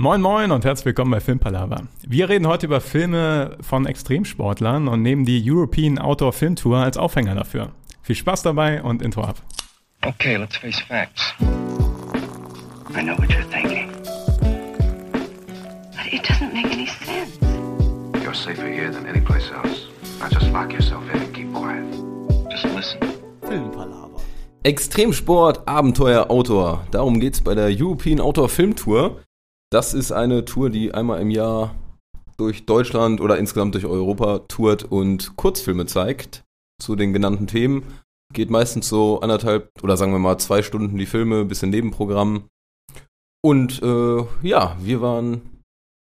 Moin 0.00 0.20
Moin 0.20 0.52
und 0.52 0.64
herzlich 0.64 0.86
willkommen 0.86 1.10
bei 1.10 1.18
Filmpalava. 1.18 1.82
Wir 2.06 2.28
reden 2.28 2.46
heute 2.46 2.66
über 2.66 2.80
Filme 2.80 3.56
von 3.60 3.84
Extremsportlern 3.84 4.86
und 4.86 5.02
nehmen 5.02 5.24
die 5.24 5.42
European 5.44 5.98
Outdoor 5.98 6.32
Film 6.32 6.54
Tour 6.54 6.76
als 6.76 6.96
Aufhänger 6.96 7.34
dafür. 7.34 7.72
Viel 8.02 8.14
Spaß 8.14 8.42
dabei 8.44 8.80
und 8.80 9.02
Intro 9.02 9.22
ab. 9.22 9.42
Okay, 10.06 10.36
let's 10.36 10.56
face 10.56 10.78
facts. 10.78 11.34
I 12.94 13.02
know 13.02 13.18
what 13.18 13.28
you're 13.28 13.42
thinking. 13.50 13.90
But 15.90 16.12
it 16.12 16.22
doesn't 16.22 16.52
make 16.52 16.72
any 16.72 16.86
sense. 16.86 17.36
You're 18.22 18.32
safer 18.34 18.68
here 18.68 18.92
than 18.92 19.04
any 19.04 19.20
place 19.20 19.50
else. 19.50 19.88
Now 20.20 20.28
just 20.28 20.52
lock 20.52 20.72
yourself 20.72 21.02
in 21.12 21.22
and 21.22 21.34
keep 21.34 21.52
quiet. 21.52 21.84
Just 22.52 22.72
listen. 22.72 23.00
Extremsport, 24.62 25.66
Abenteuer, 25.66 26.30
Outdoor. 26.30 26.86
Darum 26.92 27.18
geht's 27.18 27.40
bei 27.40 27.56
der 27.56 27.70
European 27.70 28.20
Outdoor 28.20 28.48
Film 28.48 28.76
Tour. 28.76 29.22
Das 29.70 29.92
ist 29.92 30.12
eine 30.12 30.44
Tour, 30.44 30.70
die 30.70 30.94
einmal 30.94 31.20
im 31.20 31.30
Jahr 31.30 31.74
durch 32.38 32.64
Deutschland 32.64 33.20
oder 33.20 33.38
insgesamt 33.38 33.74
durch 33.74 33.84
Europa 33.84 34.40
tourt 34.48 34.84
und 34.84 35.36
Kurzfilme 35.36 35.86
zeigt 35.86 36.44
zu 36.80 36.96
den 36.96 37.12
genannten 37.12 37.46
Themen. 37.46 37.84
Geht 38.32 38.50
meistens 38.50 38.88
so 38.88 39.20
anderthalb 39.20 39.70
oder 39.82 39.96
sagen 39.96 40.12
wir 40.12 40.18
mal 40.18 40.38
zwei 40.38 40.62
Stunden 40.62 40.96
die 40.96 41.06
Filme, 41.06 41.44
bisschen 41.44 41.70
Nebenprogramm. 41.70 42.44
Und 43.44 43.82
äh, 43.82 44.24
ja, 44.42 44.76
wir 44.80 45.00
waren 45.00 45.62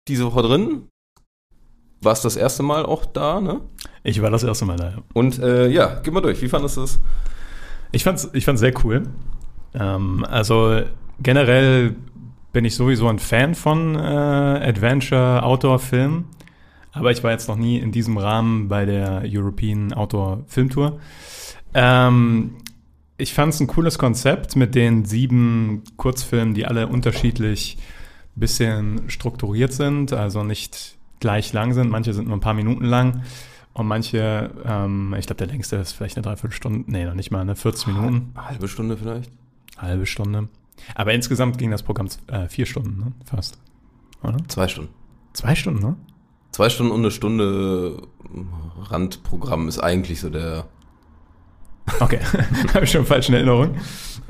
diese 0.09 0.25
Woche 0.25 0.43
drin. 0.43 0.89
War 2.01 2.13
es 2.13 2.23
das 2.23 2.37
erste 2.37 2.63
Mal 2.63 2.85
auch 2.85 3.05
da, 3.05 3.41
ne? 3.41 3.61
Ich 4.03 4.21
war 4.23 4.31
das 4.31 4.43
erste 4.43 4.65
Mal 4.65 4.77
da. 4.77 4.91
Ja. 4.91 5.03
Und 5.15 5.39
äh, 5.39 5.69
ja, 5.69 6.01
geh 6.03 6.11
mal 6.11 6.21
durch. 6.21 6.43
Wie 6.43 6.49
fandest 6.49 6.77
du 6.77 6.83
es? 6.83 6.99
Ich 7.93 8.03
fand's, 8.03 8.29
ich 8.33 8.45
fand's 8.45 8.61
sehr 8.61 8.75
cool. 8.85 9.05
Ähm, 9.75 10.25
also 10.29 10.83
generell 11.21 11.95
bin 12.53 12.65
ich 12.65 12.75
sowieso 12.75 13.09
ein 13.09 13.19
Fan 13.19 13.55
von 13.55 13.95
äh, 13.95 13.99
Adventure 13.99 15.43
Outdoor 15.43 15.79
Film, 15.79 16.27
aber 16.93 17.11
ich 17.11 17.25
war 17.25 17.31
jetzt 17.31 17.49
noch 17.49 17.57
nie 17.57 17.79
in 17.79 17.93
diesem 17.93 18.19
Rahmen 18.19 18.69
bei 18.69 18.85
der 18.85 19.23
European 19.27 19.93
Outdoor 19.93 20.45
Film 20.47 20.71
Tour. 20.71 21.01
Ähm, 21.75 22.57
ich 23.17 23.33
fand 23.33 23.55
es 23.55 23.61
ein 23.61 23.67
cooles 23.67 23.99
Konzept 23.99 24.57
mit 24.57 24.75
den 24.75 25.05
sieben 25.05 25.83
Kurzfilmen, 25.97 26.55
die 26.55 26.67
alle 26.67 26.89
unterschiedlich 26.89 27.79
bisschen 28.35 29.09
strukturiert 29.09 29.73
sind, 29.73 30.13
also 30.13 30.43
nicht 30.43 30.97
gleich 31.21 31.53
lang 31.53 31.75
sind. 31.75 31.91
Manche 31.91 32.15
sind 32.15 32.27
nur 32.27 32.37
ein 32.37 32.41
paar 32.41 32.55
Minuten 32.55 32.85
lang 32.85 33.23
und 33.75 33.87
manche, 33.87 34.51
ähm, 34.65 35.15
ich 35.19 35.27
glaube, 35.27 35.39
der 35.39 35.47
längste 35.49 35.77
ist 35.77 35.93
vielleicht 35.93 36.17
eine 36.17 36.25
Dreiviertelstunde, 36.25 36.91
nee, 36.91 37.05
noch 37.05 37.15
nicht 37.15 37.31
mal, 37.31 37.41
eine 37.41 37.57
40 37.57 37.89
Minuten, 37.89 38.33
Halbe 38.37 38.69
Stunde 38.69 38.97
vielleicht? 38.97 39.31
halbe 39.79 40.07
Stunde. 40.07 40.49
Aber 40.95 41.13
insgesamt 41.13 41.59
ging 41.59 41.71
das 41.71 41.83
Programm 41.83 42.09
äh, 42.29 42.49
vier 42.49 42.67
Stunden, 42.67 42.99
ne? 42.99 43.13
Fast. 43.25 43.59
Oder? 44.23 44.37
Zwei 44.49 44.69
Stunden. 44.69 44.91
Zwei 45.33 45.55
Stunden, 45.55 45.81
ne? 45.81 45.97
Zwei 46.53 46.69
Stunden 46.69 46.93
und 46.93 47.01
eine 47.01 47.11
Stunde 47.11 48.03
Randprogramm 48.83 49.69
ist 49.69 49.79
eigentlich 49.79 50.21
so 50.21 50.31
der. 50.31 50.67
Okay, 52.01 52.21
habe 52.75 52.85
ich 52.85 52.91
schon 52.91 53.07
falsch 53.07 53.29
in 53.29 53.35
Erinnerung. 53.35 53.77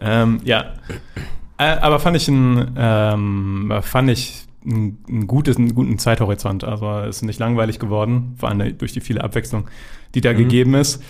Ähm, 0.00 0.40
ja, 0.44 0.74
äh, 1.58 1.64
aber 1.64 1.98
fand 1.98 2.16
ich 2.16 2.28
ein, 2.28 2.74
ähm, 2.76 3.72
fand 3.82 4.10
ich 4.10 4.46
ein, 4.64 4.98
ein 5.08 5.26
gutes, 5.26 5.56
einen 5.56 5.74
guten 5.74 5.98
Zeithorizont. 5.98 6.64
Also 6.64 6.90
es 7.00 7.16
ist 7.16 7.22
nicht 7.22 7.38
langweilig 7.38 7.78
geworden, 7.78 8.34
vor 8.38 8.48
allem 8.48 8.78
durch 8.78 8.92
die 8.92 9.00
viele 9.00 9.22
Abwechslung, 9.22 9.68
die 10.14 10.20
da 10.20 10.32
gegeben 10.32 10.74
ist. 10.74 11.02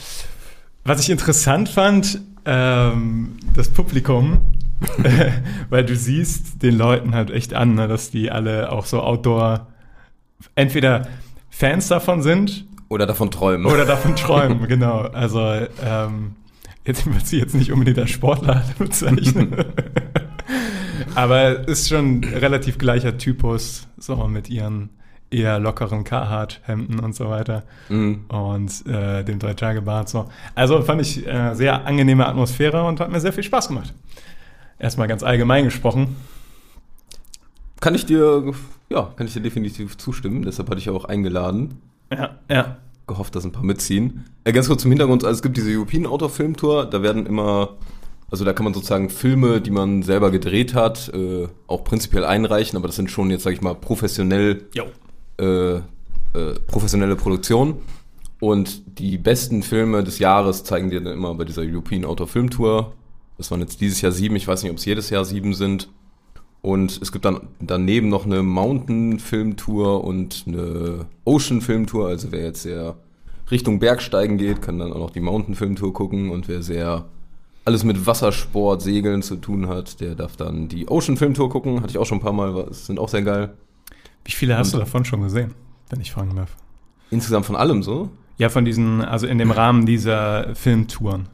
Was 0.85 1.01
ich 1.01 1.11
interessant 1.11 1.69
fand, 1.69 2.21
ähm, 2.45 3.37
das 3.55 3.69
Publikum, 3.69 4.41
weil 5.71 5.85
du 5.85 5.95
siehst 5.97 6.63
den 6.63 6.77
Leuten 6.77 7.15
halt 7.15 7.31
echt 7.31 7.55
an, 7.55 7.75
ne, 7.75 7.89
dass 7.89 8.11
die 8.11 8.31
alle 8.31 8.71
auch 8.73 8.87
so 8.87 9.01
Outdoor 9.03 9.69
entweder 10.55 11.07
Fans 11.51 11.89
davon 11.89 12.23
sind 12.23 12.65
Oder 12.89 13.07
davon 13.07 13.31
träumen. 13.31 13.67
oder 13.67 13.85
davon 13.85 14.17
träumen, 14.17 14.67
genau. 14.69 15.01
Also 15.01 15.41
ähm, 15.85 16.33
jetzt 16.85 17.07
wird 17.13 17.27
sie 17.27 17.39
jetzt 17.39 17.55
nicht 17.55 17.73
unbedingt 17.73 17.99
als 17.99 18.11
Sportler 18.11 18.65
bezeichnen. 18.79 19.55
Aber 21.15 21.69
ist 21.69 21.89
schon 21.89 22.25
relativ 22.25 22.79
gleicher 22.79 23.19
Typus, 23.19 23.87
so 23.99 24.17
mit 24.29 24.49
ihren 24.49 24.91
eher 25.31 25.59
lockeren 25.59 26.05
Carhartt-Hemden 26.05 27.01
und 27.01 27.15
so 27.15 27.29
weiter 27.31 27.65
Mhm. 27.89 28.25
und 28.29 28.87
äh, 28.87 29.25
dem 29.25 29.39
Drei-Tage-Bart 29.39 30.09
so. 30.09 30.29
Also 30.55 30.83
fand 30.83 31.01
ich 31.01 31.27
äh, 31.27 31.55
sehr 31.55 31.87
angenehme 31.87 32.27
Atmosphäre 32.27 32.85
und 32.85 33.01
hat 33.01 33.11
mir 33.11 33.21
sehr 33.21 33.33
viel 33.33 33.43
Spaß 33.43 33.69
gemacht. 33.69 33.95
Erstmal 34.83 35.07
ganz 35.07 35.23
allgemein 35.23 35.65
gesprochen. 35.65 36.17
Kann 37.81 37.95
ich 37.95 38.05
dir, 38.05 38.53
ja, 38.91 39.13
kann 39.17 39.29
ich 39.29 39.33
dir 39.33 39.41
definitiv 39.41 39.97
zustimmen. 39.97 40.43
Deshalb 40.43 40.69
hatte 40.69 40.81
ich 40.81 40.91
auch 40.91 41.05
eingeladen. 41.05 41.81
Ja, 42.11 42.39
ja. 42.51 42.79
Gehofft, 43.07 43.37
dass 43.37 43.45
ein 43.45 43.53
paar 43.53 43.63
mitziehen. 43.63 44.25
Äh, 44.43 44.53
ganz 44.53 44.67
kurz 44.67 44.83
zum 44.83 44.91
Hintergrund. 44.91 45.25
Also 45.25 45.37
es 45.37 45.43
gibt 45.43 45.57
diese 45.57 45.71
European 45.71 46.05
Outdoor 46.05 46.31
Film 46.31 46.57
Tour. 46.57 46.85
Da 46.87 47.01
werden 47.01 47.27
immer, 47.27 47.77
also 48.29 48.45
da 48.45 48.53
kann 48.53 48.65
man 48.65 48.75
sozusagen 48.75 49.09
Filme, 49.09 49.61
die 49.61 49.71
man 49.71 50.03
selber 50.03 50.33
gedreht 50.33 50.75
hat, 50.75 51.13
äh, 51.15 51.47
auch 51.69 51.85
prinzipiell 51.85 52.25
einreichen. 52.25 52.77
Aber 52.77 52.89
das 52.89 52.97
sind 52.97 53.09
schon 53.09 53.31
jetzt, 53.31 53.45
sag 53.45 53.53
ich 53.53 53.63
mal, 53.63 53.77
professionell 53.77 54.65
äh, 55.39 55.77
äh, 55.77 55.81
professionelle 56.67 57.15
Produktion. 57.15 57.77
Und 58.41 58.99
die 58.99 59.17
besten 59.17 59.63
Filme 59.63 60.03
des 60.03 60.19
Jahres 60.19 60.65
zeigen 60.65 60.91
dir 60.91 61.01
dann 61.01 61.13
immer 61.13 61.35
bei 61.37 61.45
dieser 61.45 61.63
European 61.63 62.05
Outdoor 62.05 62.27
Film 62.27 62.51
Tour. 62.51 62.95
Das 63.43 63.51
waren 63.51 63.59
jetzt 63.61 63.81
dieses 63.81 64.01
Jahr 64.01 64.13
sieben, 64.13 64.37
ich 64.37 64.47
weiß 64.47 64.63
nicht, 64.63 64.71
ob 64.71 64.79
es 64.79 64.85
jedes 64.85 65.11
Jahr 65.11 65.25
sieben 65.25 65.53
sind. 65.53 65.89
Und 66.61 67.03
es 67.03 67.11
gibt 67.11 67.25
dann 67.25 67.49
daneben 67.59 68.09
noch 68.09 68.25
eine 68.25 68.45
Mountain 68.45 69.19
Film 69.19 69.57
Tour 69.57 70.05
und 70.05 70.45
eine 70.47 71.07
Ocean 71.25 71.61
Film 71.61 71.89
Tour. 71.89 72.07
Also 72.07 72.31
wer 72.31 72.45
jetzt 72.45 72.63
sehr 72.63 72.95
Richtung 73.51 73.81
Bergsteigen 73.81 74.39
geht, 74.39 74.63
kann 74.63 74.79
dann 74.79 74.93
auch 74.93 74.99
noch 75.01 75.11
die 75.11 75.19
Mountain 75.19 75.57
Film 75.57 75.75
Tour 75.75 75.93
gucken. 75.93 76.31
Und 76.31 76.47
wer 76.47 76.63
sehr 76.63 77.07
alles 77.65 77.83
mit 77.83 78.07
Wassersport, 78.07 78.81
Segeln 78.81 79.23
zu 79.23 79.35
tun 79.35 79.67
hat, 79.67 80.01
der 80.01 80.15
darf 80.15 80.37
dann 80.37 80.69
die 80.69 80.89
Ocean 80.89 81.17
Film 81.17 81.35
Tour 81.35 81.51
gucken. 81.51 81.81
Hatte 81.81 81.91
ich 81.91 81.99
auch 81.99 82.07
schon 82.07 82.19
ein 82.19 82.23
paar 82.23 82.33
Mal, 82.33 82.69
sind 82.73 83.01
auch 83.01 83.09
sehr 83.09 83.23
geil. 83.23 83.55
Wie 84.25 84.31
viele 84.31 84.57
hast 84.57 84.69
Und- 84.69 84.75
du 84.75 84.85
davon 84.85 85.05
schon 85.05 85.21
gesehen, 85.23 85.53
wenn 85.91 86.01
ich 86.01 86.13
fragen 86.13 86.37
darf? 86.37 86.55
Insgesamt 87.11 87.47
von 87.47 87.57
allem 87.57 87.83
so. 87.83 88.09
Ja, 88.39 88.51
von 88.51 88.65
diesen, 88.65 89.01
also 89.03 89.27
in 89.27 89.39
dem 89.39 89.51
Rahmen 89.51 89.85
dieser 89.85 90.55
Filmtouren. 90.55 91.29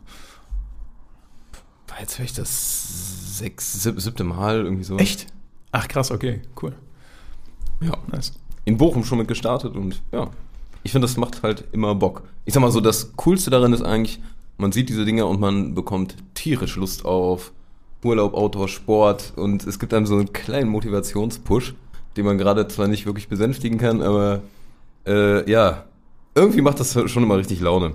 Jetzt 2.00 2.14
vielleicht 2.14 2.38
das 2.38 3.38
sechs, 3.38 3.82
sieb, 3.82 4.00
siebte 4.00 4.24
Mal 4.24 4.64
irgendwie 4.64 4.84
so. 4.84 4.96
Ach 5.72 5.88
krass, 5.88 6.10
okay, 6.10 6.40
cool. 6.62 6.72
Ja. 7.80 7.96
Nice. 8.10 8.32
In 8.64 8.76
Bochum 8.76 9.04
schon 9.04 9.18
mit 9.18 9.28
gestartet 9.28 9.74
und 9.76 10.02
ja. 10.12 10.30
Ich 10.82 10.92
finde, 10.92 11.06
das 11.06 11.16
macht 11.16 11.42
halt 11.42 11.64
immer 11.72 11.94
Bock. 11.94 12.22
Ich 12.44 12.54
sag 12.54 12.60
mal 12.60 12.70
so, 12.70 12.80
das 12.80 13.12
Coolste 13.16 13.50
daran 13.50 13.72
ist 13.72 13.82
eigentlich, 13.82 14.20
man 14.56 14.72
sieht 14.72 14.88
diese 14.88 15.04
Dinge 15.04 15.26
und 15.26 15.40
man 15.40 15.74
bekommt 15.74 16.16
tierisch 16.34 16.76
Lust 16.76 17.04
auf 17.04 17.52
Urlaub, 18.04 18.34
Outdoor, 18.34 18.68
Sport 18.68 19.32
und 19.36 19.66
es 19.66 19.78
gibt 19.78 19.92
einem 19.92 20.06
so 20.06 20.16
einen 20.16 20.32
kleinen 20.32 20.70
Motivationspush, 20.70 21.74
den 22.16 22.24
man 22.24 22.38
gerade 22.38 22.68
zwar 22.68 22.88
nicht 22.88 23.06
wirklich 23.06 23.28
besänftigen 23.28 23.78
kann, 23.78 24.02
aber 24.02 24.42
äh, 25.06 25.50
ja, 25.50 25.84
irgendwie 26.34 26.60
macht 26.60 26.80
das 26.80 26.92
schon 27.10 27.22
immer 27.22 27.36
richtig 27.36 27.60
Laune. 27.60 27.94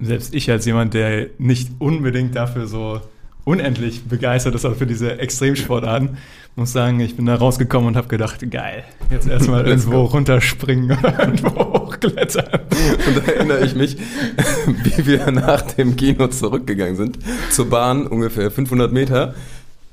Selbst 0.00 0.34
ich 0.34 0.50
als 0.50 0.64
jemand, 0.66 0.94
der 0.94 1.28
nicht 1.38 1.70
unbedingt 1.78 2.34
dafür 2.34 2.66
so 2.66 3.00
unendlich 3.44 4.04
begeistert 4.04 4.54
ist, 4.54 4.64
also 4.64 4.76
für 4.76 4.86
diese 4.86 5.18
Extremsportarten, 5.18 6.16
muss 6.56 6.72
sagen, 6.72 7.00
ich 7.00 7.16
bin 7.16 7.26
da 7.26 7.36
rausgekommen 7.36 7.88
und 7.88 7.96
habe 7.96 8.08
gedacht, 8.08 8.38
geil, 8.50 8.84
jetzt 9.10 9.28
erstmal 9.30 9.66
irgendwo 9.66 10.02
runterspringen 10.02 10.90
oder 10.98 11.18
irgendwo 11.20 11.50
hochklettern. 11.50 12.60
Und 13.06 13.16
da 13.16 13.32
erinnere 13.32 13.64
ich 13.64 13.74
mich, 13.74 13.96
wie 14.66 15.06
wir 15.06 15.30
nach 15.30 15.62
dem 15.62 15.96
Kino 15.96 16.28
zurückgegangen 16.28 16.96
sind, 16.96 17.18
zur 17.50 17.70
Bahn, 17.70 18.06
ungefähr 18.06 18.50
500 18.50 18.92
Meter. 18.92 19.34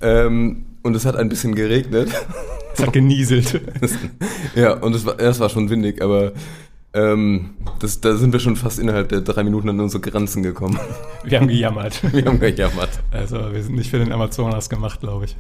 Ähm, 0.01 0.65
und 0.83 0.95
es 0.95 1.05
hat 1.05 1.15
ein 1.15 1.27
bisschen 1.27 1.55
geregnet. 1.55 2.09
Es 2.73 2.81
hat 2.81 2.93
genieselt. 2.93 3.59
ja, 4.55 4.73
und 4.73 4.95
es 4.95 5.05
war, 5.05 5.19
es 5.19 5.39
war 5.39 5.49
schon 5.49 5.69
windig, 5.69 6.01
aber 6.01 6.33
ähm, 6.97 7.51
das, 7.79 8.01
da 8.01 8.15
sind 8.15 8.33
wir 8.33 8.39
schon 8.39 8.55
fast 8.55 8.79
innerhalb 8.79 9.09
der 9.09 9.21
drei 9.21 9.43
Minuten 9.43 9.69
an 9.69 9.79
unsere 9.79 10.01
Grenzen 10.01 10.41
gekommen. 10.41 10.79
Wir 11.23 11.39
haben 11.39 11.47
gejammert. 11.47 12.01
Wir 12.13 12.25
haben 12.25 12.39
gejammert. 12.39 12.89
Also 13.11 13.37
wir 13.51 13.61
sind 13.61 13.75
nicht 13.75 13.89
für 13.89 13.99
den 13.99 14.11
Amazonas 14.11 14.69
gemacht, 14.69 15.01
glaube 15.01 15.25
ich. 15.25 15.35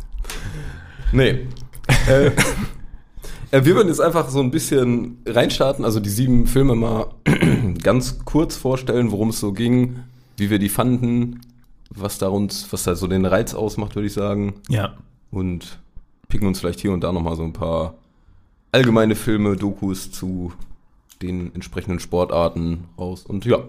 Nee. 1.11 1.47
äh, 2.07 2.27
äh, 3.51 3.63
wir 3.63 3.75
würden 3.75 3.87
jetzt 3.87 4.01
einfach 4.01 4.29
so 4.29 4.39
ein 4.41 4.51
bisschen 4.51 5.17
reinstarten, 5.25 5.85
also 5.85 5.99
die 5.99 6.09
sieben 6.09 6.45
Filme 6.47 6.75
mal 6.75 7.07
ganz 7.81 8.19
kurz 8.25 8.57
vorstellen, 8.57 9.11
worum 9.11 9.29
es 9.29 9.39
so 9.39 9.53
ging, 9.53 10.01
wie 10.35 10.49
wir 10.49 10.59
die 10.59 10.69
fanden, 10.69 11.41
was 11.89 12.17
da 12.17 12.27
uns, 12.27 12.71
was 12.71 12.83
da 12.83 12.95
so 12.95 13.07
den 13.07 13.25
Reiz 13.25 13.53
ausmacht, 13.53 13.95
würde 13.95 14.07
ich 14.07 14.13
sagen. 14.13 14.55
Ja. 14.67 14.95
Und 15.31 15.79
picken 16.27 16.47
uns 16.47 16.59
vielleicht 16.59 16.81
hier 16.81 16.91
und 16.91 17.01
da 17.01 17.11
nochmal 17.11 17.37
so 17.37 17.43
ein 17.43 17.53
paar 17.53 17.95
allgemeine 18.71 19.15
Filme, 19.15 19.55
Dokus 19.55 20.11
zu 20.11 20.51
den 21.21 21.53
entsprechenden 21.55 21.99
Sportarten 21.99 22.85
raus. 22.97 23.25
Und 23.25 23.45
ja, 23.45 23.59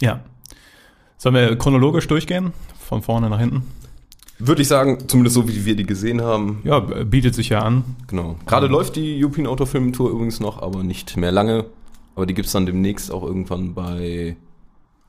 Ja. 0.00 0.20
Sollen 1.18 1.34
wir 1.34 1.56
chronologisch 1.56 2.06
durchgehen? 2.08 2.52
Von 2.78 3.02
vorne 3.02 3.30
nach 3.30 3.40
hinten? 3.40 3.62
Würde 4.38 4.60
ich 4.60 4.68
sagen, 4.68 5.08
zumindest 5.08 5.34
so 5.34 5.48
wie 5.48 5.64
wir 5.64 5.74
die 5.76 5.86
gesehen 5.86 6.20
haben. 6.20 6.60
Ja, 6.64 6.80
bietet 6.80 7.34
sich 7.34 7.48
ja 7.48 7.60
an. 7.60 7.84
Genau. 8.06 8.36
Gerade 8.44 8.66
läuft 8.66 8.96
die 8.96 9.18
European 9.24 9.46
Outdoor 9.46 9.66
Film 9.66 9.94
Tour 9.94 10.10
übrigens 10.10 10.40
noch, 10.40 10.60
aber 10.60 10.82
nicht 10.84 11.16
mehr 11.16 11.32
lange. 11.32 11.64
Aber 12.14 12.26
die 12.26 12.34
gibt's 12.34 12.52
dann 12.52 12.66
demnächst 12.66 13.10
auch 13.10 13.22
irgendwann 13.22 13.72
bei. 13.74 14.36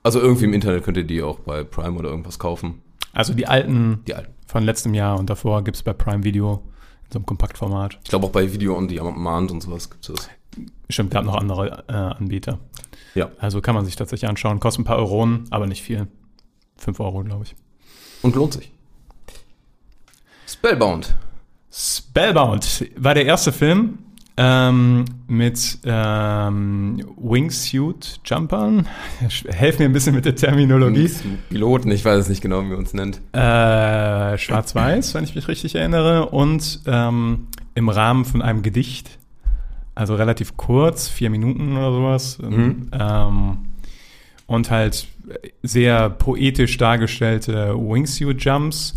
Also 0.03 0.21
irgendwie 0.21 0.45
im 0.45 0.53
Internet 0.53 0.85
könnt 0.85 0.95
ihr 0.95 1.03
die 1.03 1.21
auch 1.21 1.39
bei 1.39 1.65
Prime 1.65 1.97
oder 1.99 2.09
irgendwas 2.09 2.39
kaufen. 2.39 2.81
Also 3.11 3.33
die 3.33 3.47
alten 3.47 3.99
Die 4.07 4.13
alten. 4.15 4.31
von 4.45 4.63
letztem 4.63 4.93
Jahr 4.93 5.19
und 5.19 5.29
davor 5.29 5.61
gibt's 5.65 5.83
bei 5.83 5.91
Prime 5.91 6.23
Video 6.23 6.63
in 7.05 7.11
so 7.11 7.19
einem 7.19 7.25
Kompaktformat. 7.25 7.99
Ich 8.03 8.09
glaube 8.09 8.27
auch 8.27 8.31
bei 8.31 8.53
Video 8.53 8.77
on 8.77 8.87
Demand 8.87 9.51
und 9.51 9.61
sowas 9.61 9.89
gibt's 9.89 10.07
das. 10.07 10.29
Stimmt, 10.89 11.11
gab 11.11 11.25
noch 11.25 11.35
andere 11.35 11.83
äh, 11.87 11.93
Anbieter. 11.93 12.59
Ja. 13.15 13.29
Also 13.39 13.61
kann 13.61 13.75
man 13.75 13.85
sich 13.85 13.95
tatsächlich 13.95 14.29
anschauen. 14.29 14.59
Kostet 14.59 14.81
ein 14.81 14.85
paar 14.85 14.97
Euronen, 14.97 15.45
aber 15.49 15.67
nicht 15.67 15.83
viel. 15.83 16.07
Fünf 16.77 16.99
Euro, 16.99 17.23
glaube 17.23 17.45
ich. 17.45 17.55
Und 18.21 18.35
lohnt 18.35 18.53
sich. 18.53 18.71
Spellbound. 20.47 21.15
Spellbound 21.71 22.85
war 22.95 23.13
der 23.13 23.25
erste 23.25 23.51
Film 23.51 23.99
ähm, 24.37 25.05
mit 25.27 25.79
ähm, 25.83 27.03
Wingsuit 27.17 28.19
Jumpern. 28.23 28.87
Helf 29.47 29.79
mir 29.79 29.85
ein 29.85 29.93
bisschen 29.93 30.15
mit 30.15 30.25
der 30.25 30.35
Terminologie. 30.35 31.09
Piloten, 31.49 31.91
ich 31.91 32.05
weiß 32.05 32.19
es 32.19 32.29
nicht 32.29 32.41
genau, 32.41 32.61
wie 32.61 32.67
man 32.67 32.77
uns 32.77 32.93
nennt. 32.93 33.17
Äh, 33.33 34.37
Schwarz-Weiß, 34.37 35.15
wenn 35.15 35.23
ich 35.23 35.35
mich 35.35 35.47
richtig 35.47 35.75
erinnere. 35.75 36.29
Und 36.29 36.81
ähm, 36.85 37.47
im 37.73 37.89
Rahmen 37.89 38.25
von 38.25 38.41
einem 38.41 38.61
Gedicht. 38.61 39.17
Also 39.97 40.13
relativ 40.13 40.57
kurz, 40.57 41.07
vier 41.07 41.31
Minuten 41.31 41.75
oder 41.75 41.91
sowas. 41.91 42.37
Mhm. 42.37 42.91
Ähm, 42.91 43.57
und 44.45 44.69
halt 44.69 45.07
sehr 45.63 46.11
poetisch 46.11 46.77
dargestellte 46.77 47.73
Wingsuit-Jumps. 47.73 48.93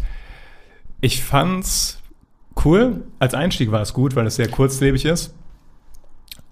Ich 1.01 1.25
fand's 1.25 2.03
cool. 2.67 3.05
Als 3.19 3.33
Einstieg 3.33 3.73
war 3.73 3.81
es 3.81 3.95
gut, 3.95 4.15
weil 4.15 4.27
es 4.27 4.37
sehr 4.37 4.49
kurzlebig 4.49 5.07
ist. 5.07 5.35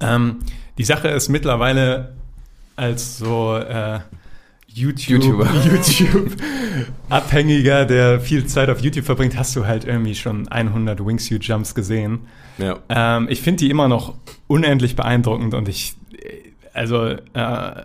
Ähm, 0.00 0.38
die 0.78 0.84
Sache 0.84 1.08
ist 1.08 1.28
mittlerweile 1.28 2.14
als 2.74 3.18
so 3.18 3.54
äh, 3.54 4.00
YouTube, 4.68 5.24
YouTuber. 5.24 5.48
YouTube 5.64 6.36
Abhängiger, 7.08 7.84
der 7.84 8.20
viel 8.20 8.46
Zeit 8.46 8.68
auf 8.68 8.80
YouTube 8.80 9.04
verbringt, 9.04 9.36
hast 9.36 9.56
du 9.56 9.66
halt 9.66 9.84
irgendwie 9.84 10.14
schon 10.14 10.48
100 10.48 11.04
Wingsuit 11.04 11.44
Jumps 11.44 11.74
gesehen. 11.74 12.20
Ja. 12.58 12.78
Ähm, 12.88 13.28
ich 13.30 13.40
finde 13.40 13.58
die 13.64 13.70
immer 13.70 13.88
noch 13.88 14.14
unendlich 14.46 14.94
beeindruckend 14.94 15.54
und 15.54 15.68
ich, 15.68 15.96
also 16.74 17.06
äh, 17.06 17.82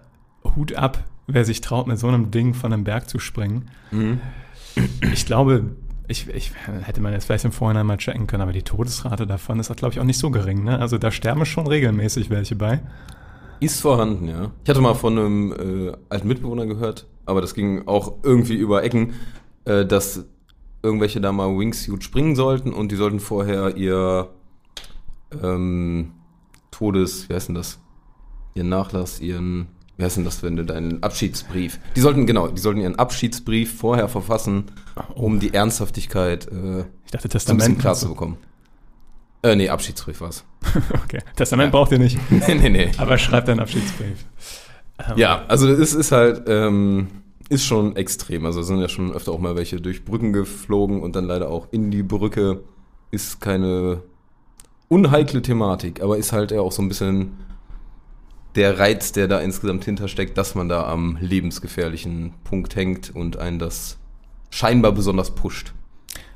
Hut 0.56 0.76
ab, 0.76 1.04
wer 1.28 1.46
sich 1.46 1.62
traut, 1.62 1.88
mit 1.88 1.98
so 2.00 2.08
einem 2.08 2.32
Ding 2.32 2.54
von 2.54 2.74
einem 2.74 2.84
Berg 2.84 3.10
zu 3.10 3.20
springen. 3.20 3.70
Mhm. 3.92 4.20
Ich 5.14 5.26
glaube, 5.26 5.66
ich, 6.08 6.28
ich 6.30 6.52
hätte 6.84 7.02
man 7.02 7.14
jetzt 7.14 7.26
vielleicht 7.26 7.46
im 7.46 7.52
Vorhinein 7.52 7.86
mal 7.86 7.98
checken 7.98 8.28
können, 8.28 8.42
aber 8.42 8.52
die 8.52 8.64
Todesrate 8.64 9.26
davon 9.26 9.60
ist, 9.60 9.74
glaube 9.76 9.94
ich, 9.94 10.00
auch 10.00 10.06
nicht 10.06 10.20
so 10.20 10.32
gering. 10.32 10.64
Ne? 10.64 10.80
Also 10.80 10.98
da 10.98 11.12
sterben 11.12 11.46
schon 11.46 11.68
regelmäßig 11.68 12.30
welche 12.30 12.56
bei. 12.56 12.82
Ist 13.64 13.80
vorhanden, 13.82 14.28
ja. 14.28 14.52
Ich 14.64 14.70
hatte 14.70 14.82
mal 14.82 14.94
von 14.94 15.18
einem 15.18 15.52
äh, 15.54 15.94
alten 16.10 16.28
Mitbewohner 16.28 16.66
gehört, 16.66 17.08
aber 17.26 17.40
das 17.40 17.54
ging 17.54 17.88
auch 17.88 18.16
irgendwie 18.24 18.56
über 18.56 18.84
Ecken, 18.84 19.14
äh, 19.64 19.86
dass 19.86 20.26
irgendwelche 20.82 21.22
da 21.22 21.32
mal 21.32 21.58
Wingsuit 21.58 22.04
springen 22.04 22.36
sollten 22.36 22.74
und 22.74 22.92
die 22.92 22.98
sollten 22.98 23.22
vorher 23.22 23.78
ihr 23.78 24.30
ähm, 25.42 26.12
Todes, 26.72 27.30
wie 27.30 27.36
heißt 27.36 27.48
denn 27.48 27.56
das? 27.56 27.80
Ihren 28.54 28.68
Nachlass, 28.68 29.22
ihren, 29.22 29.68
wie 29.96 30.04
heißt 30.04 30.18
denn 30.18 30.26
das, 30.26 30.44
wenn 30.44 30.58
du 30.58 30.66
deinen 30.66 31.02
Abschiedsbrief? 31.02 31.80
Die 31.96 32.02
sollten, 32.02 32.28
genau, 32.28 32.50
die 32.50 32.62
sollten 32.62 32.82
ihren 32.82 33.00
Abschiedsbrief 33.00 33.78
vorher 33.78 34.10
verfassen, 34.10 34.66
um 35.16 35.40
die 35.40 35.54
Ernsthaftigkeit 35.54 36.48
äh, 36.52 36.82
Ich 37.06 37.12
dachte, 37.12 37.30
so 37.30 37.52
ein 37.54 37.58
bisschen 37.58 37.78
Testament. 37.78 37.80
klar 37.80 37.96
zu 37.96 38.10
bekommen. 38.10 38.38
Äh, 39.42 39.56
nee, 39.56 39.70
Abschiedsbrief 39.70 40.20
war's. 40.20 40.44
okay. 41.04 41.20
Testament 41.36 41.72
braucht 41.72 41.92
ihr 41.92 42.00
nicht, 42.00 42.18
nee, 42.30 42.56
nee, 42.56 42.70
nee. 42.70 42.92
aber 42.98 43.18
schreibt 43.18 43.50
einen 43.50 43.60
Abschiedsbrief. 43.60 44.26
Ähm, 45.00 45.18
Ja, 45.18 45.46
also 45.48 45.68
es 45.68 45.94
ist 45.94 46.12
halt, 46.12 46.44
ähm, 46.48 47.08
ist 47.50 47.66
schon 47.66 47.96
extrem. 47.96 48.46
Also 48.46 48.62
es 48.62 48.68
sind 48.68 48.80
ja 48.80 48.90
schon 48.90 49.12
öfter 49.12 49.32
auch 49.32 49.40
mal 49.40 49.56
welche 49.56 49.82
durch 49.82 50.06
Brücken 50.06 50.34
geflogen 50.34 51.02
und 51.02 51.16
dann 51.16 51.26
leider 51.26 51.50
auch 51.50 51.68
in 51.72 51.92
die 51.92 52.04
Brücke. 52.04 52.64
Ist 53.12 53.42
keine 53.42 54.02
unheikle 54.88 55.42
Thematik, 55.42 56.02
aber 56.02 56.18
ist 56.18 56.32
halt 56.32 56.52
ja 56.52 56.62
auch 56.62 56.72
so 56.72 56.82
ein 56.82 56.88
bisschen 56.88 57.38
der 58.56 58.80
Reiz, 58.80 59.12
der 59.12 59.28
da 59.28 59.40
insgesamt 59.40 59.86
hintersteckt, 59.86 60.38
dass 60.38 60.56
man 60.56 60.70
da 60.70 60.88
am 60.88 61.18
lebensgefährlichen 61.20 62.34
Punkt 62.44 62.76
hängt 62.76 63.16
und 63.16 63.38
einen 63.38 63.60
das 63.60 63.98
scheinbar 64.52 64.92
besonders 64.92 65.32
pusht. 65.32 65.74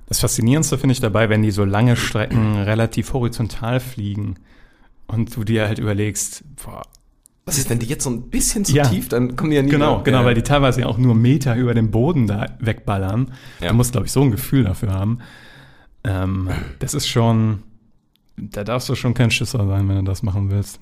Das 0.07 0.19
Faszinierendste 0.19 0.77
finde 0.77 0.93
ich 0.93 1.01
dabei, 1.01 1.29
wenn 1.29 1.41
die 1.41 1.51
so 1.51 1.63
lange 1.65 1.95
Strecken 1.95 2.55
relativ 2.61 3.13
horizontal 3.13 3.79
fliegen 3.79 4.35
und 5.07 5.35
du 5.35 5.43
dir 5.43 5.67
halt 5.67 5.79
überlegst, 5.79 6.43
boah, 6.63 6.81
Was 7.45 7.57
ist, 7.57 7.69
wenn 7.69 7.79
die 7.79 7.85
jetzt 7.85 8.03
so 8.03 8.09
ein 8.09 8.23
bisschen 8.29 8.65
zu 8.65 8.73
Ja. 8.75 8.87
tief, 8.87 9.07
dann 9.09 9.35
kommen 9.37 9.51
die 9.51 9.55
ja 9.57 9.63
nie 9.63 9.69
Genau, 9.69 9.95
mehr. 9.95 10.03
genau, 10.03 10.19
Ja. 10.19 10.25
weil 10.25 10.33
die 10.35 10.41
teilweise 10.43 10.81
ja 10.81 10.87
auch 10.87 10.97
nur 10.97 11.15
Meter 11.15 11.55
über 11.55 11.73
dem 11.73 11.91
Boden 11.91 12.27
da 12.27 12.45
wegballern. 12.59 13.31
Ja. 13.61 13.69
Du 13.69 13.75
musst, 13.75 13.91
glaube 13.93 14.05
ich, 14.07 14.11
so 14.11 14.21
ein 14.21 14.31
Gefühl 14.31 14.63
dafür 14.65 14.91
haben. 14.93 15.19
Ähm, 16.03 16.49
das 16.79 16.93
ist 16.93 17.07
schon, 17.07 17.63
da 18.37 18.63
darfst 18.63 18.87
du 18.89 18.95
schon 18.95 19.13
kein 19.13 19.31
Schisser 19.31 19.65
sein, 19.67 19.87
wenn 19.89 19.97
du 19.97 20.03
das 20.03 20.23
machen 20.23 20.51
willst. 20.51 20.79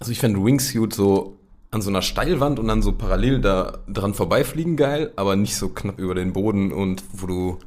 Also 0.00 0.12
ich 0.12 0.18
fände 0.20 0.42
Wingsuit 0.44 0.92
so 0.94 1.36
an 1.70 1.82
so 1.82 1.90
einer 1.90 2.02
Steilwand 2.02 2.58
und 2.58 2.68
dann 2.68 2.80
so 2.82 2.92
parallel 2.92 3.40
da 3.40 3.78
dran 3.88 4.14
vorbeifliegen 4.14 4.76
geil, 4.76 5.12
aber 5.16 5.36
nicht 5.36 5.56
so 5.56 5.68
knapp 5.68 5.98
über 5.98 6.14
den 6.14 6.32
Boden 6.32 6.72
und 6.72 7.02
wo 7.12 7.26
du 7.26 7.58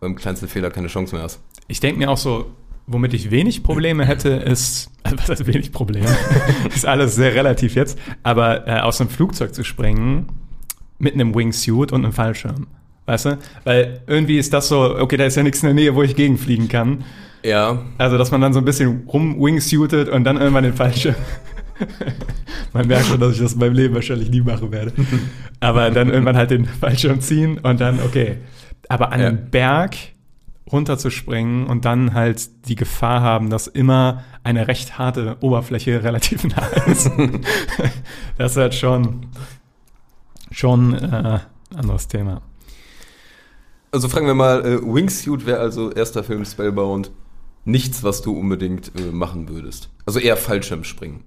beim 0.00 0.16
kleinsten 0.16 0.48
Fehler 0.48 0.70
keine 0.70 0.88
Chance 0.88 1.14
mehr 1.14 1.24
hast. 1.24 1.40
Ich 1.66 1.80
denke 1.80 1.98
mir 1.98 2.10
auch 2.10 2.16
so, 2.16 2.46
womit 2.86 3.14
ich 3.14 3.30
wenig 3.30 3.62
Probleme 3.62 4.04
hätte, 4.04 4.30
ist, 4.30 4.90
also 5.02 5.18
was 5.18 5.28
heißt 5.28 5.46
wenig 5.46 5.72
Probleme? 5.72 6.08
ist 6.74 6.86
alles 6.86 7.14
sehr 7.14 7.34
relativ 7.34 7.74
jetzt, 7.74 7.98
aber 8.22 8.66
äh, 8.66 8.80
aus 8.80 9.00
einem 9.00 9.10
Flugzeug 9.10 9.54
zu 9.54 9.64
springen 9.64 10.28
mit 10.98 11.14
einem 11.14 11.34
Wingsuit 11.34 11.92
und 11.92 12.04
einem 12.04 12.12
Fallschirm. 12.12 12.66
Weißt 13.06 13.24
du? 13.26 13.38
Weil 13.64 14.02
irgendwie 14.06 14.38
ist 14.38 14.52
das 14.52 14.68
so, 14.68 14.98
okay, 14.98 15.16
da 15.16 15.24
ist 15.24 15.36
ja 15.36 15.42
nichts 15.42 15.62
in 15.62 15.68
der 15.68 15.74
Nähe, 15.74 15.94
wo 15.94 16.02
ich 16.02 16.14
gegenfliegen 16.14 16.68
kann. 16.68 17.04
Ja, 17.44 17.82
Also, 17.98 18.18
dass 18.18 18.30
man 18.30 18.40
dann 18.40 18.52
so 18.52 18.58
ein 18.58 18.64
bisschen 18.64 19.04
rum-wingsuitet 19.06 20.08
und 20.08 20.24
dann 20.24 20.36
irgendwann 20.36 20.64
den 20.64 20.74
Fallschirm. 20.74 21.14
man 22.72 22.86
merkt 22.86 23.06
schon, 23.06 23.20
dass 23.20 23.34
ich 23.34 23.40
das 23.40 23.52
in 23.54 23.60
meinem 23.60 23.74
Leben 23.74 23.94
wahrscheinlich 23.94 24.28
nie 24.28 24.40
machen 24.40 24.72
werde. 24.72 24.92
Aber 25.60 25.90
dann 25.90 26.10
irgendwann 26.10 26.36
halt 26.36 26.50
den 26.50 26.66
Fallschirm 26.66 27.20
ziehen 27.20 27.58
und 27.58 27.80
dann, 27.80 28.00
okay. 28.00 28.38
Aber 28.88 29.12
an 29.12 29.20
Ja. 29.20 29.30
den 29.30 29.50
Berg 29.50 29.96
runterzuspringen 30.70 31.66
und 31.66 31.84
dann 31.84 32.12
halt 32.14 32.68
die 32.68 32.74
Gefahr 32.74 33.20
haben, 33.22 33.48
dass 33.50 33.66
immer 33.66 34.22
eine 34.44 34.68
recht 34.68 34.98
harte 34.98 35.36
Oberfläche 35.40 36.02
relativ 36.04 36.44
nah 36.44 36.66
ist. 36.86 37.10
das 38.38 38.52
ist 38.52 38.56
halt 38.58 38.74
schon, 38.74 39.26
schon 40.50 40.94
äh, 40.94 41.40
anderes 41.74 42.08
Thema. 42.08 42.42
also 43.92 44.08
fragen 44.08 44.26
wir 44.26 44.34
mal, 44.34 44.64
äh, 44.64 44.78
Wingsuit 44.82 45.46
wäre 45.46 45.60
also 45.60 45.90
erster 45.90 46.22
Film 46.24 46.44
Spellbound 46.44 47.10
nichts, 47.64 48.02
was 48.02 48.22
du 48.22 48.38
unbedingt 48.38 48.92
äh, 48.98 49.10
machen 49.12 49.48
würdest. 49.48 49.90
Also 50.06 50.18
eher 50.18 50.36
Fallschirmspringen. 50.36 51.24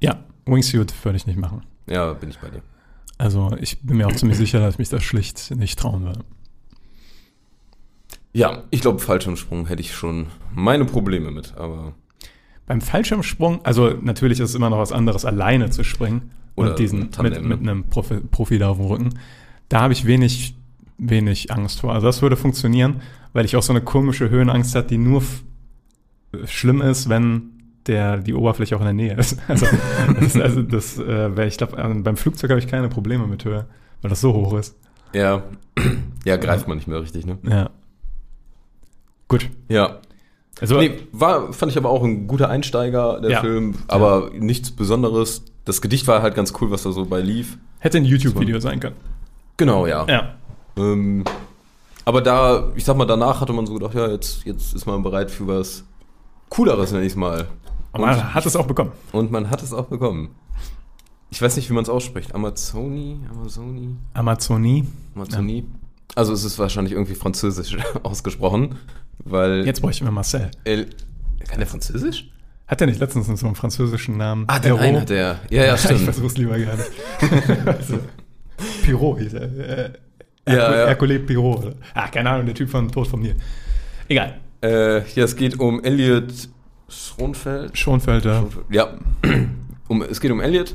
Ja, 0.00 0.24
Wingsuit 0.46 0.92
würde 1.04 1.16
ich 1.16 1.26
nicht 1.26 1.38
machen. 1.38 1.62
Ja, 1.88 2.12
bin 2.12 2.30
ich 2.30 2.38
bei 2.38 2.48
dir. 2.50 2.62
Also 3.18 3.54
ich 3.60 3.80
bin 3.82 3.96
mir 3.96 4.06
auch 4.06 4.14
ziemlich 4.14 4.38
sicher, 4.38 4.60
dass 4.60 4.74
ich 4.74 4.78
mich 4.78 4.88
das 4.90 5.02
schlicht 5.02 5.50
nicht 5.56 5.78
trauen 5.78 6.04
würde. 6.04 6.20
Ja, 8.32 8.64
ich 8.70 8.80
glaube, 8.80 8.98
Fallschirmsprung 8.98 9.66
hätte 9.66 9.80
ich 9.80 9.94
schon 9.94 10.26
meine 10.54 10.84
Probleme 10.84 11.30
mit, 11.30 11.54
aber 11.56 11.94
Beim 12.66 12.80
Fallschirmsprung, 12.80 13.64
also 13.64 13.94
natürlich 14.02 14.40
ist 14.40 14.50
es 14.50 14.54
immer 14.54 14.70
noch 14.70 14.78
was 14.78 14.92
anderes, 14.92 15.24
alleine 15.24 15.70
zu 15.70 15.84
springen 15.84 16.30
Oder 16.54 16.70
und 16.70 16.78
diesen 16.78 17.10
mit, 17.22 17.42
mit 17.42 17.42
ne? 17.62 17.70
einem 17.70 17.84
Profi, 17.84 18.20
Profi 18.20 18.58
da 18.58 18.68
auf 18.68 18.76
dem 18.76 18.86
Rücken. 18.86 19.18
Da 19.68 19.80
habe 19.80 19.92
ich 19.92 20.06
wenig, 20.06 20.54
wenig 20.98 21.50
Angst 21.52 21.80
vor. 21.80 21.94
Also 21.94 22.06
das 22.06 22.22
würde 22.22 22.36
funktionieren, 22.36 23.00
weil 23.32 23.44
ich 23.44 23.56
auch 23.56 23.62
so 23.62 23.72
eine 23.72 23.80
komische 23.80 24.30
Höhenangst 24.30 24.74
habe, 24.74 24.86
die 24.86 24.98
nur 24.98 25.22
schlimm 26.44 26.80
ist, 26.82 27.08
wenn 27.08 27.50
der 27.86 28.18
die 28.18 28.34
Oberfläche 28.34 28.76
auch 28.76 28.80
in 28.80 28.86
der 28.86 28.92
Nähe 28.94 29.16
ist. 29.16 29.38
Also 29.48 29.66
das, 30.20 30.36
also 30.36 30.62
das 30.62 30.98
äh, 30.98 31.36
wäre, 31.36 31.46
ich 31.46 31.56
glaube, 31.56 31.76
beim 31.76 32.16
Flugzeug 32.16 32.50
habe 32.50 32.60
ich 32.60 32.68
keine 32.68 32.88
Probleme 32.88 33.26
mit 33.26 33.44
Höhe, 33.44 33.66
weil 34.02 34.10
das 34.10 34.20
so 34.20 34.34
hoch 34.34 34.52
ist. 34.54 34.76
ja, 35.14 35.42
ja, 36.24 36.36
greift 36.36 36.68
man 36.68 36.76
nicht 36.76 36.86
mehr 36.86 37.00
richtig, 37.00 37.24
ne? 37.24 37.38
Ja. 37.42 37.70
Gut. 39.28 39.48
Ja. 39.68 39.98
Also 40.60 40.78
Nee, 40.78 40.98
war, 41.12 41.52
fand 41.52 41.70
ich 41.70 41.78
aber 41.78 41.90
auch 41.90 42.02
ein 42.02 42.26
guter 42.26 42.48
Einsteiger, 42.48 43.20
der 43.20 43.30
Ja. 43.30 43.40
Film, 43.40 43.74
aber 43.86 44.30
nichts 44.36 44.70
Besonderes. 44.72 45.42
Das 45.64 45.80
Gedicht 45.80 46.06
war 46.08 46.22
halt 46.22 46.34
ganz 46.34 46.52
cool, 46.60 46.70
was 46.70 46.82
da 46.82 46.90
so 46.92 47.04
bei 47.04 47.20
lief. 47.20 47.58
hätte 47.78 47.98
ein 47.98 48.04
YouTube-Video 48.04 48.58
sein 48.58 48.80
können. 48.80 48.96
Genau, 49.56 49.86
ja. 49.86 50.06
Ja. 50.08 50.34
Ähm, 50.76 51.24
aber 52.04 52.22
da, 52.22 52.72
ich 52.74 52.84
sag 52.84 52.96
mal, 52.96 53.04
danach 53.04 53.40
hatte 53.40 53.52
man 53.52 53.66
so 53.66 53.74
gedacht, 53.74 53.94
ja, 53.94 54.08
jetzt, 54.10 54.44
jetzt 54.44 54.74
ist 54.74 54.86
man 54.86 55.02
bereit 55.02 55.30
für 55.30 55.46
was 55.46 55.84
Cooleres, 56.48 56.90
nenn 56.92 57.02
ich's 57.04 57.16
mal. 57.16 57.46
Aber 57.92 58.06
man 58.06 58.34
hat 58.34 58.46
es 58.46 58.56
auch 58.56 58.66
bekommen. 58.66 58.92
Und 59.12 59.30
man 59.30 59.50
hat 59.50 59.62
es 59.62 59.72
auch 59.72 59.86
bekommen. 59.86 60.30
Ich 61.30 61.42
weiß 61.42 61.56
nicht, 61.56 61.68
wie 61.68 61.74
man 61.74 61.82
es 61.82 61.90
ausspricht. 61.90 62.34
Amazoni, 62.34 63.20
Amazoni, 63.30 63.96
Amazonie. 64.14 64.86
Amazoni. 65.14 65.66
Also 66.14 66.32
es 66.32 66.44
ist 66.44 66.58
wahrscheinlich 66.58 66.92
irgendwie 66.94 67.14
französisch 67.14 67.76
ausgesprochen, 68.02 68.76
weil... 69.24 69.64
Jetzt 69.66 69.80
bräuchten 69.82 70.04
wir 70.04 70.10
Marcel. 70.12 70.50
El, 70.64 70.86
kann 71.46 71.58
der 71.58 71.66
Französisch? 71.66 72.30
Hat 72.66 72.80
er 72.80 72.86
nicht 72.86 73.00
letztens 73.00 73.26
so 73.40 73.46
einen 73.46 73.54
französischen 73.54 74.16
Namen? 74.18 74.44
Ah, 74.46 74.58
Perrault? 74.58 74.82
einen 74.82 75.00
hat 75.00 75.10
er. 75.10 75.40
Ja, 75.48 75.64
ja, 75.66 75.74
Ich 75.76 75.80
stimmt. 75.80 76.00
versuch's 76.00 76.36
lieber 76.36 76.58
gar 76.58 76.76
nicht. 76.76 76.90
also, 77.66 77.98
Pirot 78.82 79.20
hieß 79.20 79.34
er. 79.34 79.42
Äh, 79.42 79.92
Ja, 80.46 80.52
Hercule, 80.54 80.78
ja. 80.78 80.86
Hercule 80.86 81.18
Pirot. 81.20 81.58
Oder? 81.64 81.74
Ach, 81.94 82.10
keine 82.10 82.30
Ahnung, 82.30 82.46
der 82.46 82.54
Typ 82.54 82.68
von 82.68 82.90
Tod 82.90 83.06
von 83.06 83.20
mir. 83.20 83.34
Egal. 84.08 84.34
Äh, 84.62 84.98
ja, 85.12 85.24
es 85.24 85.36
geht 85.36 85.58
um 85.60 85.82
Elliot 85.84 86.32
Schronfeld. 86.88 87.76
Schonfelder. 87.78 88.46
Ja, 88.70 88.98
um, 89.88 90.02
es 90.02 90.20
geht 90.20 90.30
um 90.30 90.40
Elliot, 90.40 90.74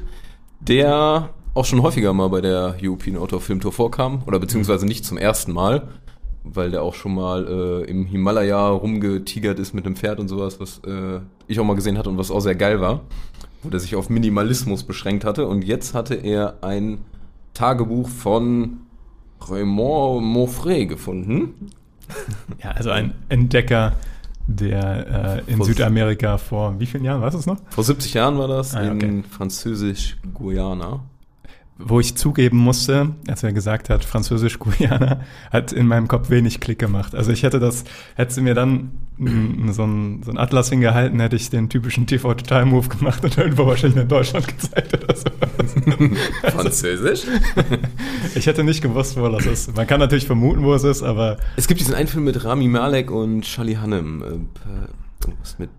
der 0.62 1.30
auch 1.54 1.66
schon 1.66 1.82
häufiger 1.82 2.14
mal 2.14 2.30
bei 2.30 2.42
der 2.42 2.76
European 2.82 3.18
Outdoor 3.18 3.42
Film 3.42 3.60
Tour 3.62 3.72
vorkam, 3.72 4.24
oder 4.26 4.40
beziehungsweise 4.40 4.86
nicht 4.86 5.06
zum 5.06 5.18
ersten 5.18 5.52
Mal, 5.54 5.88
weil 6.44 6.72
der 6.72 6.82
auch 6.84 6.94
schon 6.96 7.14
mal 7.16 7.48
äh, 7.48 7.90
im 7.90 8.06
Himalaya 8.06 8.68
rumgetigert 8.70 9.60
ist 9.60 9.74
mit 9.74 9.86
einem 9.86 9.96
Pferd 9.96 10.20
und 10.20 10.28
sowas, 10.28 10.60
was 10.60 10.80
äh, 10.86 11.20
ich 11.48 11.60
auch 11.60 11.66
mal 11.66 11.76
gesehen 11.76 11.98
hatte 11.98 12.10
und 12.10 12.18
was 12.18 12.32
auch 12.32 12.42
sehr 12.42 12.56
geil 12.56 12.82
war, 12.82 13.02
wo 13.62 13.70
der 13.70 13.80
sich 13.80 13.96
auf 13.96 14.10
Minimalismus 14.10 14.84
beschränkt 14.84 15.24
hatte. 15.26 15.48
Und 15.48 15.64
jetzt 15.64 15.94
hatte 15.94 16.16
er 16.16 16.56
ein 16.62 17.00
Tagebuch 17.54 18.10
von 18.10 18.80
Raymond 19.48 20.26
Monfray 20.26 20.86
gefunden. 20.86 21.70
Ja, 22.62 22.72
also 22.72 22.90
ein 22.90 23.14
Entdecker, 23.30 23.94
der 24.48 25.44
äh, 25.48 25.52
in 25.52 25.58
Vor- 25.58 25.66
Südamerika 25.68 26.38
vor 26.38 26.76
wie 26.80 26.86
vielen 26.86 27.06
Jahren, 27.06 27.22
du 27.36 27.40
es 27.40 27.46
noch? 27.46 27.58
Vor 27.70 27.84
70 27.86 28.14
Jahren 28.16 28.38
war 28.38 28.48
das 28.50 28.76
Ah, 28.76 28.92
okay. 28.92 29.06
in 29.06 29.24
Französisch-Guyana. 29.24 31.00
Wo 31.86 32.00
ich 32.00 32.16
zugeben 32.16 32.58
musste, 32.58 33.10
als 33.28 33.44
er 33.44 33.52
gesagt 33.52 33.90
hat, 33.90 34.06
Französisch-Guyana, 34.06 35.20
hat 35.52 35.72
in 35.74 35.86
meinem 35.88 36.08
Kopf 36.08 36.30
wenig 36.30 36.60
Klick 36.62 36.80
gemacht. 36.80 37.14
Also 37.14 37.32
ich 37.32 37.44
hätte 37.44 37.60
das, 37.60 37.84
hätte 38.16 38.34
sie 38.34 38.42
mir 38.42 38.54
dann 38.56 38.92
so 39.72 39.84
einen 39.84 40.24
so 40.24 40.32
einen 40.32 40.38
Atlas 40.38 40.70
hingehalten, 40.70 41.20
hätte 41.20 41.36
ich 41.36 41.50
den 41.50 41.70
typischen 41.70 42.08
TV-Total-Move 42.08 42.88
gemacht 42.90 43.24
und 43.24 43.38
irgendwo 43.38 43.68
wahrscheinlich 43.68 44.02
in 44.02 44.08
Deutschland 44.08 44.48
gezeigt 44.48 44.94
oder 45.04 45.16
so. 45.16 45.26
Französisch? 46.50 47.24
Ich 48.36 48.48
hätte 48.48 48.64
nicht 48.64 48.82
gewusst, 48.82 49.16
wo 49.18 49.28
das 49.30 49.46
ist. 49.46 49.76
Man 49.76 49.86
kann 49.86 50.00
natürlich 50.00 50.26
vermuten, 50.26 50.64
wo 50.64 50.74
es 50.74 50.84
ist, 50.84 51.04
aber 51.04 51.38
Es 51.56 51.68
gibt 51.68 51.80
diesen 51.80 51.94
einen 51.94 52.08
Film 52.08 52.24
mit 52.24 52.44
Rami 52.44 52.68
Malek 52.68 53.12
und 53.12 53.42
Charlie 53.44 53.78
Hannem. 53.78 54.22
Äh, 54.24 54.26
per- 54.60 54.90
irgendwas 55.28 55.60
mit, 55.60 55.70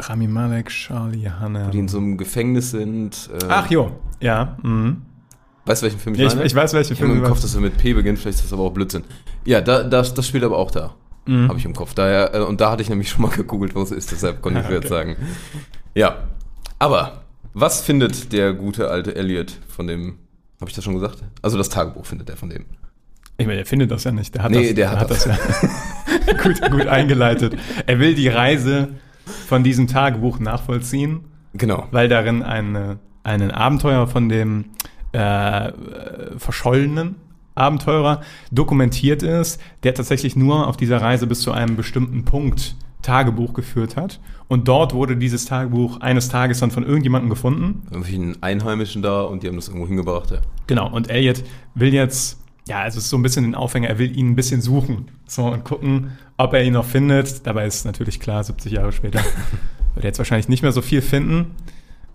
Rami 0.00 0.26
Malek, 0.26 0.68
Charlie 0.70 1.28
Hanna. 1.28 1.68
die 1.70 1.78
in 1.78 1.88
so 1.88 1.98
einem 1.98 2.16
Gefängnis 2.16 2.70
sind. 2.70 3.28
Äh, 3.32 3.44
Ach 3.48 3.70
jo, 3.70 3.92
ja. 4.20 4.56
Mhm. 4.62 5.02
Weißt 5.70 5.82
du, 5.82 5.84
welchen 5.86 6.00
Film 6.00 6.14
ich 6.16 6.20
Ja, 6.20 6.26
ich, 6.26 6.34
meine? 6.34 6.46
ich 6.46 6.54
weiß, 6.54 6.72
welche 6.74 6.94
Ich 6.94 6.98
habe 6.98 7.06
Filme 7.06 7.20
im 7.20 7.22
du 7.22 7.28
Kopf, 7.28 7.40
dass 7.42 7.54
er 7.54 7.60
mit 7.60 7.76
P 7.78 7.92
beginnt, 7.94 8.18
vielleicht 8.18 8.38
ist 8.38 8.44
das 8.46 8.52
aber 8.52 8.64
auch 8.64 8.72
Blödsinn. 8.72 9.04
Ja, 9.44 9.60
da, 9.60 9.84
das, 9.84 10.14
das 10.14 10.26
spielt 10.26 10.42
aber 10.42 10.58
auch 10.58 10.72
da. 10.72 10.94
Mhm. 11.26 11.48
Habe 11.48 11.58
ich 11.60 11.64
im 11.64 11.74
Kopf. 11.74 11.94
Daher, 11.94 12.34
äh, 12.34 12.40
und 12.40 12.60
da 12.60 12.72
hatte 12.72 12.82
ich 12.82 12.88
nämlich 12.88 13.08
schon 13.08 13.22
mal 13.22 13.30
gegoogelt, 13.36 13.76
wo 13.76 13.82
es 13.82 13.92
ist, 13.92 14.10
deshalb 14.10 14.42
konnte 14.42 14.58
ich 14.60 14.66
Ah, 14.66 14.70
jetzt 14.72 14.86
okay. 14.86 14.94
sagen. 14.94 15.16
Ja. 15.94 16.24
Aber, 16.80 17.22
was 17.54 17.82
findet 17.82 18.32
der 18.32 18.52
gute 18.52 18.88
alte 18.90 19.14
Elliot 19.14 19.52
von 19.68 19.86
dem. 19.86 20.16
Habe 20.60 20.68
ich 20.70 20.74
das 20.74 20.82
schon 20.84 20.94
gesagt? 20.94 21.18
Also 21.40 21.56
das 21.56 21.68
Tagebuch 21.68 22.04
findet 22.04 22.28
er 22.30 22.36
von 22.36 22.50
dem. 22.50 22.66
Ich 23.38 23.46
meine, 23.46 23.58
der 23.58 23.66
findet 23.66 23.90
das 23.92 24.02
ja 24.04 24.12
nicht. 24.12 24.34
Der 24.34 24.42
hat 24.42 24.50
Nee, 24.50 24.66
das, 24.66 24.74
der 24.74 24.90
hat 24.98 25.10
das 25.10 25.24
ja 25.24 25.38
gut, 26.42 26.60
gut 26.70 26.86
eingeleitet. 26.88 27.54
Er 27.86 27.98
will 28.00 28.14
die 28.14 28.28
Reise 28.28 28.88
von 29.46 29.62
diesem 29.64 29.86
Tagebuch 29.86 30.38
nachvollziehen, 30.40 31.20
Genau. 31.54 31.86
weil 31.92 32.08
darin 32.08 32.42
eine, 32.42 32.98
ein 33.22 33.50
Abenteuer 33.50 34.06
von 34.08 34.28
dem 34.28 34.66
äh, 35.12 35.72
verschollenen 36.38 37.16
Abenteurer 37.54 38.22
dokumentiert 38.50 39.22
ist, 39.22 39.60
der 39.82 39.94
tatsächlich 39.94 40.36
nur 40.36 40.66
auf 40.66 40.76
dieser 40.76 41.00
Reise 41.00 41.26
bis 41.26 41.40
zu 41.40 41.52
einem 41.52 41.76
bestimmten 41.76 42.24
Punkt 42.24 42.76
Tagebuch 43.02 43.54
geführt 43.54 43.96
hat. 43.96 44.20
Und 44.48 44.68
dort 44.68 44.94
wurde 44.94 45.16
dieses 45.16 45.44
Tagebuch 45.44 46.00
eines 46.00 46.28
Tages 46.28 46.60
dann 46.60 46.70
von 46.70 46.84
irgendjemandem 46.84 47.30
gefunden 47.30 47.82
Irgendwie 47.90 48.16
einen 48.16 48.42
Einheimischen 48.42 49.00
da 49.02 49.22
und 49.22 49.42
die 49.42 49.48
haben 49.48 49.56
das 49.56 49.68
irgendwo 49.68 49.86
hingebracht. 49.86 50.30
Ja. 50.32 50.38
Genau, 50.66 50.90
und 50.90 51.08
Elliot 51.08 51.42
will 51.74 51.94
jetzt, 51.94 52.40
ja, 52.68 52.86
es 52.86 52.96
ist 52.96 53.08
so 53.08 53.16
ein 53.16 53.22
bisschen 53.22 53.44
den 53.44 53.54
Aufhänger, 53.54 53.88
er 53.88 53.98
will 53.98 54.16
ihn 54.16 54.30
ein 54.30 54.36
bisschen 54.36 54.60
suchen. 54.60 55.08
So, 55.26 55.46
und 55.46 55.64
gucken, 55.64 56.18
ob 56.36 56.52
er 56.52 56.64
ihn 56.64 56.72
noch 56.72 56.84
findet. 56.84 57.46
Dabei 57.46 57.66
ist 57.66 57.84
natürlich 57.84 58.20
klar, 58.20 58.42
70 58.42 58.72
Jahre 58.72 58.92
später 58.92 59.20
wird 59.94 60.04
er 60.04 60.08
jetzt 60.08 60.18
wahrscheinlich 60.18 60.48
nicht 60.48 60.62
mehr 60.62 60.72
so 60.72 60.82
viel 60.82 61.00
finden. 61.00 61.52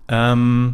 Ähm, 0.08 0.74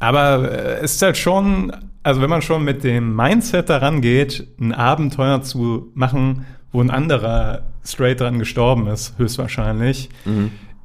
aber 0.00 0.50
äh, 0.50 0.80
es 0.80 0.94
ist 0.94 1.02
halt 1.02 1.16
schon, 1.16 1.72
also 2.02 2.20
wenn 2.20 2.30
man 2.30 2.42
schon 2.42 2.64
mit 2.64 2.84
dem 2.84 3.14
Mindset 3.14 3.68
daran 3.68 4.00
geht, 4.00 4.46
ein 4.60 4.72
Abenteuer 4.72 5.42
zu 5.42 5.90
machen, 5.94 6.46
wo 6.72 6.80
ein 6.80 6.90
anderer 6.90 7.62
straight 7.84 8.20
dran 8.20 8.38
gestorben 8.38 8.86
ist, 8.86 9.18
höchstwahrscheinlich, 9.18 10.10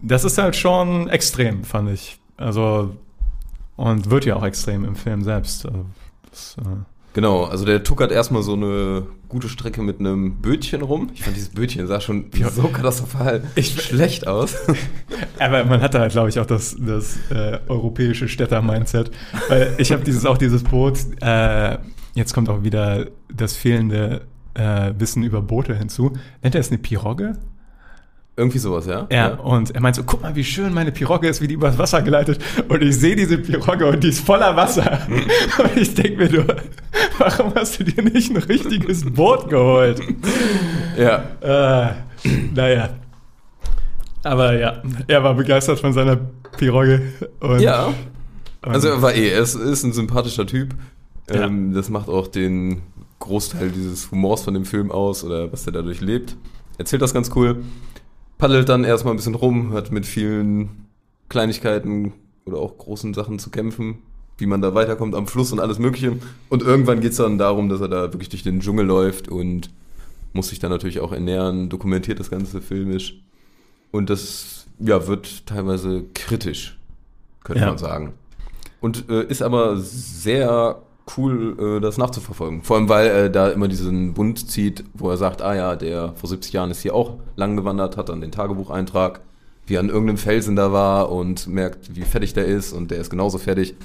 das 0.02 0.24
ist 0.24 0.38
halt 0.38 0.56
schon 0.56 1.10
extrem, 1.10 1.64
fand 1.64 1.90
ich. 1.90 2.18
Also, 2.38 2.96
und 3.76 4.10
wird 4.10 4.26
ja 4.26 4.36
auch 4.36 4.44
extrem 4.46 4.86
im 4.86 4.96
Film 4.96 5.24
selbst. 5.24 5.66
Also, 5.66 5.86
das, 6.30 6.56
äh, 6.60 6.62
Genau, 7.14 7.44
also 7.44 7.64
der 7.66 7.84
tuckert 7.84 8.12
erstmal 8.12 8.42
so 8.42 8.54
eine 8.54 9.04
gute 9.30 9.48
Strecke 9.48 9.82
mit 9.84 10.00
einem 10.00 10.36
Bötchen 10.38 10.82
rum. 10.82 11.10
Ich 11.14 11.24
fand 11.24 11.36
dieses 11.36 11.50
Bötchen 11.50 11.86
sah 11.88 12.02
schon 12.02 12.26
so 12.56 12.64
katastrophal 12.70 13.44
Ich- 13.56 13.80
schlecht 13.82 14.28
aus. 14.28 14.56
Aber 15.40 15.64
man 15.66 15.82
hatte 15.82 16.00
halt, 16.00 16.12
glaube 16.12 16.30
ich, 16.30 16.40
auch 16.40 16.46
das, 16.46 16.76
das 16.80 17.18
äh, 17.30 17.60
europäische 17.68 18.28
Städter-Mindset. 18.28 19.12
Weil 19.48 19.74
ich 19.78 19.92
habe 19.92 20.04
dieses 20.04 20.26
auch 20.26 20.38
dieses 20.38 20.64
Boot, 20.64 21.00
äh, 21.22 21.78
jetzt 22.16 22.34
kommt 22.34 22.50
auch 22.50 22.64
wieder 22.64 23.08
das 23.34 23.56
fehlende 23.56 24.22
äh, 24.56 24.94
Wissen 24.98 25.24
über 25.24 25.42
Boote 25.42 25.76
hinzu. 25.76 26.14
Nennt 26.42 26.56
er 26.56 26.62
es 26.62 26.70
eine 26.70 26.78
Pirogge? 26.80 27.38
Irgendwie 28.36 28.58
sowas, 28.58 28.88
ja? 28.88 29.06
Ja, 29.12 29.36
und 29.36 29.70
er 29.76 29.80
meint 29.82 29.96
so, 29.96 30.04
guck 30.04 30.24
mal, 30.24 30.36
wie 30.36 30.44
schön 30.44 30.74
meine 30.74 30.92
Pirogge 30.92 31.28
ist, 31.28 31.40
wie 31.40 31.48
die 31.48 31.54
übers 31.54 31.78
Wasser 31.78 32.02
geleitet. 32.02 32.40
Und 32.68 32.82
ich 32.82 32.98
sehe 32.98 33.16
diese 33.16 33.38
Pirogge 33.38 33.86
und 33.86 34.04
die 34.04 34.08
ist 34.10 34.26
voller 34.26 34.56
Wasser. 34.56 35.02
und 35.60 35.78
ich 35.78 35.94
denke 35.94 36.18
mir 36.18 36.32
nur, 36.32 36.56
warum 37.20 37.54
hast 37.54 37.80
du 37.80 37.84
dir 37.84 38.02
nicht 38.02 38.32
ein 38.32 38.38
richtiges 38.38 39.06
Boot 39.06 39.50
geholt? 39.50 40.02
Ja. 40.98 41.24
Äh, 41.42 41.94
naja. 42.56 42.90
Aber 44.24 44.58
ja, 44.58 44.82
er 45.08 45.24
war 45.24 45.36
begeistert 45.36 45.80
von 45.80 45.94
seiner 45.94 46.16
Pirogge. 46.58 47.02
Und, 47.40 47.60
Ja. 47.60 47.88
und, 47.88 47.96
Also 48.72 48.88
er 48.88 49.02
war 49.02 49.14
eh, 49.14 49.30
er 49.30 49.42
ist, 49.42 49.54
ist 49.56 49.84
ein 49.84 49.94
sympathischer 49.94 50.48
Typ. 50.48 50.74
Ja. 51.32 51.44
Ähm, 51.46 51.74
Das 51.74 51.90
macht 51.90 52.10
auch 52.10 52.28
den 52.28 52.82
Großteil 53.20 53.70
dieses 53.70 54.10
Humors 54.12 54.42
von 54.44 54.54
dem 54.56 54.66
Film 54.66 54.92
aus 54.92 55.24
oder 55.24 55.52
was 55.54 55.66
er 55.68 55.74
dadurch 55.74 56.02
lebt. 56.02 56.36
Erzählt 56.80 57.02
das 57.04 57.14
ganz 57.14 57.30
cool. 57.36 57.64
Paddelt 58.44 58.68
dann 58.68 58.84
erstmal 58.84 59.14
ein 59.14 59.16
bisschen 59.16 59.36
rum, 59.36 59.72
hat 59.72 59.94
mit 59.94 60.06
vielen 60.06 60.88
Kleinigkeiten 61.30 62.12
oder 62.44 62.58
auch 62.58 62.78
großen 62.78 63.14
Sachen 63.14 63.40
zu 63.40 63.50
kämpfen, 63.52 64.00
wie 64.38 64.48
man 64.48 64.62
da 64.62 64.76
weiterkommt 64.76 65.16
am 65.16 65.28
Fluss 65.28 65.54
und 65.54 65.62
alles 65.62 65.80
Mögliche. 65.80 66.18
Und 66.50 66.62
irgendwann 66.62 67.00
geht 67.00 67.12
es 67.12 67.18
dann 67.20 67.38
darum, 67.38 67.70
dass 67.70 67.80
er 67.80 67.88
da 67.88 68.12
wirklich 68.12 68.28
durch 68.28 68.44
den 68.44 68.60
Dschungel 68.60 68.86
läuft 68.86 69.30
und 69.30 69.70
muss 70.34 70.50
sich 70.50 70.60
dann 70.60 70.72
natürlich 70.72 71.00
auch 71.00 71.14
ernähren, 71.14 71.70
dokumentiert 71.70 72.20
das 72.20 72.30
Ganze 72.30 72.60
filmisch. 72.60 73.18
Und 73.92 74.10
das 74.10 74.66
ja, 74.78 75.08
wird 75.08 75.46
teilweise 75.46 76.04
kritisch, 76.14 76.78
könnte 77.46 77.62
Ja. 77.62 77.70
man 77.70 77.78
sagen. 77.78 78.12
Und 78.82 79.10
äh, 79.10 79.24
ist 79.24 79.42
aber 79.42 79.78
sehr 79.78 80.82
cool, 81.18 81.78
äh, 81.78 81.82
das 81.82 81.98
nachzuverfolgen. 81.98 82.62
Vor 82.62 82.78
allem, 82.78 82.90
weil 82.90 83.08
er 83.08 83.30
da 83.30 83.50
immer 83.50 83.68
diesen 83.68 84.14
Bund 84.14 84.50
zieht, 84.50 84.84
wo 84.94 85.10
er 85.10 85.18
sagt, 85.18 85.42
ah 85.42 85.56
ja, 85.56 85.76
der 85.76 86.14
vor 86.16 86.30
70 86.30 86.54
Jahren 86.54 86.72
ist 86.72 86.82
hier 86.82 86.96
auch 86.96 87.18
lang 87.36 87.56
gewandert, 87.56 87.98
hat 87.98 88.10
dann 88.10 88.22
den 88.22 88.32
Tagebucheintrag, 88.32 89.22
wie 89.66 89.76
er 89.76 89.80
an 89.80 89.90
irgendeinem 89.90 90.18
Felsen 90.18 90.56
da 90.56 90.72
war 90.72 91.12
und 91.12 91.48
merkt, 91.48 91.96
wie 91.96 92.02
fertig 92.02 92.34
der 92.34 92.46
ist 92.46 92.74
und 92.74 92.92
der 92.92 93.00
ist 93.00 93.10
genauso 93.10 93.38
fertig. 93.38 93.76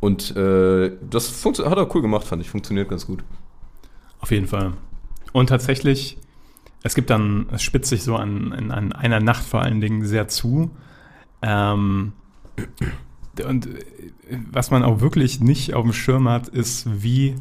Und 0.00 0.36
äh, 0.36 0.92
das 1.10 1.44
hat 1.44 1.58
er 1.58 1.94
cool 1.94 2.02
gemacht, 2.02 2.26
fand 2.26 2.42
ich. 2.42 2.50
Funktioniert 2.50 2.88
ganz 2.88 3.06
gut. 3.06 3.24
Auf 4.20 4.30
jeden 4.30 4.46
Fall. 4.46 4.74
Und 5.32 5.48
tatsächlich, 5.48 6.18
es 6.82 6.94
gibt 6.94 7.10
dann, 7.10 7.48
es 7.52 7.62
spitzt 7.62 7.90
sich 7.90 8.02
so 8.02 8.16
an, 8.16 8.70
an 8.70 8.92
einer 8.92 9.20
Nacht 9.20 9.44
vor 9.44 9.62
allen 9.62 9.80
Dingen 9.80 10.04
sehr 10.04 10.28
zu. 10.28 10.70
Ähm, 11.42 12.12
und 13.44 13.66
äh, 13.66 13.70
was 14.50 14.70
man 14.70 14.82
auch 14.82 15.00
wirklich 15.00 15.40
nicht 15.40 15.74
auf 15.74 15.84
dem 15.84 15.92
Schirm 15.92 16.28
hat, 16.28 16.48
ist, 16.48 16.86
wie 17.02 17.36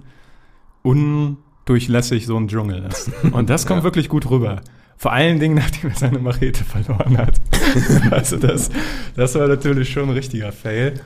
undurchlässig 0.83 2.25
so 2.25 2.37
ein 2.37 2.47
Dschungel 2.47 2.85
ist. 2.85 3.11
Und 3.31 3.49
das 3.49 3.65
kommt 3.65 3.79
Ja. 3.79 3.83
wirklich 3.83 4.09
gut 4.09 4.29
rüber. 4.29 4.61
Vor 4.95 5.11
allen 5.13 5.39
Dingen, 5.39 5.55
nachdem 5.55 5.89
er 5.91 5.95
seine 5.95 6.19
Machete 6.19 6.63
verloren 6.63 7.17
hat. 7.17 7.39
also 8.11 8.37
das, 8.37 8.69
das 9.15 9.35
war 9.35 9.47
natürlich 9.47 9.91
schon 9.91 10.03
ein 10.09 10.09
richtiger 10.15 10.51
Fail. 10.51 11.01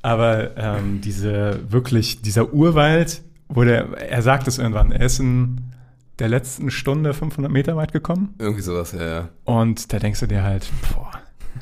Aber 0.00 0.56
ähm, 0.56 1.00
diese 1.02 1.60
wirklich, 1.68 2.22
dieser 2.22 2.54
Urwald, 2.54 3.22
wo 3.48 3.64
der, 3.64 3.88
er 4.10 4.22
sagt 4.22 4.46
es 4.48 4.58
irgendwann, 4.58 4.92
er 4.92 5.04
ist 5.06 5.18
in 5.18 5.60
der 6.20 6.28
letzten 6.28 6.70
Stunde 6.70 7.12
500 7.12 7.52
Meter 7.52 7.76
weit 7.76 7.92
gekommen. 7.92 8.34
Irgendwie 8.38 8.62
sowas, 8.62 8.92
ja, 8.92 9.06
ja. 9.06 9.28
Und 9.44 9.92
da 9.92 9.98
denkst 9.98 10.20
du 10.20 10.26
dir 10.26 10.42
halt, 10.42 10.68
boah. 10.94 11.10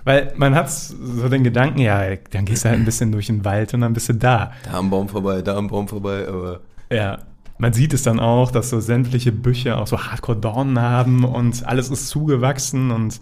Weil 0.05 0.33
man 0.37 0.55
hat 0.55 0.71
so 0.71 1.29
den 1.29 1.43
Gedanken, 1.45 1.81
ja, 1.81 2.15
dann 2.31 2.45
gehst 2.45 2.65
du 2.65 2.69
halt 2.69 2.79
ein 2.79 2.85
bisschen 2.85 3.11
durch 3.13 3.27
den 3.27 3.45
Wald 3.45 3.75
und 3.75 3.81
dann 3.81 3.93
bist 3.93 4.09
du 4.09 4.15
da. 4.15 4.53
Da 4.65 4.75
am 4.79 4.91
Baum 4.91 5.09
vorbei, 5.09 5.43
da 5.43 5.57
am 5.57 5.69
Baum 5.69 5.89
vorbei, 5.89 6.27
aber 6.29 6.61
Ja. 6.93 7.19
man 7.59 7.73
sieht 7.73 7.93
es 7.93 8.03
dann 8.03 8.21
auch, 8.21 8.51
dass 8.53 8.71
so 8.71 8.79
sämtliche 8.81 9.33
Bücher 9.33 9.79
auch 9.81 9.87
so 9.87 9.99
Hardcore-Dornen 9.99 10.81
haben 10.81 11.25
und 11.25 11.67
alles 11.67 11.89
ist 11.91 12.09
zugewachsen 12.09 12.91
und 12.91 13.21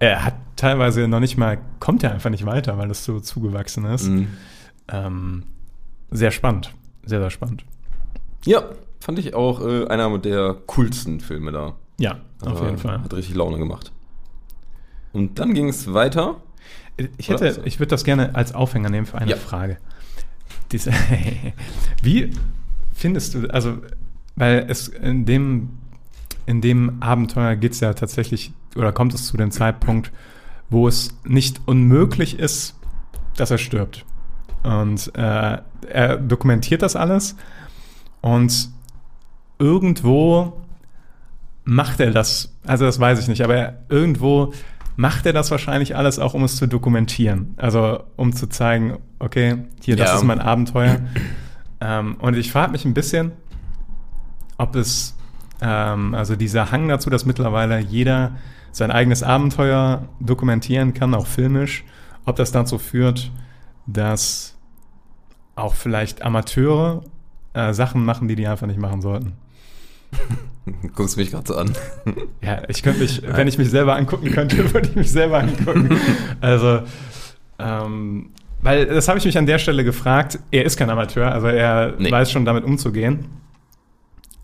er 0.00 0.24
hat 0.24 0.34
teilweise 0.56 1.06
noch 1.06 1.20
nicht 1.20 1.36
mal, 1.36 1.58
kommt 1.78 2.02
er 2.02 2.12
einfach 2.12 2.30
nicht 2.30 2.46
weiter, 2.46 2.76
weil 2.78 2.90
es 2.90 3.04
so 3.04 3.20
zugewachsen 3.20 3.84
ist. 3.84 4.08
Mhm. 4.08 4.28
Ähm, 4.88 5.42
sehr 6.10 6.32
spannend. 6.32 6.74
Sehr, 7.04 7.20
sehr 7.20 7.30
spannend. 7.30 7.64
Ja, 8.44 8.64
fand 9.00 9.18
ich 9.20 9.34
auch 9.34 9.60
äh, 9.64 9.86
einer 9.86 10.18
der 10.18 10.56
coolsten 10.66 11.20
Filme 11.20 11.52
da. 11.52 11.74
Ja, 11.98 12.16
auf 12.44 12.60
Äh, 12.60 12.64
jeden 12.64 12.78
Fall. 12.78 13.00
Hat 13.02 13.14
richtig 13.14 13.36
Laune 13.36 13.58
gemacht. 13.58 13.92
Und 15.12 15.38
dann 15.38 15.54
ging 15.54 15.68
es 15.68 15.92
weiter. 15.92 16.36
Ich 17.16 17.28
hätte, 17.28 17.52
Oder? 17.52 17.66
ich 17.66 17.78
würde 17.78 17.90
das 17.90 18.04
gerne 18.04 18.34
als 18.34 18.54
Aufhänger 18.54 18.90
nehmen 18.90 19.06
für 19.06 19.18
eine 19.18 19.30
Ja. 19.32 19.36
Frage. 19.36 19.78
Diese, 20.70 20.92
wie 22.02 22.30
findest 22.94 23.34
du, 23.34 23.48
also, 23.50 23.78
weil 24.36 24.66
es 24.68 24.88
in 24.88 25.24
dem, 25.24 25.70
in 26.46 26.60
dem 26.60 27.02
Abenteuer 27.02 27.56
geht 27.56 27.72
es 27.72 27.80
ja 27.80 27.92
tatsächlich, 27.94 28.52
oder 28.76 28.92
kommt 28.92 29.14
es 29.14 29.26
zu 29.26 29.36
dem 29.36 29.50
Zeitpunkt, 29.50 30.12
wo 30.70 30.88
es 30.88 31.14
nicht 31.24 31.60
unmöglich 31.66 32.38
ist, 32.38 32.74
dass 33.36 33.50
er 33.50 33.58
stirbt. 33.58 34.04
Und 34.62 35.10
äh, 35.16 35.58
er 35.88 36.16
dokumentiert 36.16 36.82
das 36.82 36.94
alles 36.96 37.36
und 38.20 38.70
irgendwo 39.58 40.60
macht 41.64 42.00
er 42.00 42.10
das, 42.10 42.54
also 42.66 42.84
das 42.84 42.98
weiß 42.98 43.18
ich 43.20 43.28
nicht, 43.28 43.42
aber 43.42 43.54
er, 43.56 43.78
irgendwo 43.88 44.52
macht 44.96 45.26
er 45.26 45.32
das 45.32 45.50
wahrscheinlich 45.50 45.96
alles 45.96 46.18
auch, 46.18 46.34
um 46.34 46.44
es 46.44 46.56
zu 46.56 46.66
dokumentieren. 46.66 47.54
Also 47.56 48.02
um 48.16 48.32
zu 48.34 48.48
zeigen, 48.48 48.98
okay, 49.18 49.58
hier, 49.82 49.96
das 49.96 50.10
Ja. 50.10 50.16
ist 50.16 50.24
mein 50.24 50.40
Abenteuer. 50.40 51.00
ähm, 51.80 52.16
und 52.20 52.36
ich 52.36 52.52
frage 52.52 52.72
mich 52.72 52.84
ein 52.84 52.94
bisschen, 52.94 53.32
ob 54.58 54.76
es, 54.76 55.16
ähm, 55.60 56.14
also 56.14 56.36
dieser 56.36 56.70
Hang 56.70 56.88
dazu, 56.88 57.10
dass 57.10 57.24
mittlerweile 57.24 57.78
jeder 57.78 58.32
sein 58.70 58.90
eigenes 58.90 59.22
Abenteuer 59.22 60.04
dokumentieren 60.20 60.94
kann, 60.94 61.14
auch 61.14 61.26
filmisch, 61.26 61.84
ob 62.24 62.36
das 62.36 62.52
dazu 62.52 62.78
führt, 62.78 63.30
dass 63.86 64.56
auch 65.56 65.74
vielleicht 65.74 66.22
Amateure 66.22 67.02
äh, 67.54 67.72
Sachen 67.74 68.04
machen, 68.04 68.28
die 68.28 68.36
die 68.36 68.46
einfach 68.46 68.66
nicht 68.66 68.78
machen 68.78 69.02
sollten. 69.02 69.32
Guckst 70.94 71.16
mich 71.16 71.30
gerade 71.30 71.46
so 71.46 71.56
an. 71.56 71.72
Ja, 72.42 72.62
ich 72.68 72.82
könnte 72.82 73.00
mich, 73.00 73.22
wenn 73.24 73.46
ich 73.46 73.56
mich 73.58 73.70
selber 73.70 73.94
angucken 73.96 74.30
könnte, 74.32 74.72
würde 74.74 74.88
ich 74.88 74.96
mich 74.96 75.12
selber 75.12 75.38
angucken. 75.38 75.96
Also, 76.40 76.82
ähm, 77.58 78.30
weil 78.60 78.86
das 78.86 79.06
habe 79.08 79.18
ich 79.18 79.24
mich 79.24 79.38
an 79.38 79.46
der 79.46 79.58
Stelle 79.58 79.84
gefragt. 79.84 80.38
Er 80.50 80.64
ist 80.64 80.76
kein 80.76 80.90
Amateur, 80.90 81.30
also 81.32 81.46
er 81.46 81.94
Nee. 81.98 82.10
weiß 82.10 82.30
schon 82.32 82.44
damit 82.44 82.64
umzugehen. 82.64 83.26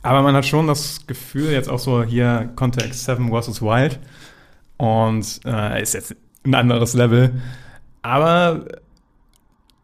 Aber 0.03 0.23
man 0.23 0.35
hat 0.37 0.47
schon 0.47 0.69
das 0.69 1.07
Gefühl, 1.09 1.51
jetzt 1.51 1.69
auch 1.69 1.81
so 1.81 2.05
hier 2.05 2.51
Kontext 2.55 3.05
Seven 3.05 3.31
vs. 3.31 3.61
Wild 3.63 3.99
und 4.77 5.41
äh, 5.45 5.83
ist 5.83 5.95
jetzt 5.95 6.15
ein 6.45 6.55
anderes 6.55 6.95
Level. 6.95 7.33
Aber 8.03 8.65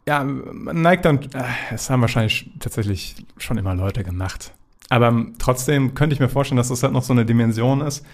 ja, 0.08 0.22
man 0.22 0.82
neigt 0.82 1.04
dann, 1.04 1.18
äh, 1.34 1.42
es 1.72 1.90
haben 1.90 2.00
wahrscheinlich 2.00 2.48
tatsächlich 2.60 3.16
schon 3.38 3.58
immer 3.58 3.74
Leute 3.74 4.04
gemacht. 4.04 4.52
Aber 4.90 5.08
ähm, 5.08 5.34
trotzdem 5.38 5.94
könnte 5.94 6.14
ich 6.14 6.20
mir 6.20 6.28
vorstellen, 6.28 6.56
dass 6.58 6.68
das 6.68 6.82
halt 6.82 6.92
noch 6.92 7.02
so 7.02 7.12
eine 7.12 7.24
Dimension 7.24 7.80
ist, 7.80 8.04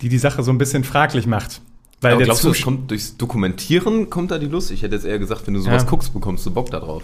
die 0.00 0.08
die 0.08 0.18
Sache 0.18 0.42
so 0.42 0.50
ein 0.50 0.58
bisschen 0.58 0.84
fraglich 0.84 1.26
macht. 1.26 1.60
Weil 2.00 2.12
Aber 2.12 2.18
der 2.18 2.26
glaubst 2.26 2.44
du, 2.44 2.48
Zusch- 2.50 2.64
kommt 2.64 2.90
durchs 2.90 3.16
Dokumentieren 3.16 4.10
kommt 4.10 4.30
da 4.30 4.38
die 4.38 4.46
Lust? 4.46 4.70
Ich 4.70 4.82
hätte 4.82 4.94
jetzt 4.94 5.06
eher 5.06 5.18
gesagt, 5.18 5.46
wenn 5.46 5.54
du 5.54 5.60
sowas 5.60 5.82
Ja. 5.84 5.88
guckst, 5.88 6.12
bekommst 6.12 6.44
du 6.44 6.50
Bock 6.50 6.70
da 6.70 6.80
drauf. 6.80 7.02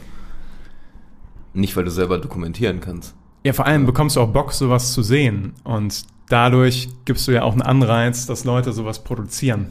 Nicht, 1.52 1.76
weil 1.76 1.84
du 1.84 1.90
selber 1.90 2.18
dokumentieren 2.18 2.80
kannst. 2.80 3.14
Ja, 3.44 3.52
vor 3.52 3.66
allem 3.66 3.86
bekommst 3.86 4.16
du 4.16 4.20
auch 4.20 4.28
Bock, 4.28 4.52
sowas 4.52 4.92
zu 4.92 5.02
sehen. 5.02 5.54
Und 5.64 6.02
dadurch 6.28 6.88
gibst 7.06 7.26
du 7.26 7.32
ja 7.32 7.42
auch 7.42 7.52
einen 7.52 7.62
Anreiz, 7.62 8.26
dass 8.26 8.44
Leute 8.44 8.72
sowas 8.72 9.02
produzieren. 9.02 9.68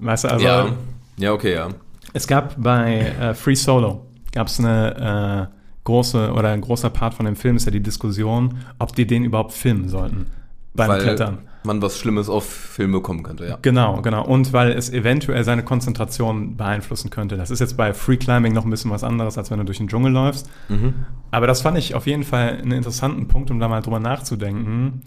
Weißt 0.00 0.24
du, 0.24 0.28
also 0.28 0.44
ja. 0.44 0.68
Ja, 1.16 1.32
okay, 1.32 1.54
ja. 1.54 1.68
es 2.12 2.26
gab 2.26 2.60
bei 2.60 3.00
äh, 3.20 3.34
Free 3.34 3.54
Solo 3.54 4.06
gab 4.32 4.48
es 4.48 4.58
eine 4.58 5.50
äh, 5.52 5.61
große 5.84 6.32
oder 6.32 6.50
ein 6.50 6.60
großer 6.60 6.90
Part 6.90 7.14
von 7.14 7.26
dem 7.26 7.36
Film 7.36 7.56
ist 7.56 7.64
ja 7.64 7.72
die 7.72 7.82
Diskussion, 7.82 8.58
ob 8.78 8.94
die 8.94 9.06
den 9.06 9.24
überhaupt 9.24 9.52
filmen 9.52 9.88
sollten 9.88 10.26
beim 10.74 10.88
weil 10.88 11.02
Klettern. 11.02 11.38
man 11.64 11.82
was 11.82 11.98
Schlimmes 11.98 12.28
auf 12.28 12.44
Film 12.44 12.92
bekommen 12.92 13.22
könnte, 13.22 13.46
ja. 13.46 13.58
Genau, 13.62 14.00
genau. 14.00 14.24
Und 14.24 14.52
weil 14.52 14.72
es 14.72 14.90
eventuell 14.90 15.44
seine 15.44 15.62
Konzentration 15.64 16.56
beeinflussen 16.56 17.10
könnte. 17.10 17.36
Das 17.36 17.50
ist 17.50 17.60
jetzt 17.60 17.76
bei 17.76 17.92
Free 17.92 18.16
Climbing 18.16 18.52
noch 18.52 18.64
ein 18.64 18.70
bisschen 18.70 18.90
was 18.90 19.04
anderes, 19.04 19.36
als 19.38 19.50
wenn 19.50 19.58
du 19.58 19.64
durch 19.64 19.78
den 19.78 19.88
Dschungel 19.88 20.12
läufst. 20.12 20.48
Mhm. 20.68 20.94
Aber 21.30 21.46
das 21.46 21.60
fand 21.60 21.78
ich 21.78 21.94
auf 21.94 22.06
jeden 22.06 22.24
Fall 22.24 22.58
einen 22.58 22.72
interessanten 22.72 23.28
Punkt, 23.28 23.50
um 23.50 23.58
da 23.58 23.68
mal 23.68 23.82
drüber 23.82 24.00
nachzudenken, 24.00 25.02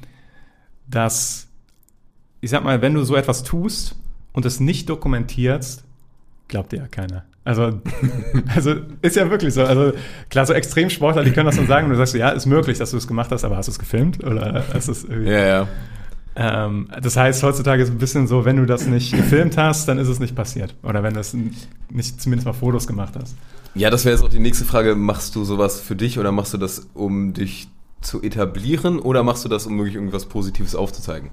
dass, 0.87 1.47
ich 2.41 2.51
sag 2.51 2.63
mal, 2.63 2.81
wenn 2.81 2.93
du 2.93 3.03
so 3.03 3.15
etwas 3.15 3.43
tust 3.43 3.95
und 4.33 4.45
es 4.45 4.59
nicht 4.59 4.89
dokumentierst, 4.89 5.83
glaubt 6.47 6.71
dir 6.71 6.77
ja 6.77 6.87
keiner. 6.87 7.23
Also, 7.45 7.79
also 8.55 8.75
ist 9.01 9.15
ja 9.15 9.29
wirklich 9.29 9.53
so. 9.53 9.63
Also 9.63 9.93
klar, 10.29 10.45
so 10.45 10.53
Extremsportler, 10.53 11.23
die 11.23 11.31
können 11.31 11.45
das 11.45 11.55
dann 11.55 11.67
sagen 11.67 11.85
und 11.85 11.91
du 11.91 11.97
sagst, 11.97 12.13
so, 12.13 12.17
ja, 12.17 12.29
ist 12.29 12.45
möglich, 12.47 12.77
dass 12.79 12.91
du 12.91 12.97
es 12.97 13.07
gemacht 13.07 13.31
hast, 13.31 13.43
aber 13.45 13.55
hast 13.55 13.67
du 13.67 13.71
es 13.71 13.79
gefilmt? 13.79 14.23
Oder 14.23 14.63
hast 14.73 14.87
du 14.87 14.91
es 14.91 15.03
irgendwie 15.03 15.31
Ja, 15.31 15.45
ja. 15.45 15.67
ähm, 16.35 16.89
das 17.01 17.15
heißt, 17.15 17.41
heutzutage 17.43 17.83
ist 17.83 17.89
es 17.89 17.95
ein 17.95 17.99
bisschen 17.99 18.27
so, 18.27 18.43
wenn 18.45 18.57
du 18.57 18.65
das 18.65 18.87
nicht 18.87 19.13
gefilmt 19.15 19.57
hast, 19.57 19.87
dann 19.87 19.97
ist 19.99 20.07
es 20.07 20.19
nicht 20.19 20.35
passiert. 20.35 20.75
Oder 20.83 21.03
wenn 21.03 21.13
du 21.13 21.19
es 21.19 21.33
nicht 21.89 22.19
zumindest 22.21 22.45
mal 22.47 22.53
Fotos 22.53 22.87
gemacht 22.87 23.13
hast. 23.19 23.35
Ja, 23.75 23.89
das 23.89 24.05
wäre 24.05 24.15
jetzt 24.15 24.23
auch 24.23 24.29
die 24.29 24.39
nächste 24.39 24.65
Frage. 24.65 24.95
Machst 24.95 25.35
du 25.35 25.43
sowas 25.43 25.79
für 25.79 25.95
dich 25.95 26.17
oder 26.17 26.31
machst 26.31 26.53
du 26.53 26.57
das, 26.57 26.87
um 26.93 27.33
dich 27.33 27.67
zu 28.01 28.21
etablieren 28.23 28.99
oder 28.99 29.21
machst 29.23 29.45
du 29.45 29.49
das, 29.49 29.65
um 29.67 29.77
wirklich 29.77 29.95
irgendwas 29.95 30.25
Positives 30.25 30.75
aufzuzeigen? 30.75 31.29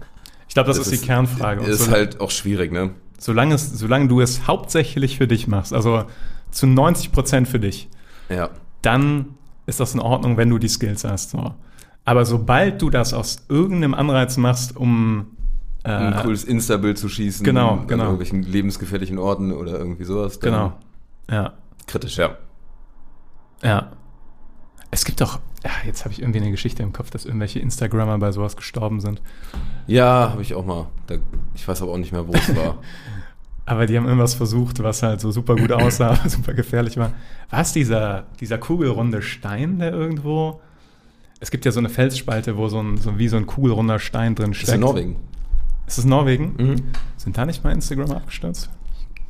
Ich 0.48 0.54
glaube, 0.54 0.68
das, 0.68 0.78
ist 0.78 0.90
die 0.92 0.98
Kernfrage. 1.06 1.62
Und 1.62 1.68
Ist 1.68 1.86
so- 1.86 1.90
halt 1.90 2.20
auch 2.20 2.30
schwierig, 2.30 2.72
ne? 2.72 2.90
Solange, 3.22 3.54
es, 3.54 3.70
solange 3.78 4.08
du 4.08 4.20
es 4.20 4.46
hauptsächlich 4.48 5.16
für 5.16 5.28
dich 5.28 5.46
machst, 5.46 5.72
also 5.72 6.04
zu 6.50 6.66
90 6.66 7.12
Prozent 7.12 7.48
für 7.48 7.60
dich, 7.60 7.88
Ja. 8.28 8.50
dann 8.82 9.36
ist 9.66 9.78
das 9.78 9.94
in 9.94 10.00
Ordnung, 10.00 10.36
wenn 10.36 10.50
du 10.50 10.58
die 10.58 10.68
Skills 10.68 11.04
hast. 11.04 11.30
So. 11.30 11.54
Aber 12.04 12.24
sobald 12.24 12.82
du 12.82 12.90
das 12.90 13.14
aus 13.14 13.44
irgendeinem 13.48 13.94
Anreiz 13.94 14.36
machst, 14.36 14.76
um 14.76 15.36
äh, 15.84 15.90
ein 15.90 16.16
cooles 16.22 16.42
Insta-Bild 16.44 16.98
zu 16.98 17.08
schießen. 17.08 17.44
Genau, 17.44 17.74
an 17.74 17.86
genau. 17.86 18.04
irgendwelchen 18.04 18.42
lebensgefährlichen 18.42 19.18
Orten 19.18 19.52
oder 19.52 19.78
irgendwie 19.78 20.04
sowas. 20.04 20.40
dann 20.40 20.52
genau, 20.52 20.72
ja, 21.30 21.52
Kritisch, 21.86 22.18
ja. 22.18 22.36
ja. 23.62 23.92
Es 24.90 25.04
gibt 25.04 25.20
doch, 25.20 25.38
jetzt 25.86 26.04
habe 26.04 26.12
ich 26.12 26.20
irgendwie 26.20 26.40
eine 26.40 26.50
Geschichte 26.50 26.82
im 26.82 26.92
Kopf, 26.92 27.10
dass 27.10 27.24
irgendwelche 27.24 27.58
Instagrammer 27.60 28.18
bei 28.18 28.32
sowas 28.32 28.56
gestorben 28.56 29.00
sind. 29.00 29.22
Ja, 29.86 30.30
habe 30.30 30.42
ich 30.42 30.54
auch 30.54 30.64
mal. 30.64 30.86
Ich 31.54 31.66
weiß 31.66 31.82
aber 31.82 31.92
auch 31.92 31.98
nicht 31.98 32.12
mehr, 32.12 32.26
wo 32.26 32.32
es 32.32 32.54
war. 32.56 32.78
Aber 33.64 33.86
die 33.86 33.96
haben 33.96 34.06
irgendwas 34.06 34.34
versucht, 34.34 34.82
was 34.82 35.04
halt 35.04 35.20
so 35.20 35.30
super 35.30 35.54
gut 35.54 35.70
aussah, 35.70 36.16
super 36.28 36.52
gefährlich 36.52 36.96
war. 36.96 37.12
Es 37.52 37.72
dieser, 37.72 38.26
dieser 38.40 38.58
kugelrunde 38.58 39.22
Stein, 39.22 39.78
der 39.78 39.92
irgendwo. 39.92 40.60
Es 41.38 41.52
gibt 41.52 41.64
ja 41.64 41.70
so 41.70 41.78
eine 41.78 41.88
Felsspalte, 41.88 42.56
wo 42.56 42.68
so 42.68 42.80
ein, 42.82 42.96
so 42.96 43.18
wie 43.18 43.28
so 43.28 43.36
ein 43.36 43.46
kugelrunder 43.46 44.00
Stein 44.00 44.34
drin 44.34 44.48
Das 44.50 44.56
steckt. 44.56 44.68
ist 44.70 44.74
in 44.74 44.80
Norwegen. 44.80 45.16
Ist 45.86 45.98
das 45.98 46.04
Norwegen? 46.04 46.54
Mhm. 46.58 46.76
Sind 47.16 47.38
da 47.38 47.46
nicht 47.46 47.62
mal 47.62 47.70
Instagram 47.70 48.10
abgestürzt? 48.10 48.68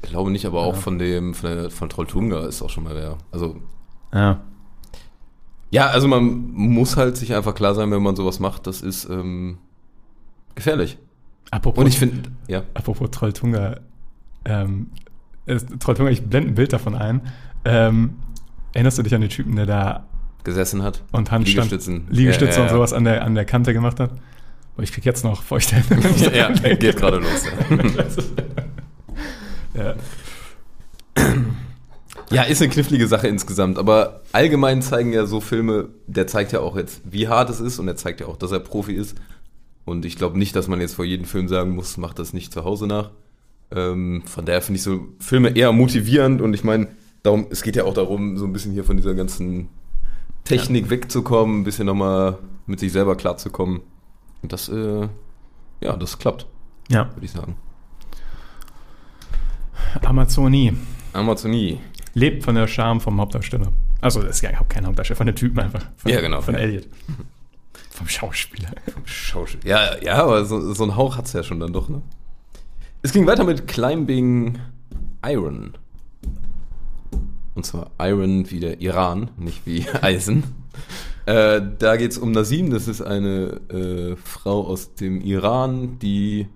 Ich 0.02 0.08
glaube 0.10 0.30
nicht, 0.30 0.46
aber 0.46 0.62
auch 0.62 0.74
Ja. 0.76 0.80
von 0.80 0.98
dem, 0.98 1.34
von, 1.34 1.50
der, 1.50 1.70
von 1.70 1.90
Trolltunga 1.90 2.46
ist 2.46 2.62
auch 2.62 2.70
schon 2.70 2.84
mal 2.84 2.94
wer. 2.94 3.18
Also, 3.32 3.56
Ja. 4.14 4.40
Ja, 5.72 5.86
also 5.86 6.06
man 6.06 6.52
muss 6.52 6.96
halt 6.98 7.16
sich 7.16 7.34
einfach 7.34 7.54
klar 7.54 7.74
sein, 7.74 7.90
wenn 7.90 8.02
man 8.02 8.14
sowas 8.14 8.38
macht, 8.38 8.66
das 8.66 8.82
ist 8.82 9.08
ähm, 9.08 9.56
gefährlich. 10.54 10.98
Apropos, 11.50 11.82
Und 11.82 11.88
ich 11.88 11.98
finde, 11.98 12.30
ja. 12.46 12.62
apropos 12.74 13.10
Trolltunga, 13.10 13.80
ähm, 14.44 14.90
Trolltunga, 15.80 16.10
ich 16.10 16.22
blende 16.22 16.50
ein 16.50 16.54
Bild 16.54 16.74
davon 16.74 16.94
ein. 16.94 17.22
Ähm, 17.64 18.18
erinnerst 18.74 18.98
du 18.98 19.02
dich 19.02 19.14
an 19.14 19.22
den 19.22 19.30
Typen, 19.30 19.56
der 19.56 19.64
da 19.64 20.06
gesessen 20.44 20.82
hat. 20.82 21.02
und 21.10 21.30
Handstand, 21.30 21.70
Liegestützen. 21.70 22.06
Liegestütze 22.10 22.52
Ja, 22.52 22.56
ja, 22.58 22.62
und 22.64 22.68
ja. 22.68 22.74
sowas 22.74 22.92
an 22.92 23.04
der, 23.04 23.24
an 23.24 23.34
der 23.34 23.46
Kante 23.46 23.72
gemacht 23.72 23.98
hat? 23.98 24.10
Boah, 24.76 24.82
ich 24.82 24.92
krieg 24.92 25.06
jetzt 25.06 25.24
noch 25.24 25.42
feuchte 25.42 25.76
Hände. 25.76 26.08
Ja, 26.36 26.50
geht 26.50 26.96
gerade 26.96 27.16
los. 27.18 27.44
Ja. 29.74 29.94
ja. 32.30 32.42
ja, 32.42 32.42
ist 32.42 32.62
eine 32.62 32.70
knifflige 32.70 33.06
Sache 33.06 33.28
insgesamt, 33.28 33.78
aber 33.78 34.22
allgemein 34.32 34.82
zeigen 34.82 35.12
ja 35.12 35.26
so 35.26 35.40
Filme, 35.40 35.88
der 36.06 36.26
zeigt 36.26 36.52
ja 36.52 36.60
auch 36.60 36.76
jetzt, 36.76 37.00
wie 37.04 37.28
hart 37.28 37.50
es 37.50 37.60
ist 37.60 37.78
und 37.78 37.88
er 37.88 37.96
zeigt 37.96 38.20
ja 38.20 38.26
auch, 38.26 38.36
dass 38.36 38.52
er 38.52 38.60
Profi 38.60 38.92
ist. 38.92 39.16
Und 39.84 40.04
ich 40.04 40.16
glaube 40.16 40.38
nicht, 40.38 40.54
dass 40.54 40.68
man 40.68 40.80
jetzt 40.80 40.94
vor 40.94 41.04
jedem 41.04 41.26
Film 41.26 41.48
sagen 41.48 41.74
muss, 41.74 41.96
macht 41.96 42.18
das 42.18 42.32
nicht 42.32 42.52
zu 42.52 42.64
Hause 42.64 42.86
nach. 42.86 43.10
Ähm, 43.70 44.22
von 44.26 44.44
daher 44.44 44.62
finde 44.62 44.76
ich 44.76 44.82
so 44.82 45.08
Filme 45.18 45.50
eher 45.50 45.72
motivierend 45.72 46.40
und 46.40 46.54
ich 46.54 46.62
meine, 46.62 46.88
darum, 47.22 47.46
es 47.50 47.62
geht 47.62 47.76
ja 47.76 47.84
auch 47.84 47.94
darum, 47.94 48.36
so 48.36 48.44
ein 48.44 48.52
bisschen 48.52 48.72
hier 48.72 48.84
von 48.84 48.96
dieser 48.96 49.14
ganzen 49.14 49.68
Technik 50.44 50.90
wegzukommen, 50.90 51.60
ein 51.60 51.64
bisschen 51.64 51.86
nochmal 51.86 52.38
mit 52.66 52.80
sich 52.80 52.92
selber 52.92 53.16
klarzukommen. 53.16 53.80
Und 54.42 54.52
das, 54.52 54.68
äh, 54.68 55.08
ja, 55.80 55.96
das 55.96 56.18
klappt, 56.18 56.46
ja. 56.88 57.10
würde 57.14 57.24
ich 57.24 57.32
sagen. 57.32 57.56
Amazonie 60.02 60.72
Amazonie. 61.12 61.78
Lebt 62.14 62.44
von 62.44 62.54
der 62.54 62.66
Charme 62.66 63.00
vom 63.00 63.20
Hauptdarsteller. 63.20 63.72
Also 64.00 64.20
das 64.22 64.36
ist 64.36 64.42
ja 64.42 64.50
überhaupt 64.50 64.70
kein 64.70 64.86
Hauptdarsteller, 64.86 65.16
von 65.16 65.26
dem 65.26 65.36
Typen 65.36 65.60
einfach. 65.60 65.84
Von, 65.96 66.10
Ja, 66.10 66.20
genau. 66.20 66.40
Von 66.40 66.54
Ja. 66.54 66.60
Elliot. 66.60 66.86
Vom 67.90 68.08
Schauspieler. 68.08 68.70
Schauspiel. 69.04 69.68
Ja, 69.70 69.96
ja, 70.02 70.22
aber 70.22 70.44
so, 70.44 70.72
so 70.72 70.84
ein 70.84 70.96
Hauch 70.96 71.16
hat's 71.16 71.32
ja 71.32 71.42
schon 71.42 71.60
dann 71.60 71.72
doch, 71.72 71.88
ne? 71.88 72.02
Es 73.02 73.12
ging 73.12 73.26
weiter 73.26 73.44
mit 73.44 73.66
Climbing 73.66 74.58
Iron. 75.26 75.72
Und 77.54 77.66
zwar 77.66 77.90
Iron 78.00 78.50
wie 78.50 78.60
der 78.60 78.80
Iran, 78.80 79.30
nicht 79.36 79.66
wie 79.66 79.86
Eisen. 80.02 80.44
Äh, 81.26 81.60
da 81.78 81.96
geht's 81.96 82.18
um 82.18 82.32
Nasim, 82.32 82.70
das 82.70 82.88
ist 82.88 83.02
eine 83.02 83.60
äh, 83.70 84.16
Frau 84.16 84.66
aus 84.66 84.94
dem 84.94 85.20
Iran, 85.20 85.98
die 86.00 86.48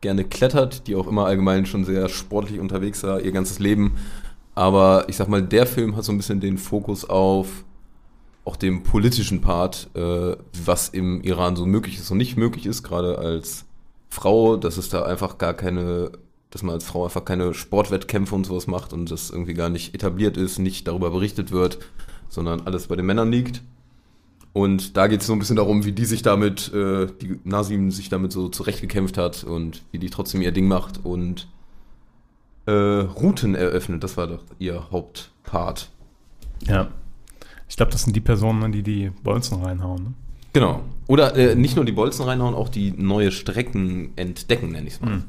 gerne 0.00 0.24
klettert, 0.24 0.86
die 0.86 0.96
auch 0.96 1.06
immer 1.06 1.26
allgemein 1.26 1.66
schon 1.66 1.84
sehr 1.84 2.08
sportlich 2.08 2.58
unterwegs 2.58 3.02
war, 3.02 3.20
ihr 3.20 3.32
ganzes 3.32 3.58
Leben. 3.58 3.96
Aber 4.54 5.08
ich 5.08 5.16
sag 5.16 5.28
mal, 5.28 5.42
der 5.42 5.66
Film 5.66 5.96
hat 5.96 6.04
so 6.04 6.12
ein 6.12 6.16
bisschen 6.16 6.40
den 6.40 6.58
Fokus 6.58 7.08
auf 7.08 7.64
auch 8.44 8.56
dem 8.56 8.82
politischen 8.82 9.40
Part, 9.40 9.90
äh, 9.94 10.36
was 10.64 10.88
im 10.88 11.22
Iran 11.22 11.56
so 11.56 11.66
möglich 11.66 11.98
ist 11.98 12.10
und 12.10 12.18
nicht 12.18 12.36
möglich 12.36 12.66
ist, 12.66 12.82
gerade 12.82 13.18
als 13.18 13.66
Frau, 14.08 14.56
dass 14.56 14.76
es 14.76 14.88
da 14.88 15.02
einfach 15.02 15.38
gar 15.38 15.54
keine, 15.54 16.10
dass 16.50 16.62
man 16.62 16.74
als 16.74 16.84
Frau 16.84 17.04
einfach 17.04 17.24
keine 17.24 17.54
Sportwettkämpfe 17.54 18.34
und 18.34 18.44
sowas 18.44 18.66
macht 18.66 18.92
und 18.92 19.10
das 19.10 19.30
irgendwie 19.30 19.54
gar 19.54 19.68
nicht 19.68 19.94
etabliert 19.94 20.36
ist, 20.36 20.58
nicht 20.58 20.88
darüber 20.88 21.10
berichtet 21.10 21.52
wird, 21.52 21.78
sondern 22.28 22.62
alles 22.62 22.88
bei 22.88 22.96
den 22.96 23.06
Männern 23.06 23.30
liegt. 23.30 23.62
Und 24.52 24.96
da 24.96 25.06
geht 25.06 25.20
es 25.20 25.28
so 25.28 25.32
ein 25.32 25.38
bisschen 25.38 25.56
darum, 25.56 25.84
wie 25.84 25.92
die 25.92 26.06
sich 26.06 26.22
damit, 26.22 26.72
äh, 26.74 27.06
die 27.20 27.38
Nasim 27.44 27.92
sich 27.92 28.08
damit 28.08 28.32
so 28.32 28.48
zurechtgekämpft 28.48 29.16
hat 29.16 29.44
und 29.44 29.82
wie 29.92 29.98
die 30.00 30.10
trotzdem 30.10 30.42
ihr 30.42 30.50
Ding 30.50 30.66
macht 30.66 31.04
und 31.04 31.46
äh, 32.70 33.00
Routen 33.02 33.54
eröffnet. 33.54 34.04
Das 34.04 34.16
war 34.16 34.26
doch 34.26 34.44
ihr 34.58 34.90
Hauptpart. 34.90 35.90
Ja. 36.66 36.88
Ich 37.68 37.76
glaube, 37.76 37.92
das 37.92 38.02
sind 38.02 38.14
die 38.14 38.20
Personen, 38.20 38.72
die 38.72 38.82
die 38.82 39.10
Bolzen 39.22 39.62
reinhauen. 39.62 40.02
Ne? 40.02 40.14
Genau. 40.52 40.82
Oder 41.06 41.36
äh, 41.36 41.54
nicht 41.54 41.76
nur 41.76 41.84
die 41.84 41.92
Bolzen 41.92 42.24
reinhauen, 42.24 42.54
auch 42.54 42.68
die 42.68 42.92
neue 42.92 43.30
Strecken 43.32 44.12
entdecken, 44.16 44.72
nenne 44.72 44.86
ich 44.86 44.94
es 44.94 45.00
mal. 45.00 45.16
Mhm. 45.16 45.24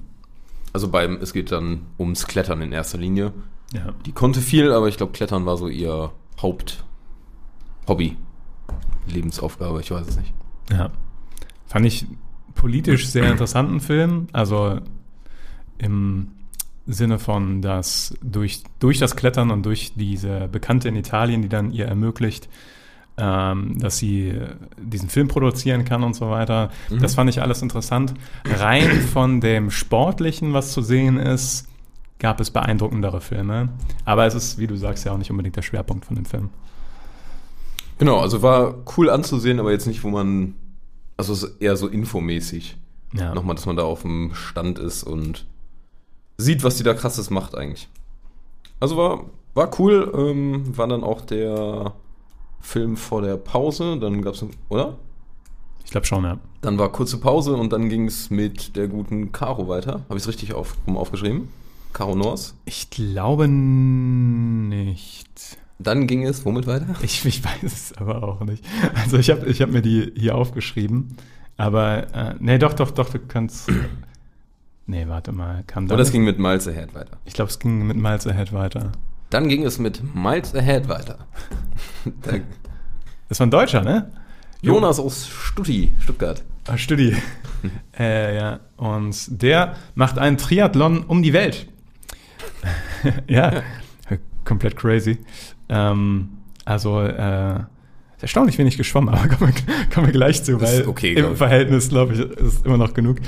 Also 0.73 0.87
beim, 0.87 1.17
es 1.21 1.33
geht 1.33 1.51
dann 1.51 1.81
ums 1.99 2.27
Klettern 2.27 2.61
in 2.61 2.71
erster 2.71 2.97
Linie. 2.97 3.33
Ja. 3.73 3.93
Die 4.05 4.11
konnte 4.11 4.41
viel, 4.41 4.71
aber 4.71 4.87
ich 4.87 4.97
glaube, 4.97 5.11
Klettern 5.11 5.45
war 5.45 5.57
so 5.57 5.67
ihr 5.67 6.11
Haupthobby. 6.41 8.17
Lebensaufgabe, 9.07 9.81
ich 9.81 9.91
weiß 9.91 10.07
es 10.07 10.17
nicht. 10.17 10.33
Ja. 10.71 10.91
Fand 11.65 11.85
ich 11.85 12.05
politisch 12.55 13.07
sehr 13.07 13.29
interessanten 13.31 13.79
Film. 13.79 14.27
Also 14.33 14.79
im 15.77 16.29
Sinne 16.87 17.19
von, 17.19 17.61
dass 17.61 18.13
durch, 18.23 18.63
durch 18.79 18.99
das 18.99 19.15
Klettern 19.15 19.51
und 19.51 19.65
durch 19.65 19.93
diese 19.95 20.47
Bekannte 20.51 20.89
in 20.89 20.95
Italien, 20.95 21.41
die 21.41 21.49
dann 21.49 21.71
ihr 21.71 21.85
ermöglicht, 21.85 22.49
ähm, 23.17 23.77
dass 23.79 23.97
sie 23.97 24.33
diesen 24.77 25.09
Film 25.09 25.27
produzieren 25.27 25.85
kann 25.85 26.03
und 26.03 26.15
so 26.15 26.29
weiter. 26.29 26.71
Das 26.99 27.15
fand 27.15 27.29
ich 27.29 27.41
alles 27.41 27.61
interessant. 27.61 28.13
Rein 28.45 28.89
von 29.01 29.41
dem 29.41 29.69
Sportlichen, 29.69 30.53
was 30.53 30.71
zu 30.71 30.81
sehen 30.81 31.17
ist, 31.17 31.67
gab 32.19 32.39
es 32.39 32.51
beeindruckendere 32.51 33.21
Filme. 33.21 33.69
Aber 34.05 34.25
es 34.25 34.33
ist, 34.33 34.57
wie 34.57 34.67
du 34.67 34.75
sagst, 34.75 35.05
ja 35.05 35.11
auch 35.11 35.17
nicht 35.17 35.31
unbedingt 35.31 35.55
der 35.55 35.61
Schwerpunkt 35.61 36.05
von 36.05 36.15
dem 36.15 36.25
Film. 36.25 36.49
Genau, 37.97 38.19
also 38.19 38.41
war 38.41 38.75
cool 38.97 39.09
anzusehen, 39.09 39.59
aber 39.59 39.71
jetzt 39.71 39.85
nicht, 39.85 40.03
wo 40.03 40.09
man, 40.09 40.55
also 41.17 41.33
es 41.33 41.43
ist 41.43 41.61
eher 41.61 41.75
so 41.77 41.87
infomäßig. 41.87 42.77
Ja. 43.13 43.35
Nochmal, 43.35 43.55
dass 43.55 43.65
man 43.65 43.75
da 43.75 43.83
auf 43.83 44.01
dem 44.01 44.31
Stand 44.33 44.79
ist 44.79 45.03
und 45.03 45.45
sieht, 46.37 46.63
was 46.63 46.77
die 46.77 46.83
da 46.83 46.93
krasses 46.93 47.29
macht 47.29 47.55
eigentlich. 47.55 47.89
Also 48.79 48.97
war, 48.97 49.25
war 49.53 49.69
cool, 49.79 50.11
ähm, 50.15 50.77
war 50.77 50.87
dann 50.87 51.03
auch 51.03 51.21
der 51.21 51.93
Film 52.61 52.97
vor 52.97 53.21
der 53.21 53.37
Pause, 53.37 53.97
dann 53.99 54.21
gab's, 54.21 54.43
oder? 54.69 54.97
Ich 55.83 55.91
glaube 55.91 56.07
schon, 56.07 56.23
ja. 56.23 56.39
Dann 56.61 56.77
war 56.77 56.91
kurze 56.91 57.17
Pause 57.19 57.55
und 57.55 57.73
dann 57.73 57.89
ging 57.89 58.07
es 58.07 58.29
mit 58.29 58.75
der 58.75 58.87
guten 58.87 59.31
Caro 59.31 59.67
weiter. 59.67 60.03
Habe 60.07 60.17
ich 60.17 60.23
es 60.23 60.27
richtig 60.27 60.53
auf, 60.53 60.75
rum 60.87 60.95
aufgeschrieben? 60.95 61.49
Caro 61.91 62.15
Nors. 62.15 62.55
Ich 62.65 62.89
glaube 62.89 63.47
nicht. 63.47 65.27
Dann 65.79 66.07
ging 66.07 66.23
es 66.25 66.45
womit 66.45 66.67
weiter? 66.67 66.95
Ich, 67.01 67.25
ich 67.25 67.43
weiß 67.43 67.63
es 67.63 67.93
aber 67.97 68.23
auch 68.23 68.41
nicht. 68.41 68.63
Also 68.93 69.17
ich 69.17 69.29
habe 69.29 69.47
ich 69.47 69.61
hab 69.61 69.69
mir 69.71 69.81
die 69.81 70.13
hier 70.15 70.35
aufgeschrieben. 70.35 71.17
Aber, 71.57 72.13
äh, 72.15 72.35
nee, 72.39 72.57
doch, 72.57 72.73
doch, 72.73 72.91
doch, 72.91 73.09
du 73.09 73.19
kannst. 73.19 73.69
Nee, 74.91 75.07
warte 75.07 75.31
mal. 75.31 75.63
Kam 75.67 75.89
Und 75.89 75.97
das 75.97 76.11
ging 76.11 76.25
mit 76.25 76.37
Miles 76.37 76.67
Ahead 76.67 76.93
weiter. 76.93 77.17
ich 77.23 77.33
glaube, 77.33 77.49
es 77.49 77.59
ging 77.59 77.87
mit 77.87 77.95
Miles 77.95 78.27
Ahead 78.27 78.51
weiter. 78.51 78.91
Dann 79.29 79.47
ging 79.47 79.63
es 79.63 79.79
mit 79.79 80.01
Miles 80.13 80.53
Ahead 80.53 80.89
weiter. 80.89 81.19
Da, 82.23 82.31
Das 83.29 83.39
war 83.39 83.47
ein 83.47 83.51
Deutscher, 83.51 83.83
ne? 83.83 84.11
Jonas 84.61 84.99
aus 84.99 85.29
Stutti, 85.29 85.93
Stuttgart. 85.99 86.43
Ah, 86.67 86.77
Studi. 86.77 87.15
äh, 87.97 88.35
ja. 88.35 88.59
Und 88.75 89.41
der 89.41 89.77
macht 89.95 90.17
einen 90.17 90.37
Triathlon 90.37 91.03
um 91.03 91.23
die 91.23 91.31
Welt. 91.31 91.67
ja, 93.29 93.63
komplett 94.43 94.75
crazy. 94.75 95.19
Ähm, 95.69 96.29
also, 96.65 96.99
äh, 97.01 97.59
ist 98.17 98.23
erstaunlich 98.23 98.57
wenig 98.57 98.75
geschwommen, 98.75 99.07
aber 99.15 99.29
kommen 99.29 99.53
wir, 99.55 99.89
kommen 99.93 100.07
wir 100.07 100.13
gleich 100.13 100.43
zu, 100.43 100.59
weil 100.59 100.85
okay, 100.85 101.13
im. 101.13 101.37
Verhältnis, 101.37 101.87
glaube 101.87 102.13
ich, 102.13 102.19
ist 102.19 102.65
immer 102.65 102.77
noch 102.77 102.93
genug. 102.93 103.19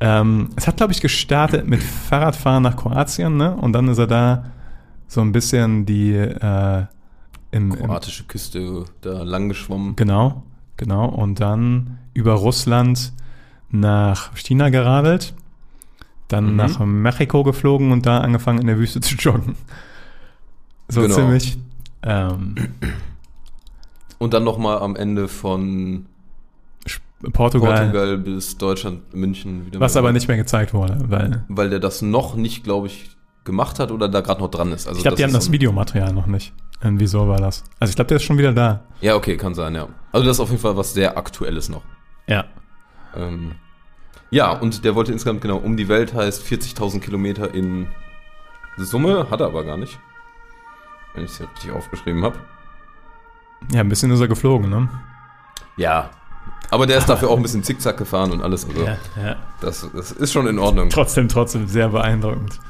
Ähm, 0.00 0.50
es 0.56 0.66
hat, 0.68 0.76
glaube 0.76 0.92
ich, 0.92 1.00
gestartet 1.00 1.66
mit 1.66 1.82
Fahrradfahren 1.82 2.62
nach 2.62 2.76
Kroatien, 2.76 3.36
ne? 3.36 3.56
Und 3.56 3.72
dann 3.72 3.88
ist 3.88 3.98
er 3.98 4.06
da 4.06 4.44
so 5.08 5.20
ein 5.20 5.32
bisschen 5.32 5.86
die 5.86 6.12
äh, 6.14 6.84
im, 7.50 7.72
im 7.72 7.76
Kroatische 7.86 8.24
Küste 8.24 8.84
da 9.00 9.22
lang 9.22 9.48
geschwommen. 9.48 9.96
Genau, 9.96 10.42
genau. 10.76 11.06
Und 11.06 11.40
dann 11.40 11.98
über 12.14 12.34
Russland 12.34 13.12
nach 13.70 14.34
China 14.36 14.68
geradelt, 14.70 15.34
dann 16.28 16.50
Mhm. 16.50 16.56
nach 16.56 16.78
Mexiko 16.78 17.42
geflogen 17.42 17.90
und 17.90 18.06
da 18.06 18.18
angefangen 18.20 18.60
in 18.60 18.66
der 18.66 18.78
Wüste 18.78 19.00
zu 19.00 19.14
joggen. 19.16 19.56
So 20.88 21.02
Genau. 21.02 21.14
ziemlich. 21.14 21.58
Ähm, 22.02 22.54
Und 24.18 24.34
dann 24.34 24.44
nochmal 24.44 24.78
am 24.80 24.94
Ende 24.96 25.28
von 25.28 26.06
Portugal, 27.32 27.90
Portugal 27.90 28.18
bis 28.18 28.56
Deutschland, 28.58 29.14
München 29.14 29.66
wieder. 29.66 29.80
was 29.80 29.96
aber 29.96 30.12
nicht 30.12 30.28
mehr 30.28 30.36
gezeigt 30.36 30.72
wurde, 30.72 30.98
weil 31.08 31.44
Weil 31.48 31.70
der 31.70 31.80
das 31.80 32.00
noch 32.00 32.36
nicht, 32.36 32.62
glaube 32.64 32.86
ich, 32.86 33.10
gemacht 33.44 33.80
hat 33.80 33.90
oder 33.90 34.08
da 34.08 34.20
gerade 34.20 34.40
noch 34.40 34.50
dran 34.50 34.72
ist. 34.72 34.86
Also 34.86 34.98
ich 34.98 35.02
glaube, 35.02 35.16
die 35.16 35.24
haben 35.24 35.32
das 35.32 35.50
Videomaterial 35.50 36.12
noch 36.12 36.26
nicht. 36.26 36.52
Und 36.82 37.00
wieso 37.00 37.26
war 37.26 37.38
das? 37.38 37.64
Also 37.80 37.90
ich 37.90 37.96
glaube, 37.96 38.08
der 38.08 38.18
ist 38.18 38.22
schon 38.22 38.38
wieder 38.38 38.52
da. 38.52 38.84
Ja, 39.00 39.16
okay, 39.16 39.36
kann 39.36 39.54
sein, 39.54 39.74
ja. 39.74 39.88
Also 40.12 40.26
das 40.26 40.36
ist 40.36 40.40
auf 40.40 40.50
jeden 40.50 40.62
Fall 40.62 40.76
was 40.76 40.92
sehr 40.94 41.18
Aktuelles 41.18 41.68
noch. 41.68 41.82
Ja. 42.28 42.44
Ähm, 43.16 43.52
ja, 44.30 44.52
und 44.52 44.84
der 44.84 44.94
wollte 44.94 45.10
insgesamt 45.12 45.40
genau 45.40 45.56
um 45.56 45.76
die 45.76 45.88
Welt, 45.88 46.14
heißt 46.14 46.44
40.000 46.44 47.00
Kilometer 47.00 47.52
in 47.52 47.88
Summe, 48.76 49.26
hat 49.30 49.40
er 49.40 49.46
aber 49.46 49.64
gar 49.64 49.76
nicht. 49.76 49.98
Wenn 51.14 51.24
ich 51.24 51.32
es 51.32 51.40
richtig 51.40 51.72
aufgeschrieben 51.72 52.22
habe. 52.22 52.38
Ja, 53.72 53.80
ein 53.80 53.88
bisschen 53.88 54.10
ist 54.12 54.20
er 54.20 54.28
geflogen, 54.28 54.70
ne? 54.70 54.88
Ja. 55.76 56.10
Aber 56.70 56.86
der 56.86 56.98
ist 56.98 57.08
dafür 57.08 57.30
auch 57.30 57.36
ein 57.36 57.42
bisschen 57.42 57.62
zickzack 57.62 57.96
gefahren 57.96 58.30
und 58.30 58.42
alles. 58.42 58.66
Also 58.66 58.84
ja. 58.84 59.36
das, 59.60 59.88
das 59.94 60.12
ist 60.12 60.32
schon 60.32 60.46
in 60.46 60.58
Ordnung. 60.58 60.90
Trotzdem, 60.90 61.28
trotzdem 61.28 61.66
sehr 61.66 61.88
beeindruckend. 61.88 62.60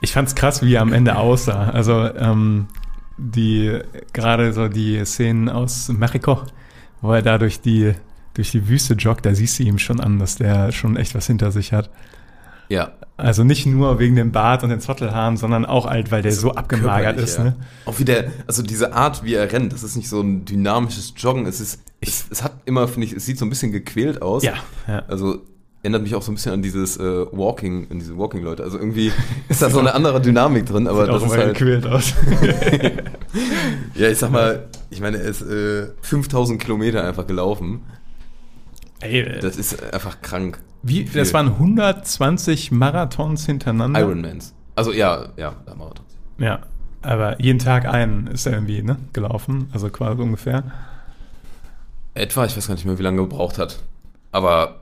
Ich 0.00 0.12
fand's 0.12 0.34
krass, 0.34 0.62
wie 0.62 0.74
er 0.74 0.82
am 0.82 0.92
Ende 0.92 1.16
aussah. 1.16 1.70
Also 1.70 1.92
ähm, 2.14 2.66
die 3.16 3.78
gerade 4.12 4.52
so 4.52 4.68
die 4.68 5.04
Szenen 5.04 5.48
aus 5.48 5.88
Mexiko, 5.88 6.42
wo 7.00 7.12
er 7.12 7.22
da 7.22 7.38
durch 7.38 7.60
die 7.60 7.94
durch 8.34 8.52
die 8.52 8.68
Wüste 8.68 8.94
joggt, 8.94 9.26
da 9.26 9.34
siehst 9.34 9.58
du 9.58 9.64
ihm 9.64 9.78
schon 9.78 9.98
an, 9.98 10.20
dass 10.20 10.36
der 10.36 10.70
schon 10.70 10.96
echt 10.96 11.14
was 11.16 11.26
hinter 11.26 11.50
sich 11.50 11.72
hat. 11.72 11.90
Ja. 12.68 12.92
Also 13.16 13.42
nicht 13.42 13.66
nur 13.66 13.98
wegen 13.98 14.14
dem 14.14 14.30
Bart 14.30 14.62
und 14.62 14.70
den 14.70 14.78
Zottelhaaren, 14.78 15.36
sondern 15.36 15.66
auch 15.66 15.86
halt, 15.86 16.12
weil 16.12 16.22
der 16.22 16.30
so 16.30 16.54
abgemagert 16.54 17.16
Körperlich, 17.16 17.30
ist. 17.30 17.38
ja. 17.38 17.44
Ne? 17.44 17.56
Auch 17.84 17.98
wie 17.98 18.04
der, 18.04 18.30
also 18.46 18.62
diese 18.62 18.92
Art, 18.92 19.24
wie 19.24 19.34
er 19.34 19.50
rennt, 19.50 19.72
das 19.72 19.82
ist 19.82 19.96
nicht 19.96 20.08
so 20.08 20.20
ein 20.20 20.44
dynamisches 20.44 21.14
Joggen. 21.16 21.46
Es 21.46 21.60
ist, 21.60 21.80
es, 22.00 22.26
es 22.30 22.42
hat 22.44 22.52
immer, 22.64 22.86
finde 22.88 23.06
ich, 23.06 23.12
es 23.12 23.26
sieht 23.26 23.38
so 23.38 23.44
ein 23.46 23.50
bisschen 23.50 23.72
gequält 23.72 24.22
aus. 24.22 24.42
Ja, 24.42 24.54
ja. 24.86 25.02
Also 25.08 25.42
erinnert 25.82 26.02
mich 26.02 26.14
auch 26.14 26.22
so 26.22 26.32
ein 26.32 26.34
bisschen 26.34 26.52
an 26.52 26.62
dieses 26.62 26.96
äh, 26.96 27.26
Walking, 27.32 27.86
an 27.90 27.98
diese 27.98 28.16
Walking-Leute. 28.18 28.62
Also 28.62 28.78
irgendwie 28.78 29.12
ist 29.48 29.62
da 29.62 29.70
so 29.70 29.78
eine 29.78 29.94
andere 29.94 30.20
Dynamik 30.20 30.66
drin, 30.66 30.86
aber 30.86 31.04
Sieht 31.06 31.14
das 31.14 31.22
auch 31.22 31.26
ist 31.26 31.38
halt. 31.38 31.58
gequält 31.58 31.86
aus. 31.86 32.14
Ja, 33.94 34.08
ich 34.08 34.18
sag 34.18 34.30
mal, 34.30 34.68
ich 34.90 35.00
meine, 35.00 35.18
er 35.18 35.24
ist 35.24 35.42
äh, 35.42 35.88
5000 36.02 36.60
Kilometer 36.62 37.04
einfach 37.06 37.26
gelaufen. 37.26 37.80
Ey, 39.00 39.38
Das 39.40 39.56
ist 39.56 39.82
einfach 39.92 40.22
krank. 40.22 40.60
wie, 40.82 41.06
viel. 41.06 41.20
das 41.20 41.34
waren 41.34 41.48
120 41.48 42.72
Marathons 42.72 43.44
hintereinander. 43.46 44.00
Ironmans. 44.00 44.54
Also 44.76 44.92
ja, 44.92 45.28
ja, 45.36 45.54
da 45.66 45.74
Marathon. 45.74 46.04
Ja, 46.38 46.60
aber 47.02 47.40
jeden 47.40 47.58
Tag 47.58 47.86
einen 47.86 48.28
ist 48.28 48.46
er 48.46 48.54
irgendwie 48.54 48.82
ne, 48.82 48.96
gelaufen, 49.12 49.68
also 49.72 49.88
quasi 49.90 50.22
ungefähr. 50.22 50.64
Etwa, 52.18 52.44
ich 52.44 52.56
weiß 52.56 52.66
gar 52.68 52.74
nicht 52.74 52.84
mehr, 52.84 52.98
wie 52.98 53.02
lange 53.02 53.20
er 53.20 53.24
gebraucht 53.24 53.58
hat. 53.58 53.82
Aber 54.32 54.80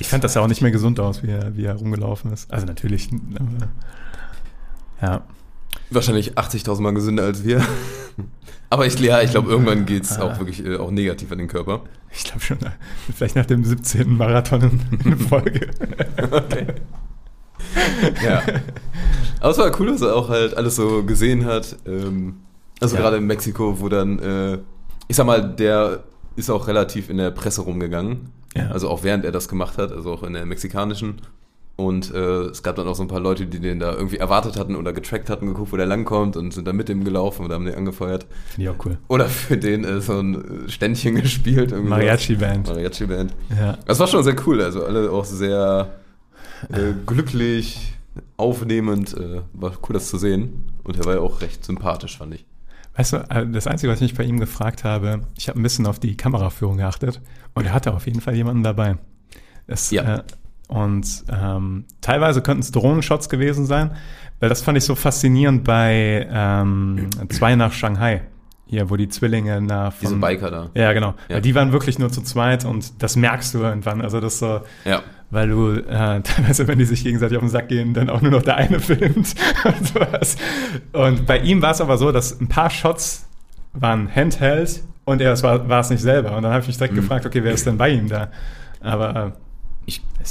Ich 0.00 0.08
fand 0.08 0.22
das 0.24 0.34
ja 0.34 0.42
auch 0.42 0.46
nicht 0.46 0.62
mehr 0.62 0.70
gesund 0.70 1.00
aus, 1.00 1.22
wie 1.22 1.30
er, 1.30 1.56
wie 1.56 1.64
er 1.64 1.74
rumgelaufen 1.74 2.32
ist. 2.32 2.50
Also 2.52 2.66
natürlich, 2.66 3.08
aber, 3.38 3.68
ja. 5.02 5.22
wahrscheinlich 5.90 6.34
80.000 6.38 6.80
Mal 6.80 6.94
gesünder 6.94 7.24
als 7.24 7.44
wir. 7.44 7.62
Aber 8.70 8.84
ich, 8.86 8.98
ja, 9.00 9.22
ich 9.22 9.30
glaube, 9.30 9.50
irgendwann 9.50 9.86
geht 9.86 10.04
es 10.04 10.18
auch 10.18 10.38
wirklich 10.38 10.64
äh, 10.64 10.76
auch 10.76 10.90
negativ 10.90 11.32
an 11.32 11.38
den 11.38 11.48
Körper. 11.48 11.80
Ich 12.12 12.24
glaube 12.24 12.40
schon, 12.40 12.58
äh, 12.60 12.70
vielleicht 13.16 13.34
nach 13.36 13.46
dem 13.46 13.64
17. 13.64 14.16
Marathon 14.16 14.60
in, 14.62 15.12
in 15.12 15.18
Folge. 15.18 15.70
Okay. 16.30 16.66
ja. 18.24 18.42
Aber 19.40 19.50
es 19.50 19.58
war 19.58 19.80
cool, 19.80 19.86
dass 19.92 20.02
er 20.02 20.14
auch 20.14 20.28
halt 20.28 20.56
alles 20.56 20.76
so 20.76 21.02
gesehen 21.04 21.44
hat. 21.44 21.76
Ähm, 21.86 22.36
also 22.80 22.96
Ja. 22.96 23.02
gerade 23.02 23.16
in 23.16 23.26
Mexiko, 23.26 23.80
wo 23.80 23.88
dann, 23.88 24.18
äh, 24.18 24.58
ich 25.08 25.16
sag 25.16 25.26
mal, 25.26 25.42
der 25.54 26.04
ist 26.38 26.50
auch 26.50 26.68
relativ 26.68 27.10
in 27.10 27.18
der 27.18 27.30
Presse 27.30 27.62
rumgegangen. 27.62 28.30
Ja. 28.56 28.68
Also 28.70 28.88
auch 28.88 29.02
während 29.02 29.24
er 29.24 29.32
das 29.32 29.48
gemacht 29.48 29.76
hat, 29.76 29.92
also 29.92 30.12
auch 30.12 30.22
in 30.22 30.32
der 30.32 30.46
mexikanischen. 30.46 31.20
Und 31.76 32.12
äh, 32.12 32.46
es 32.46 32.64
gab 32.64 32.74
dann 32.74 32.88
auch 32.88 32.96
so 32.96 33.02
ein 33.02 33.08
paar 33.08 33.20
Leute, 33.20 33.46
die 33.46 33.60
den 33.60 33.78
da 33.78 33.92
irgendwie 33.92 34.16
erwartet 34.16 34.58
hatten 34.58 34.74
oder 34.74 34.92
getrackt 34.92 35.30
hatten, 35.30 35.46
geguckt, 35.46 35.72
wo 35.72 35.76
der 35.76 35.86
langkommt 35.86 36.36
und 36.36 36.52
sind 36.52 36.66
dann 36.66 36.74
mit 36.74 36.88
dem 36.88 37.04
gelaufen 37.04 37.44
oder 37.44 37.54
haben 37.54 37.66
den 37.66 37.76
angefeuert. 37.76 38.26
Finde 38.46 38.70
ich 38.70 38.76
auch 38.76 38.84
cool. 38.84 38.98
Oder 39.06 39.26
für 39.26 39.56
den 39.56 39.84
äh, 39.84 40.00
so 40.00 40.18
ein 40.18 40.66
äh, 40.66 40.68
Ständchen 40.68 41.14
gespielt. 41.22 41.70
Mariachi-Band. 41.70 42.66
Mariachi-Band. 42.66 43.32
Ja. 43.56 43.78
Das 43.86 44.00
war 44.00 44.08
schon 44.08 44.24
sehr 44.24 44.34
cool, 44.46 44.60
also 44.60 44.84
alle 44.84 45.12
auch 45.12 45.24
sehr 45.24 45.92
äh, 46.70 46.94
glücklich, 47.06 47.94
aufnehmend. 48.36 49.14
Äh, 49.16 49.42
war 49.52 49.72
cool, 49.88 49.92
das 49.92 50.08
zu 50.08 50.18
sehen. 50.18 50.72
Und 50.82 50.98
er 50.98 51.04
war 51.04 51.14
ja 51.14 51.20
auch 51.20 51.40
recht 51.42 51.64
sympathisch, 51.64 52.18
fand 52.18 52.34
ich. 52.34 52.44
Weißt 52.98 53.12
du, 53.12 53.16
äh, 53.30 53.46
das 53.46 53.68
Einzige, 53.68 53.92
was 53.92 54.00
ich 54.00 54.10
mich 54.10 54.18
bei 54.18 54.24
ihm 54.24 54.40
gefragt 54.40 54.82
habe, 54.82 55.20
ich 55.36 55.48
habe 55.48 55.58
ein 55.58 55.62
bisschen 55.62 55.86
auf 55.86 56.00
die 56.00 56.16
Kameraführung 56.16 56.78
geachtet 56.78 57.20
und 57.54 57.64
er 57.64 57.72
hatte 57.72 57.94
auf 57.94 58.06
jeden 58.06 58.20
Fall 58.20 58.34
jemanden 58.34 58.64
dabei. 58.64 58.96
Das, 59.68 59.92
Ja. 59.92 60.16
Äh, 60.16 60.22
und 60.66 61.24
ähm, 61.30 61.84
teilweise 62.00 62.42
könnten 62.42 62.60
es 62.60 62.72
Drohnenshots 62.72 63.28
gewesen 63.28 63.66
sein, 63.66 63.92
weil 64.40 64.48
das 64.48 64.62
fand 64.62 64.76
ich 64.76 64.84
so 64.84 64.96
faszinierend 64.96 65.62
bei 65.62 66.28
ähm, 66.30 67.08
zwei 67.30 67.54
nach 67.54 67.72
Shanghai. 67.72 68.22
Hier, 68.70 68.90
wo 68.90 68.96
die 68.96 69.08
Zwillinge 69.08 69.60
nach 69.62 69.94
Diese 70.00 70.16
Biker 70.16 70.50
da. 70.50 70.70
Ja, 70.74 70.92
genau. 70.92 71.14
Ja. 71.28 71.36
Weil 71.36 71.40
die 71.40 71.54
waren 71.54 71.72
wirklich 71.72 71.98
nur 71.98 72.10
zu 72.10 72.20
zweit 72.22 72.64
und 72.66 73.02
das 73.02 73.16
merkst 73.16 73.54
du 73.54 73.58
irgendwann. 73.60 74.02
Also 74.02 74.20
das 74.20 74.38
so, 74.38 74.60
Ja. 74.84 75.00
weil 75.30 75.48
du 75.48 75.70
äh, 75.72 75.82
teilweise, 76.22 76.68
wenn 76.68 76.78
die 76.78 76.84
sich 76.84 77.02
gegenseitig 77.02 77.38
auf 77.38 77.42
den 77.42 77.48
Sack 77.48 77.68
gehen, 77.68 77.94
dann 77.94 78.10
auch 78.10 78.20
nur 78.20 78.30
noch 78.30 78.42
der 78.42 78.56
eine 78.56 78.78
filmt 78.88 79.16
und 79.64 79.86
sowas. 79.88 80.36
Und 80.92 81.26
bei 81.26 81.38
ihm 81.38 81.62
war 81.62 81.70
es 81.70 81.80
aber 81.80 81.96
so, 81.96 82.12
dass 82.12 82.38
ein 82.40 82.48
paar 82.48 82.68
Shots 82.70 83.26
waren 83.72 84.14
Handheld 84.14 84.82
und 85.06 85.22
er 85.22 85.40
war, 85.42 85.80
es 85.80 85.88
nicht 85.90 86.02
selber. 86.02 86.36
Und 86.36 86.42
dann 86.42 86.52
habe 86.52 86.60
ich 86.62 86.68
mich 86.68 86.76
direkt 86.76 86.92
Mhm. 86.94 87.00
gefragt, 87.00 87.24
okay, 87.24 87.42
wer 87.42 87.52
ist 87.52 87.66
denn 87.66 87.78
bei 87.78 87.88
ihm 87.88 88.08
da? 88.08 88.28
Aber 88.82 89.32
Ich 89.34 89.47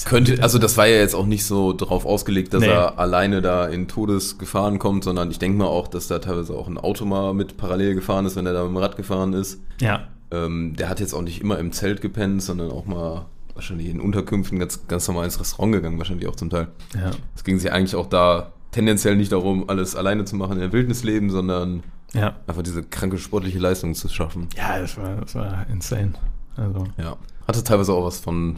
könnte, 0.05 0.41
also 0.43 0.59
das 0.59 0.77
war 0.77 0.87
ja 0.87 0.97
jetzt 0.97 1.15
auch 1.15 1.25
nicht 1.25 1.45
so 1.45 1.73
darauf 1.73 2.05
ausgelegt, 2.05 2.53
dass 2.53 2.61
Nee. 2.61 2.67
er 2.67 2.99
alleine 2.99 3.41
da 3.41 3.65
in 3.67 3.87
Todesgefahren 3.87 4.79
kommt, 4.79 5.03
sondern 5.03 5.31
ich 5.31 5.39
denke 5.39 5.57
mal 5.57 5.65
auch, 5.67 5.87
dass 5.87 6.07
da 6.07 6.19
teilweise 6.19 6.53
auch 6.53 6.67
ein 6.67 6.77
Auto 6.77 7.05
mal 7.05 7.33
mit 7.33 7.57
parallel 7.57 7.95
gefahren 7.95 8.25
ist, 8.25 8.35
wenn 8.35 8.45
er 8.45 8.53
da 8.53 8.63
mit 8.63 8.69
dem 8.71 8.77
Rad 8.77 8.97
gefahren 8.97 9.33
ist. 9.33 9.59
ja, 9.81 10.07
Ähm, 10.31 10.75
der 10.77 10.89
hat 10.89 10.99
jetzt 10.99 11.13
auch 11.13 11.21
nicht 11.21 11.39
immer 11.41 11.57
im 11.57 11.71
Zelt 11.71 12.01
gepennt, 12.01 12.41
sondern 12.43 12.69
auch 12.71 12.85
mal 12.85 13.25
wahrscheinlich 13.53 13.87
in 13.87 14.01
Unterkünften 14.01 14.59
ganz, 14.59 14.85
ganz 14.87 15.07
normal 15.07 15.23
ins 15.25 15.39
Restaurant 15.39 15.71
gegangen, 15.73 15.97
wahrscheinlich 15.97 16.27
auch 16.27 16.35
zum 16.35 16.49
Teil. 16.49 16.67
ja, 16.93 17.11
Es 17.35 17.43
ging 17.45 17.57
sich 17.59 17.71
eigentlich 17.71 17.95
auch 17.95 18.07
da 18.07 18.51
tendenziell 18.71 19.15
nicht 19.15 19.31
darum, 19.31 19.69
alles 19.69 19.95
alleine 19.95 20.25
zu 20.25 20.35
machen 20.35 20.53
in 20.53 20.59
der 20.59 20.73
Wildnis 20.73 21.03
leben, 21.03 21.29
sondern 21.29 21.81
ja. 22.13 22.35
einfach 22.45 22.61
diese 22.61 22.83
kranke 22.83 23.17
sportliche 23.17 23.57
Leistung 23.57 23.95
zu 23.95 24.09
schaffen. 24.09 24.47
Ja, 24.55 24.79
das 24.79 24.97
war, 24.97 25.15
das 25.15 25.33
war 25.35 25.65
insane. 25.71 26.13
Also, 26.57 26.83
Ja. 26.97 27.15
Hatte 27.47 27.63
teilweise 27.63 27.93
auch 27.93 28.03
was 28.05 28.19
von 28.19 28.57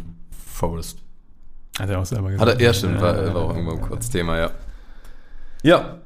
Forrest. 0.52 0.98
Hat 1.80 1.90
er 1.90 2.00
auch 2.00 2.06
selber 2.06 2.30
gesagt. 2.30 2.50
Hat 2.50 2.60
er, 2.60 2.66
ja, 2.66 2.74
stimmt, 2.74 3.02
war, 3.02 3.16
Ja, 3.16 3.34
war 3.34 3.42
auch 3.44 3.50
ja, 3.52 3.56
irgendwann 3.56 3.80
ja. 3.80 3.88
kurz 3.88 4.10
Thema, 4.10 4.38
ja. 4.38 4.52
Ja, 5.64 6.00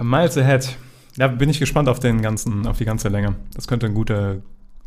Miles 0.00 0.36
Ahead. 0.36 0.76
Da 1.16 1.28
bin 1.28 1.50
ich 1.50 1.58
gespannt 1.58 1.88
auf 1.88 2.00
den 2.00 2.22
ganzen, 2.22 2.66
auf 2.66 2.78
die 2.78 2.84
ganze 2.84 3.08
Länge. 3.08 3.36
Das 3.54 3.66
könnte 3.66 3.86
ein 3.86 3.94
guter, 3.94 4.36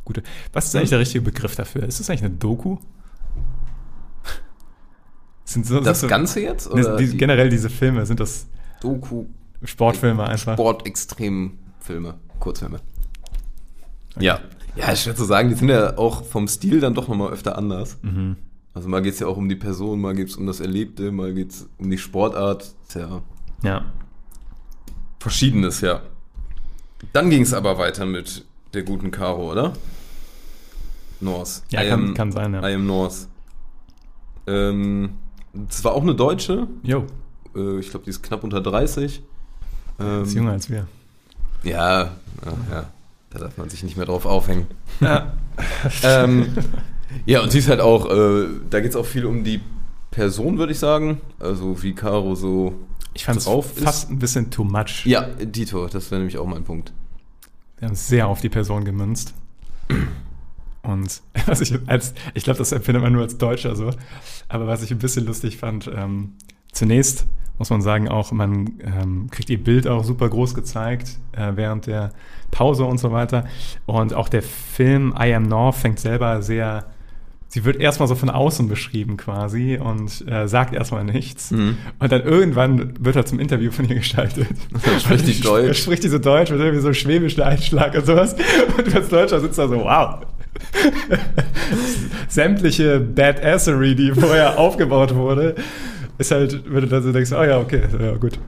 gute. 0.03 0.23
Was 0.53 0.65
ist 0.65 0.75
eigentlich 0.75 0.89
der 0.89 0.99
richtige 0.99 1.23
Begriff 1.23 1.55
dafür? 1.55 1.84
Ist 1.84 1.99
das 1.99 2.10
eigentlich 2.10 2.23
eine 2.23 2.31
Doku? 2.31 2.77
Sind 5.45 5.65
so, 5.65 5.79
das 5.81 6.01
so, 6.01 6.08
Ganze 6.08 6.41
jetzt? 6.41 6.69
Oder 6.69 6.97
die, 6.97 7.12
die 7.12 7.17
generell 7.17 7.49
diese 7.49 7.69
Filme, 7.69 8.05
sind 8.05 8.19
das 8.19 8.47
Doku, 8.81 9.25
Sportfilme 9.63 10.23
einfach? 10.23 10.53
Sport-Extrem-Filme, 10.53 12.15
Kurzfilme. 12.39 12.79
Ja. 14.19 14.39
Ja, 14.75 14.91
ist 14.91 15.03
schwer 15.03 15.15
zu 15.15 15.23
sagen, 15.23 15.49
die 15.49 15.55
sind 15.55 15.69
ja 15.69 15.97
auch 15.97 16.25
vom 16.25 16.47
Stil 16.47 16.79
dann 16.81 16.93
doch 16.93 17.08
nochmal 17.08 17.31
öfter 17.31 17.58
anders. 17.58 17.97
Mhm. 18.01 18.36
Also 18.75 18.89
mal 18.89 19.01
geht 19.01 19.13
es 19.13 19.19
ja 19.21 19.27
auch 19.27 19.38
um 19.38 19.47
die 19.49 19.55
Person, 19.55 19.99
mal 20.01 20.13
geht 20.13 20.27
es 20.29 20.35
um 20.35 20.45
das 20.45 20.59
Erlebte, 20.59 21.11
mal 21.11 21.33
geht 21.33 21.51
es 21.51 21.67
um 21.79 21.89
die 21.89 21.97
Sportart. 21.97 22.61
Ist 22.88 22.95
ja. 22.95 23.21
Verschiedenes, 25.19 25.81
ja. 25.81 26.01
Dann 27.13 27.29
ging 27.29 27.41
es 27.41 27.53
aber 27.53 27.77
weiter 27.77 28.05
mit 28.05 28.45
der 28.73 28.83
guten 28.83 29.11
Caro, 29.11 29.51
oder? 29.51 29.73
Norse. 31.21 31.61
Ja, 31.69 31.81
I 31.83 31.89
kann- 31.89 32.03
am, 32.09 32.13
kann 32.13 32.31
sein, 32.31 32.53
ja. 32.53 32.67
I 32.69 32.73
am 32.75 32.85
Norse. 32.85 33.27
Ähm, 34.47 35.11
das 35.53 35.83
war 35.83 35.93
auch 35.93 36.01
eine 36.03 36.13
Deutsche. 36.15 36.67
Jo, 36.83 37.05
Äh, 37.55 37.79
ich 37.79 37.89
glaube, 37.89 38.03
die 38.03 38.09
ist 38.09 38.21
knapp 38.21 38.43
unter 38.43 38.61
30. 38.61 39.23
Ähm, 39.99 40.23
ist 40.23 40.33
jünger 40.33 40.51
als 40.51 40.69
wir. 40.69 40.85
Ja, 41.63 42.01
ja, 42.03 42.11
ja. 42.69 42.89
Da 43.29 43.39
darf 43.39 43.57
man 43.57 43.69
sich 43.69 43.81
nicht 43.83 43.95
mehr 43.97 44.05
drauf 44.05 44.25
aufhängen. 44.25 44.67
Ja. 44.99 45.33
ähm, 46.03 46.53
ja, 47.25 47.41
und 47.41 47.51
sie 47.51 47.59
ist 47.59 47.69
halt 47.69 47.79
auch, 47.79 48.09
äh, 48.09 48.47
da 48.69 48.79
geht 48.79 48.91
es 48.91 48.95
auch 48.95 49.05
viel 49.05 49.25
um 49.25 49.43
die 49.43 49.61
Person, 50.11 50.57
würde 50.57 50.71
ich 50.71 50.79
sagen. 50.79 51.21
Also 51.39 51.81
wie 51.83 51.93
Caro 51.93 52.35
so 52.35 52.75
Ich 53.13 53.25
fand 53.25 53.37
es 53.37 53.45
fast 53.45 54.09
ein 54.09 54.19
bisschen 54.19 54.49
too 54.49 54.63
much. 54.63 55.05
Ja, 55.05 55.23
Dito, 55.23 55.87
das 55.87 56.11
wäre 56.11 56.19
nämlich 56.19 56.37
auch 56.37 56.47
mein 56.47 56.63
Punkt. 56.63 56.93
Wir 57.77 57.87
haben 57.87 57.93
es 57.93 58.07
sehr 58.07 58.27
auf 58.27 58.41
die 58.41 58.49
Person 58.49 58.85
gemünzt. 58.85 59.33
Und 60.81 61.21
was 61.45 61.61
ich 61.61 61.77
als, 61.87 62.13
ich 62.33 62.43
glaube, 62.43 62.59
das 62.59 62.71
empfindet 62.71 63.03
man 63.03 63.13
nur 63.13 63.23
als 63.23 63.37
Deutscher 63.37 63.75
so. 63.75 63.91
Aber 64.47 64.67
was 64.67 64.83
ich 64.83 64.91
ein 64.91 64.99
bisschen 64.99 65.25
lustig 65.25 65.57
fand, 65.57 65.89
ähm, 65.93 66.33
zunächst 66.71 67.25
muss 67.57 67.69
man 67.69 67.81
sagen, 67.81 68.09
auch 68.09 68.31
man 68.31 68.79
ähm, 68.83 69.29
kriegt 69.31 69.49
ihr 69.49 69.63
Bild 69.63 69.87
auch 69.87 70.03
super 70.03 70.29
groß 70.29 70.53
gezeigt 70.55 71.17
äh, 71.31 71.53
während 71.55 71.87
der 71.87 72.11
Pause 72.51 72.85
und 72.85 72.99
so 72.99 73.11
weiter. 73.11 73.45
Und 73.85 74.13
auch 74.13 74.29
der 74.29 74.43
Film 74.43 75.13
I 75.17 75.33
Am 75.33 75.43
North 75.43 75.75
fängt 75.75 75.99
selber 75.99 76.41
sehr. 76.41 76.85
Sie 77.55 77.63
wird 77.63 77.77
erstmal 77.77 78.09
so 78.09 78.15
von 78.15 78.29
außen 78.29 78.67
beschrieben 78.67 79.15
quasi 79.15 79.79
und 79.81 80.27
äh, 80.29 80.45
sagt 80.45 80.73
erstmal 80.73 81.05
nichts. 81.05 81.51
Mhm. 81.51 81.77
Und 81.99 82.11
dann 82.11 82.21
irgendwann 82.21 82.95
wird 82.99 83.15
er 83.15 83.25
zum 83.25 83.39
Interview 83.39 83.71
von 83.71 83.87
ihr 83.87 83.95
gestaltet. 83.95 84.49
Spricht 84.99 85.25
die 85.25 85.39
Deutsch? 85.39 85.83
Spricht 85.83 86.03
die 86.03 86.09
so 86.09 86.19
Deutsch 86.19 86.51
mit 86.51 86.59
irgendwie 86.59 86.81
so 86.81 86.91
schwäbischer 86.91 87.45
Einschlag 87.45 87.95
und 87.95 88.05
sowas. 88.05 88.35
Und 88.77 88.87
du 88.87 88.97
als 88.97 89.07
Deutscher 89.07 89.39
sitzt 89.39 89.57
da 89.57 89.69
so, 89.69 89.77
wow. 89.77 90.17
Sämtliche 92.27 92.99
Badassery, 92.99 93.95
die 93.95 94.11
vorher 94.11 94.59
aufgebaut 94.59 95.15
wurde, 95.15 95.55
ist 96.17 96.32
halt, 96.32 96.63
wenn 96.67 96.82
du 96.82 96.88
da 96.88 97.01
so 97.01 97.12
denkst, 97.12 97.32
oh 97.34 97.43
ja, 97.43 97.60
okay, 97.60 97.82
ja, 97.99 98.15
gut. 98.17 98.39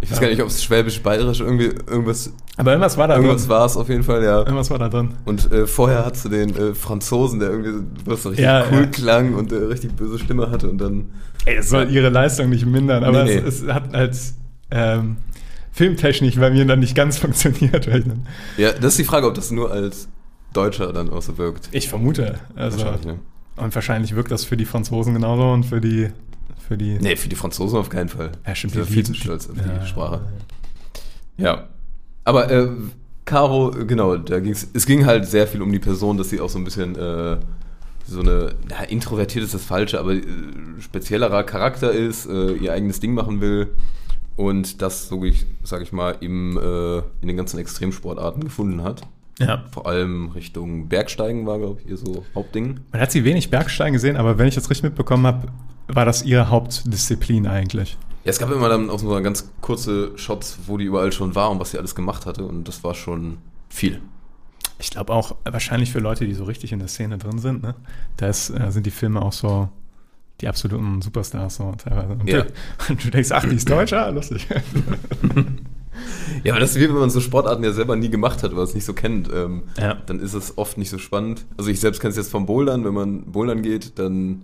Ich 0.00 0.10
weiß 0.10 0.20
gar 0.20 0.28
nicht, 0.28 0.40
ob 0.40 0.48
es 0.48 0.62
schwäbisch-bayerisch 0.62 1.40
irgendwie 1.40 1.66
irgendwas, 1.86 2.32
Aber 2.56 2.70
irgendwas 2.72 2.96
war 2.96 3.08
da 3.08 3.16
irgendwas 3.16 3.42
drin. 3.42 3.50
war 3.50 3.66
es 3.66 3.76
auf 3.76 3.88
jeden 3.88 4.02
Fall, 4.02 4.22
ja. 4.24 4.38
Irgendwas 4.38 4.70
war 4.70 4.78
da 4.78 4.88
drin. 4.88 5.14
Und 5.26 5.52
äh, 5.52 5.66
vorher 5.66 6.04
hattest 6.06 6.24
du 6.24 6.28
den 6.30 6.56
äh, 6.56 6.74
Franzosen, 6.74 7.40
der 7.40 7.50
irgendwie 7.50 7.86
was 8.04 8.22
so 8.22 8.30
richtig 8.30 8.44
Ja, 8.46 8.64
cool 8.72 8.80
ja. 8.82 8.86
klang 8.86 9.34
und 9.34 9.52
äh, 9.52 9.56
richtig 9.56 9.92
böse 9.96 10.18
Stimme 10.18 10.50
hatte 10.50 10.68
und 10.70 10.78
dann. 10.78 11.10
Ey, 11.44 11.56
das 11.56 11.68
soll 11.70 11.90
ihre 11.90 12.08
Leistung 12.10 12.48
nicht 12.50 12.66
mindern, 12.66 13.04
aber 13.04 13.24
Nee, 13.24 13.34
Es, 13.36 13.62
es 13.62 13.68
hat 13.72 13.94
als 13.94 14.34
ähm, 14.70 15.16
filmtechnisch 15.72 16.36
bei 16.36 16.50
mir 16.50 16.64
dann 16.66 16.80
nicht 16.80 16.94
ganz 16.94 17.18
funktioniert. 17.20 17.86
Ja, 18.56 18.72
das 18.72 18.92
ist 18.92 18.98
die 18.98 19.04
Frage, 19.04 19.26
ob 19.26 19.34
das 19.34 19.50
nur 19.50 19.70
als 19.70 20.08
Deutscher 20.52 20.92
dann 20.92 21.10
auch 21.10 21.22
so 21.22 21.38
wirkt. 21.38 21.68
ich 21.72 21.88
vermute. 21.88 22.38
Also, 22.56 22.78
Wahrscheinlich, 22.78 23.06
ne? 23.06 23.18
Und 23.56 23.74
wahrscheinlich 23.74 24.16
wirkt 24.16 24.30
das 24.32 24.44
für 24.44 24.56
die 24.56 24.64
Franzosen 24.64 25.12
genauso 25.14 25.50
und 25.52 25.64
für 25.64 25.80
die. 25.80 26.08
Für 26.66 26.76
die 26.76 26.98
Nee, 27.00 27.16
für 27.16 27.28
die 27.28 27.36
Franzosen 27.36 27.78
auf 27.78 27.88
keinen 27.88 28.08
Fall. 28.08 28.32
Ja, 28.46 28.54
stimmt, 28.54 28.74
Die 28.74 28.78
sind 28.78 28.88
viel 28.88 29.04
zu 29.04 29.14
stolz 29.14 29.48
auf 29.48 29.56
Ja. 29.56 29.78
die 29.78 29.86
Sprache. 29.86 30.20
Ja. 31.36 31.68
Aber 32.24 32.50
äh, 32.50 32.68
Caro, 33.24 33.70
genau, 33.86 34.16
da 34.16 34.40
ging's, 34.40 34.68
es 34.74 34.86
ging 34.86 35.06
halt 35.06 35.26
sehr 35.26 35.46
viel 35.46 35.62
um 35.62 35.72
die 35.72 35.78
Person, 35.78 36.16
dass 36.16 36.30
sie 36.30 36.40
auch 36.40 36.48
so 36.50 36.58
ein 36.58 36.64
bisschen 36.64 36.96
äh, 36.96 37.38
so 38.06 38.20
eine, 38.20 38.54
na, 38.68 38.82
introvertiert 38.84 39.44
ist 39.44 39.54
das 39.54 39.64
Falsche, 39.64 40.00
aber 40.00 40.14
äh, 40.14 40.22
speziellerer 40.80 41.44
Charakter 41.44 41.92
ist, 41.92 42.26
äh, 42.26 42.52
ihr 42.54 42.72
eigenes 42.72 42.98
Ding 43.00 43.14
machen 43.14 43.40
will 43.40 43.68
und 44.36 44.82
das, 44.82 45.08
so 45.08 45.22
ich, 45.24 45.46
sag 45.62 45.82
ich 45.82 45.92
mal, 45.92 46.16
im, 46.20 46.56
äh, 46.58 46.98
in 47.20 47.28
den 47.28 47.36
ganzen 47.36 47.58
Extremsportarten 47.58 48.42
gefunden 48.42 48.82
hat. 48.82 49.02
Ja. 49.38 49.64
Vor 49.70 49.86
allem 49.86 50.28
Richtung 50.30 50.88
Bergsteigen 50.88 51.46
war, 51.46 51.58
glaube 51.58 51.80
ich, 51.80 51.88
ihr 51.90 51.96
so 51.96 52.24
Hauptding. 52.34 52.80
Man 52.92 53.00
hat 53.00 53.10
sie 53.12 53.24
wenig 53.24 53.50
Bergsteigen 53.50 53.94
gesehen, 53.94 54.16
aber 54.16 54.36
wenn 54.38 54.46
ich 54.48 54.54
das 54.54 54.68
richtig 54.68 54.84
mitbekommen 54.84 55.26
habe, 55.26 55.48
war 55.88 56.04
das 56.04 56.22
ihre 56.22 56.50
Hauptdisziplin 56.50 57.46
eigentlich. 57.46 57.96
Ja, 58.24 58.30
es 58.30 58.38
gab 58.38 58.50
immer 58.50 58.68
dann 58.68 58.90
auch 58.90 58.98
so 58.98 59.08
ganz 59.22 59.50
kurze 59.62 60.16
Shots, 60.18 60.58
wo 60.66 60.76
die 60.76 60.84
überall 60.84 61.10
schon 61.10 61.34
war 61.34 61.50
und 61.50 61.58
was 61.58 61.70
sie 61.70 61.78
alles 61.78 61.94
gemacht 61.94 62.26
hatte 62.26 62.44
und 62.44 62.68
das 62.68 62.84
war 62.84 62.94
schon 62.94 63.38
viel. 63.70 64.00
Ich 64.78 64.90
glaube 64.90 65.12
auch, 65.12 65.36
wahrscheinlich 65.44 65.90
für 65.90 66.00
Leute, 66.00 66.26
die 66.26 66.34
so 66.34 66.44
richtig 66.44 66.72
in 66.72 66.78
der 66.78 66.88
Szene 66.88 67.16
drin 67.18 67.38
sind, 67.38 67.62
ne? 67.62 67.74
Da 68.18 68.28
ist, 68.28 68.50
äh, 68.50 68.70
sind 68.70 68.84
die 68.86 68.90
Filme 68.90 69.20
auch 69.22 69.32
so 69.32 69.68
die 70.40 70.48
absoluten 70.48 71.02
Superstars 71.02 71.56
so 71.56 71.74
teilweise. 71.76 72.12
Und, 72.14 72.28
Ja. 72.28 72.42
du, 72.42 72.52
und 72.90 73.04
du 73.04 73.10
denkst, 73.10 73.30
ach, 73.32 73.44
die 73.44 73.56
ist 73.56 73.68
Deutsch, 73.70 73.92
ah, 73.92 74.08
lustig. 74.08 74.46
Ja, 76.44 76.52
aber 76.54 76.60
das 76.60 76.70
ist 76.70 76.76
wie 76.80 76.88
wenn 76.88 76.94
man 76.98 77.10
so 77.10 77.20
Sportarten 77.20 77.62
ja 77.64 77.72
selber 77.72 77.96
nie 77.96 78.08
gemacht 78.10 78.42
hat 78.42 78.52
oder 78.52 78.62
es 78.62 78.74
nicht 78.74 78.84
so 78.84 78.92
kennt. 78.94 79.28
Ähm, 79.32 79.62
Ja. 79.78 79.94
Dann 80.06 80.20
ist 80.20 80.34
es 80.34 80.56
oft 80.58 80.78
nicht 80.78 80.90
so 80.90 80.98
spannend. 80.98 81.44
Also 81.56 81.70
ich 81.70 81.80
selbst 81.80 82.00
kenne 82.00 82.10
es 82.10 82.16
jetzt 82.16 82.30
vom 82.30 82.46
Bouldern. 82.46 82.84
Wenn 82.84 82.94
man 82.94 83.24
Bouldern 83.24 83.62
geht, 83.62 83.98
dann 83.98 84.42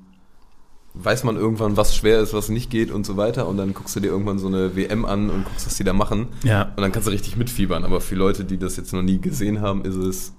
weiß 0.95 1.25
man 1.25 1.37
irgendwann, 1.37 1.77
was 1.77 1.95
schwer 1.95 2.21
ist, 2.21 2.33
was 2.33 2.49
nicht 2.49 2.71
geht 2.71 2.91
und 2.91 3.05
so 3.05 3.17
weiter. 3.17 3.47
Und 3.49 3.59
dann 3.59 3.75
guckst 3.75 3.95
du 3.97 4.01
dir 4.01 4.09
irgendwann 4.09 4.39
so 4.39 4.47
eine 4.47 4.75
WM 4.77 5.05
an 5.05 5.29
und 5.31 5.45
guckst, 5.45 5.67
was 5.67 5.77
die 5.77 5.85
da 5.85 5.93
machen. 5.93 6.29
Ja. 6.43 6.73
Und 6.77 6.81
dann 6.83 6.91
kannst 6.93 7.07
du 7.07 7.13
richtig 7.13 7.37
mitfiebern. 7.37 7.85
Aber 7.85 8.01
für 8.01 8.15
Leute, 8.15 8.45
die 8.45 8.57
das 8.59 8.77
jetzt 8.77 8.93
noch 8.93 9.03
nie 9.03 9.21
gesehen 9.21 9.61
haben, 9.61 9.85
ist 9.85 9.97
es 9.97 10.33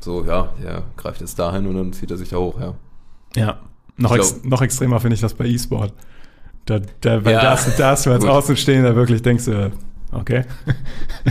so, 0.00 0.24
ja, 0.24 0.50
der 0.62 0.84
greift 0.96 1.20
jetzt 1.20 1.38
dahin 1.38 1.66
und 1.66 1.74
dann 1.76 1.92
zieht 1.92 2.10
er 2.10 2.16
sich 2.16 2.30
da 2.30 2.36
hoch, 2.38 2.58
ja. 2.60 2.74
Ja. 3.36 3.58
Noch, 3.96 4.14
ex 4.14 4.34
glaub- 4.34 4.44
noch 4.50 4.62
extremer 4.62 5.00
finde 5.00 5.14
ich 5.16 5.20
das 5.20 5.34
bei 5.34 5.44
E-Sport. 5.46 5.92
Da, 6.66 6.80
da, 7.00 7.14
Ja. 7.18 7.20
da, 7.20 7.50
hast- 7.52 7.78
da 7.78 7.90
hast 7.90 8.06
du 8.06 8.10
als 8.10 8.20
Gut. 8.22 8.30
Außenstehender 8.30 8.94
wirklich 8.94 9.22
denkst 9.22 9.46
du, 9.46 9.72
okay. 10.12 10.44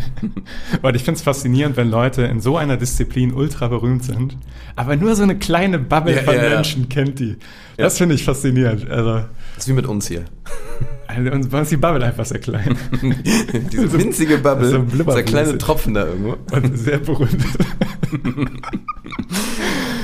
Und 0.81 0.95
ich 0.95 1.03
finde 1.03 1.17
es 1.17 1.23
faszinierend, 1.23 1.77
wenn 1.77 1.89
Leute 1.89 2.23
in 2.23 2.39
so 2.41 2.57
einer 2.57 2.77
Disziplin 2.77 3.33
ultra 3.33 3.67
berühmt 3.67 4.03
sind, 4.03 4.37
aber 4.75 4.95
nur 4.95 5.15
so 5.15 5.23
eine 5.23 5.37
kleine 5.37 5.79
Bubble 5.79 6.15
Ja, 6.15 6.21
von 6.23 6.35
ja, 6.35 6.43
ja. 6.43 6.49
Menschen 6.55 6.87
kennt 6.89 7.19
die. 7.19 7.37
Das 7.77 7.93
Ja. 7.93 7.97
finde 7.99 8.15
ich 8.15 8.23
faszinierend. 8.23 8.89
Also, 8.89 9.13
Das 9.55 9.63
ist 9.65 9.67
wie 9.67 9.73
mit 9.73 9.85
uns 9.87 10.07
hier. 10.07 10.25
also 11.07 11.31
uns 11.31 11.47
ist 11.47 11.71
die 11.71 11.77
Bubble 11.77 12.03
einfach 12.05 12.25
sehr 12.25 12.39
klein 12.39 12.77
Diese 13.71 13.91
winzige 13.93 14.37
Bubble, 14.37 14.69
so 14.69 14.85
so 14.95 15.03
dieser 15.03 15.23
kleine 15.23 15.57
Tropfen 15.57 15.93
da 15.93 16.05
irgendwo. 16.05 16.37
und 16.51 16.77
sehr 16.77 16.99
berühmt. 16.99 17.37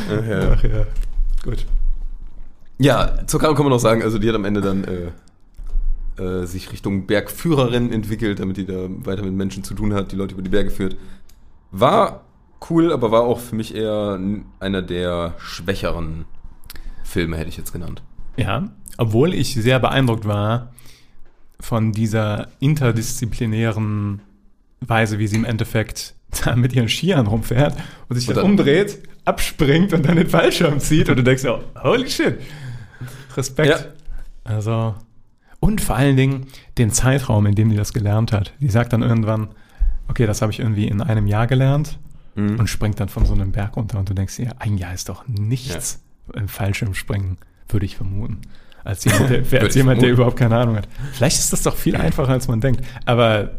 Ach 0.09 0.27
ja. 0.29 0.39
Ja, 0.39 0.86
gut. 1.43 1.65
Ja, 2.79 3.25
zur 3.27 3.39
Caro 3.39 3.53
kann 3.53 3.63
man 3.65 3.71
noch 3.71 3.79
sagen, 3.79 4.01
also 4.01 4.17
die 4.17 4.27
hat 4.27 4.36
am 4.36 4.45
Ende 4.45 4.62
dann 4.62 4.83
äh, 4.83 5.12
äh, 6.17 6.45
sich 6.45 6.71
Richtung 6.71 7.06
Bergführerin 7.08 7.91
entwickelt, 7.91 8.39
damit 8.39 8.58
die 8.58 8.65
da 8.65 8.88
weiter 8.89 9.23
mit 9.23 9.34
Menschen 9.34 9.63
zu 9.63 9.73
tun 9.73 9.93
hat, 9.93 10.12
die 10.12 10.15
Leute 10.15 10.34
über 10.34 10.41
die 10.43 10.49
Berge 10.49 10.69
führt. 10.71 10.95
War 11.71 12.23
cool, 12.69 12.91
aber 12.93 13.12
war 13.12 13.21
auch 13.23 13.39
für 13.39 13.56
mich 13.56 13.76
eher 13.76 14.19
einer 14.60 14.82
der 14.82 15.34
schwächeren 15.39 16.26
Filme, 17.04 17.38
hätte 17.38 17.49
ich 17.49 17.58
jetzt 17.58 17.73
genannt. 17.73 18.02
Ja, 18.38 18.69
obwohl 18.97 19.34
ich 19.34 19.54
sehr 19.56 19.80
beeindruckt 19.80 20.26
war 20.26 20.71
von 21.60 21.91
dieser 21.91 22.47
interdisziplinären 22.60 24.21
Weise, 24.82 25.19
wie 25.19 25.28
sie 25.28 25.38
im 25.38 25.45
Endeffekt 25.45 26.15
da 26.43 26.56
mit 26.56 26.73
ihren 26.73 26.89
Skiern 26.89 27.28
rumfährt 27.28 27.76
und 28.10 28.15
sich 28.15 28.28
Und 28.28 28.36
dann 28.38 28.43
dann- 28.43 28.52
umdreht, 28.52 28.99
abspringt 29.26 29.93
und 29.93 30.06
dann 30.06 30.15
den 30.17 30.28
Fallschirm 30.28 30.80
zieht 30.80 31.10
und 31.10 31.15
du 31.17 31.23
denkst, 31.23 31.45
oh, 31.45 31.60
holy 31.84 32.10
shit. 32.10 32.39
Respekt. 33.38 33.69
Ja. 33.69 33.78
Also, 34.43 34.95
und 35.63 35.80
vor 35.82 35.95
allen 35.95 36.17
Dingen 36.17 36.47
den 36.78 36.91
Zeitraum, 36.91 37.45
in 37.45 37.56
dem 37.56 37.69
die 37.69 37.78
das 37.78 37.93
gelernt 37.93 38.32
hat. 38.34 38.54
Die 38.60 38.69
sagt 38.69 38.91
dann 38.91 39.02
irgendwann, 39.02 39.47
okay, 40.10 40.26
das 40.26 40.41
habe 40.41 40.52
ich 40.52 40.60
irgendwie 40.60 40.88
in 40.88 41.02
einem 41.02 41.28
Jahr 41.28 41.47
gelernt 41.47 41.99
Mhm. 42.36 42.60
und 42.60 42.67
springt 42.67 42.99
dann 42.99 43.10
von 43.10 43.26
so 43.28 43.34
einem 43.34 43.52
Berg 43.52 43.78
runter 43.78 43.99
und 43.99 44.10
du 44.10 44.13
denkst 44.15 44.38
dir, 44.38 44.56
ein 44.60 44.78
Jahr 44.78 44.93
ist 44.93 45.08
doch 45.08 45.28
nichts 45.28 46.04
im 46.34 46.47
Fallschirmspringen, 46.47 47.38
würde 47.69 47.86
ich 47.86 47.95
vermuten. 47.95 48.41
Als 48.84 49.06
jemand, 49.06 49.30
der, 49.52 49.62
als 49.62 49.76
jemand 49.76 50.02
der 50.02 50.10
überhaupt 50.10 50.38
keine 50.38 50.58
Ahnung 50.58 50.76
hat. 50.76 50.88
Vielleicht 51.13 51.38
ist 51.38 51.54
das 51.54 51.62
doch 51.62 51.76
viel 51.76 51.95
einfacher, 51.95 52.32
als 52.34 52.47
man 52.47 52.60
denkt. 52.60 52.82
Aber 53.06 53.52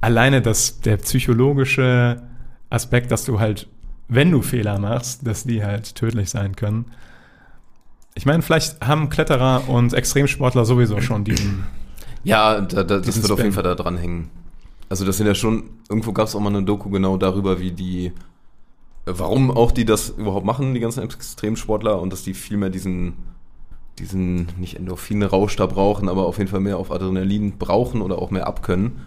alleine 0.00 0.40
das, 0.42 0.80
der 0.80 0.96
psychologische 0.96 2.22
Aspekt, 2.70 3.10
dass 3.12 3.24
du 3.26 3.38
halt, 3.40 3.68
wenn 4.08 4.30
du 4.30 4.42
Fehler 4.42 4.78
machst, 4.78 5.26
dass 5.26 5.44
die 5.44 5.62
halt 5.62 5.94
tödlich 5.94 6.30
sein 6.30 6.56
können. 6.56 6.86
Ich 8.18 8.26
meine, 8.26 8.42
vielleicht 8.42 8.84
haben 8.84 9.10
Kletterer 9.10 9.68
und 9.68 9.92
Extremsportler 9.92 10.64
sowieso 10.64 11.00
schon 11.00 11.22
diesen. 11.22 11.64
Ja, 12.24 12.60
da, 12.60 12.82
da, 12.82 12.98
das 12.98 13.22
wird 13.22 13.30
auf 13.30 13.38
jeden. 13.38 13.52
Fall 13.52 13.62
da 13.62 13.76
dran 13.76 13.96
hängen. 13.96 14.28
Also 14.88 15.04
das 15.04 15.18
sind 15.18 15.28
ja 15.28 15.36
schon, 15.36 15.70
irgendwo 15.88 16.12
gab 16.12 16.26
es 16.26 16.34
auch 16.34 16.40
mal 16.40 16.48
eine 16.48 16.64
Doku 16.64 16.90
genau 16.90 17.16
darüber, 17.16 17.60
wie 17.60 17.70
die, 17.70 18.06
äh, 18.06 18.10
warum 19.06 19.52
auch 19.52 19.70
die 19.70 19.84
das 19.84 20.08
überhaupt 20.08 20.44
machen, 20.44 20.74
die 20.74 20.80
ganzen 20.80 21.04
Extremsportler, 21.04 22.02
und 22.02 22.12
dass 22.12 22.24
die 22.24 22.34
viel 22.34 22.56
mehr 22.56 22.70
diesen, 22.70 23.12
diesen, 24.00 24.48
nicht 24.58 24.76
Endorphin-Rausch 24.76 25.54
da 25.54 25.66
brauchen, 25.66 26.08
aber 26.08 26.26
auf 26.26 26.38
jeden 26.38 26.50
Fall 26.50 26.58
mehr 26.58 26.78
auf 26.78 26.90
Adrenalin 26.90 27.56
brauchen 27.56 28.02
oder 28.02 28.18
auch 28.18 28.32
mehr 28.32 28.48
abkönnen. 28.48 28.98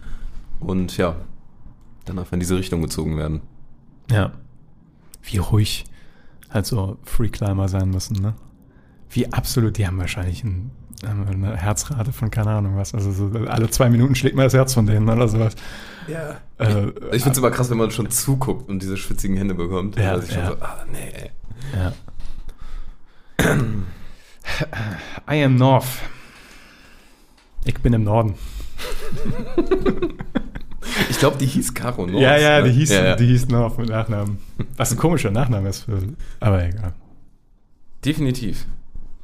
Und 0.58 0.96
ja, 0.96 1.16
dann 2.06 2.18
einfach 2.18 2.32
in 2.32 2.40
diese 2.40 2.56
Richtung 2.56 2.80
gezogen 2.80 3.18
werden. 3.18 3.42
Ja. 4.10 4.32
Wie 5.22 5.36
ruhig 5.36 5.84
halt 6.48 6.64
so 6.64 6.96
Freeclimber 7.02 7.68
sein 7.68 7.90
müssen, 7.90 8.16
ne? 8.16 8.32
Wie 9.12 9.32
absolut, 9.32 9.76
die 9.78 9.86
haben 9.86 9.98
wahrscheinlich 9.98 10.42
ein, 10.44 10.70
haben 11.06 11.26
eine 11.28 11.56
Herzrate 11.56 12.12
von 12.12 12.30
keine 12.30 12.50
Ahnung 12.50 12.76
was. 12.76 12.94
Also 12.94 13.12
so 13.12 13.30
alle 13.46 13.68
zwei 13.70 13.90
Minuten 13.90 14.14
schlägt 14.14 14.36
mal 14.36 14.44
das 14.44 14.54
Herz 14.54 14.74
von 14.74 14.86
denen 14.86 15.08
oder 15.08 15.28
sowas. 15.28 15.54
Ja. 16.08 16.36
Äh, 16.58 16.88
Ich 17.12 17.22
finde 17.22 17.30
es 17.32 17.38
immer 17.38 17.50
krass, 17.50 17.70
wenn 17.70 17.78
man 17.78 17.90
schon 17.90 18.10
zuguckt 18.10 18.68
und 18.68 18.80
diese 18.82 18.96
schwitzigen 18.96 19.36
Hände 19.36 19.54
bekommt. 19.54 19.96
Ja, 19.96 20.16
Dass 20.16 20.26
ich 20.28 20.32
schon 20.34 20.42
ja. 20.42 20.48
so, 20.50 20.56
ah, 20.60 20.84
nee. 20.90 21.30
ja. 21.74 21.92
I 25.30 25.44
am 25.44 25.56
North. 25.56 25.86
Ich 27.64 27.74
bin 27.80 27.92
im 27.92 28.04
Norden. 28.04 28.34
Ich 31.08 31.18
glaube, 31.18 31.38
die 31.38 31.46
hieß 31.46 31.72
Caro 31.74 32.06
North. 32.06 32.20
ja, 32.20 32.36
ja, 32.36 32.60
ne? 32.60 32.64
die 32.68 32.72
hieß, 32.72 32.90
Ja, 32.90 33.04
ja. 33.04 33.16
die 33.16 33.26
hieß 33.26 33.48
North 33.48 33.78
mit 33.78 33.88
Nachnamen. 33.88 34.38
Was 34.76 34.90
ein 34.90 34.98
komischer 34.98 35.30
Nachname 35.30 35.68
ist, 35.68 35.84
für, 35.84 36.02
aber 36.40 36.64
egal. 36.64 36.92
Definitiv. 38.04 38.66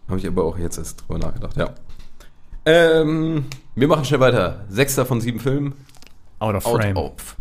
Habe 0.08 0.18
ich 0.18 0.26
aber 0.26 0.44
auch 0.44 0.58
jetzt 0.58 0.78
erst 0.78 1.02
drüber 1.02 1.18
nachgedacht, 1.18 1.56
ja. 1.56 1.70
Ähm, 2.64 3.46
wir 3.74 3.88
machen 3.88 4.04
schnell 4.04 4.20
weiter. 4.20 4.64
Sechster 4.68 5.06
von 5.06 5.20
sieben 5.20 5.40
Filmen. 5.40 5.74
Out 6.38 6.54
of 6.54 6.66
Out 6.66 6.82
frame. 6.82 6.96
of 6.96 7.36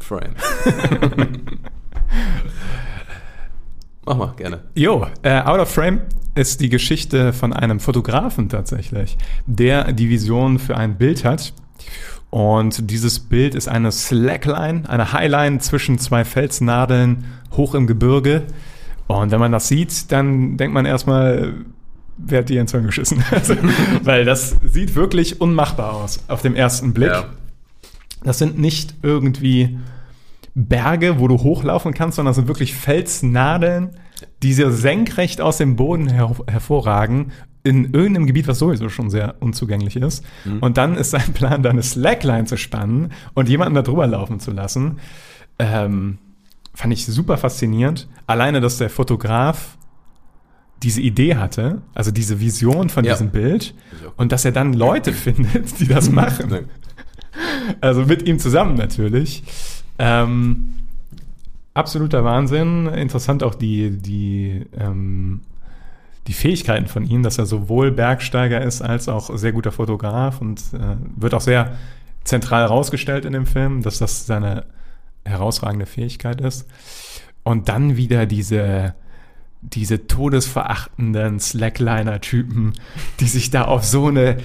Frame. 0.00 0.34
Mach 4.04 4.16
mal, 4.16 4.32
gerne. 4.36 4.60
Jo, 4.74 5.06
äh, 5.22 5.40
Out 5.42 5.60
of 5.60 5.70
Frame 5.70 6.02
ist 6.34 6.60
die 6.60 6.68
Geschichte 6.68 7.32
von 7.32 7.52
einem 7.52 7.80
Fotografen 7.80 8.48
tatsächlich, 8.48 9.18
der 9.46 9.92
die 9.92 10.08
Vision 10.08 10.58
für 10.58 10.76
ein 10.76 10.96
Bild 10.96 11.24
hat. 11.24 11.52
Und 12.30 12.90
dieses 12.90 13.20
Bild 13.20 13.54
ist 13.54 13.68
eine 13.68 13.90
Slackline, 13.90 14.88
eine 14.88 15.12
Highline 15.12 15.60
zwischen 15.60 15.98
zwei 15.98 16.24
Felsnadeln 16.24 17.24
hoch 17.56 17.74
im 17.74 17.86
Gebirge. 17.86 18.44
Und 19.08 19.30
wenn 19.30 19.40
man 19.40 19.52
das 19.52 19.68
sieht, 19.68 20.12
dann 20.12 20.56
denkt 20.56 20.74
man 20.74 20.86
erstmal, 20.86 21.64
wer 22.18 22.40
hat 22.40 22.48
die 22.48 22.56
ins 22.56 22.72
Hirn 22.72 22.86
geschissen? 22.86 23.24
Also, 23.30 23.54
weil 24.02 24.24
das 24.24 24.56
sieht 24.64 24.94
wirklich 24.94 25.40
unmachbar 25.40 25.94
aus 25.94 26.20
auf 26.28 26.42
dem 26.42 26.54
ersten 26.54 26.92
Blick. 26.92 27.10
Ja. 27.10 27.26
Das 28.24 28.38
sind 28.38 28.58
nicht 28.58 28.94
irgendwie 29.02 29.78
Berge, 30.54 31.20
wo 31.20 31.28
du 31.28 31.38
hochlaufen 31.38 31.94
kannst, 31.94 32.16
sondern 32.16 32.30
das 32.30 32.36
sind 32.36 32.48
wirklich 32.48 32.74
Felsnadeln, 32.74 33.90
die 34.42 34.52
so 34.52 34.70
senkrecht 34.70 35.40
aus 35.40 35.58
dem 35.58 35.76
Boden 35.76 36.08
her 36.08 36.34
hervorragen, 36.48 37.32
in 37.64 37.92
irgendeinem 37.92 38.26
Gebiet, 38.26 38.48
was 38.48 38.58
sowieso 38.58 38.88
schon 38.88 39.10
sehr 39.10 39.36
unzugänglich 39.40 39.96
ist. 39.96 40.24
Und 40.60 40.78
dann 40.78 40.96
ist 40.96 41.10
sein 41.10 41.32
Plan, 41.34 41.62
da 41.62 41.70
eine 41.70 41.82
Slackline 41.82 42.46
zu 42.46 42.56
spannen 42.56 43.12
und 43.34 43.48
jemanden 43.48 43.74
da 43.74 43.82
drüber 43.82 44.06
laufen 44.06 44.40
zu 44.40 44.52
lassen. 44.52 44.98
Ähm, 45.58 46.18
fand 46.74 46.92
ich 46.92 47.06
super 47.06 47.36
faszinierend. 47.36 48.08
Alleine, 48.26 48.60
dass 48.60 48.78
der 48.78 48.90
Fotograf 48.90 49.77
diese 50.82 51.00
Idee 51.00 51.36
hatte, 51.36 51.82
also 51.94 52.10
diese 52.10 52.40
Vision 52.40 52.88
von 52.88 53.04
Ja. 53.04 53.12
diesem 53.14 53.30
Bild, 53.30 53.74
und 54.16 54.32
dass 54.32 54.44
er 54.44 54.52
dann 54.52 54.72
Leute 54.72 55.12
findet, 55.24 55.78
die 55.80 55.88
das 55.88 56.10
machen. 56.10 56.66
Also 57.80 58.04
mit 58.04 58.26
ihm 58.28 58.38
zusammen 58.38 58.74
natürlich. 58.76 59.42
Ähm, 59.98 60.74
absoluter 61.74 62.24
Wahnsinn. 62.24 62.86
Interessant 62.86 63.42
auch 63.42 63.54
die, 63.54 63.90
die, 63.90 64.66
ähm, 64.78 65.40
die 66.26 66.32
Fähigkeiten 66.32 66.86
von 66.86 67.04
ihm, 67.04 67.22
dass 67.22 67.38
er 67.38 67.46
sowohl 67.46 67.90
Bergsteiger 67.90 68.60
ist 68.62 68.82
als 68.82 69.08
auch 69.08 69.36
sehr 69.36 69.52
guter 69.52 69.72
Fotograf 69.72 70.40
und 70.40 70.60
äh, 70.74 70.96
wird 71.16 71.34
auch 71.34 71.40
sehr 71.40 71.76
zentral 72.24 72.62
herausgestellt 72.62 73.24
in 73.24 73.32
dem 73.32 73.46
Film, 73.46 73.82
dass 73.82 73.98
das 73.98 74.26
seine 74.26 74.64
herausragende 75.24 75.86
Fähigkeit 75.86 76.40
ist. 76.40 76.68
Und 77.42 77.68
dann 77.68 77.96
wieder 77.96 78.26
diese, 78.26 78.94
diese 79.60 80.06
todesverachtenden 80.06 81.40
Slackliner-Typen, 81.40 82.74
die 83.20 83.26
sich 83.26 83.50
da 83.50 83.64
auf 83.64 83.84
so 83.84 84.06
eine, 84.06 84.38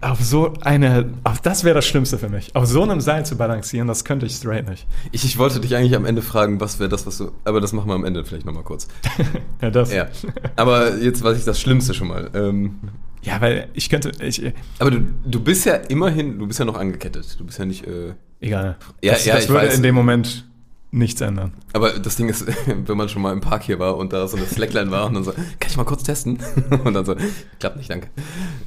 auf 0.00 0.22
so 0.22 0.54
eine, 0.60 1.10
auf 1.24 1.40
das 1.40 1.64
wäre 1.64 1.74
das 1.74 1.86
Schlimmste 1.86 2.18
für 2.18 2.28
mich. 2.28 2.54
Auf 2.54 2.66
so 2.66 2.82
einem 2.82 3.00
Seil 3.00 3.24
zu 3.24 3.36
balancieren, 3.36 3.88
das 3.88 4.04
könnte 4.04 4.26
ich 4.26 4.32
straight 4.34 4.68
nicht. 4.68 4.86
Ich, 5.12 5.24
ich 5.24 5.38
wollte 5.38 5.60
dich 5.60 5.74
eigentlich 5.76 5.96
am 5.96 6.04
Ende 6.04 6.20
fragen, 6.22 6.60
was 6.60 6.78
wäre 6.78 6.88
das, 6.88 7.06
was 7.06 7.18
du. 7.18 7.32
Aber 7.44 7.60
das 7.60 7.72
machen 7.72 7.88
wir 7.88 7.94
am 7.94 8.04
Ende 8.04 8.24
vielleicht 8.24 8.46
nochmal 8.46 8.64
kurz. 8.64 8.88
Ja, 9.62 9.70
das. 9.70 9.90
Ja. 9.90 10.08
Aber 10.56 10.98
jetzt 10.98 11.24
weiß 11.24 11.38
ich 11.38 11.44
das 11.44 11.58
Schlimmste 11.58 11.94
schon 11.94 12.08
mal. 12.08 12.30
Ähm, 12.34 12.78
Ja, 13.22 13.40
weil 13.40 13.68
ich 13.72 13.88
könnte, 13.88 14.12
ich, 14.22 14.52
aber 14.78 14.90
du, 14.90 15.00
du 15.24 15.40
bist 15.40 15.64
ja 15.64 15.74
immerhin, 15.76 16.38
du 16.38 16.46
bist 16.46 16.58
ja 16.58 16.66
noch 16.66 16.76
angekettet. 16.76 17.40
Du 17.40 17.46
bist 17.46 17.58
ja 17.58 17.64
nicht. 17.64 17.86
Äh, 17.86 18.12
egal. 18.40 18.76
Ja, 19.02 19.14
das, 19.14 19.24
ja, 19.24 19.34
das 19.34 19.44
ich 19.44 19.48
würde 19.50 19.66
weiß. 19.68 19.76
in 19.76 19.82
dem 19.82 19.94
Moment 19.94 20.46
nichts 20.90 21.20
ändern. 21.20 21.52
aber 21.72 21.98
das 21.98 22.16
Ding 22.16 22.28
ist, 22.28 22.46
wenn 22.66 22.96
man 22.96 23.08
schon 23.08 23.22
mal 23.22 23.32
im 23.32 23.40
Park 23.40 23.64
hier 23.64 23.78
war 23.78 23.96
und 23.96 24.12
da 24.12 24.26
so 24.28 24.36
eine 24.36 24.46
Slackline 24.46 24.90
war 24.90 25.06
und 25.06 25.14
dann 25.14 25.24
so, 25.24 25.32
kann 25.32 25.44
ich 25.68 25.76
mal 25.76 25.84
kurz 25.84 26.02
testen? 26.04 26.38
Und 26.84 26.94
dann 26.94 27.04
so, 27.04 27.16
klappt 27.58 27.76
nicht, 27.76 27.90
danke. 27.90 28.08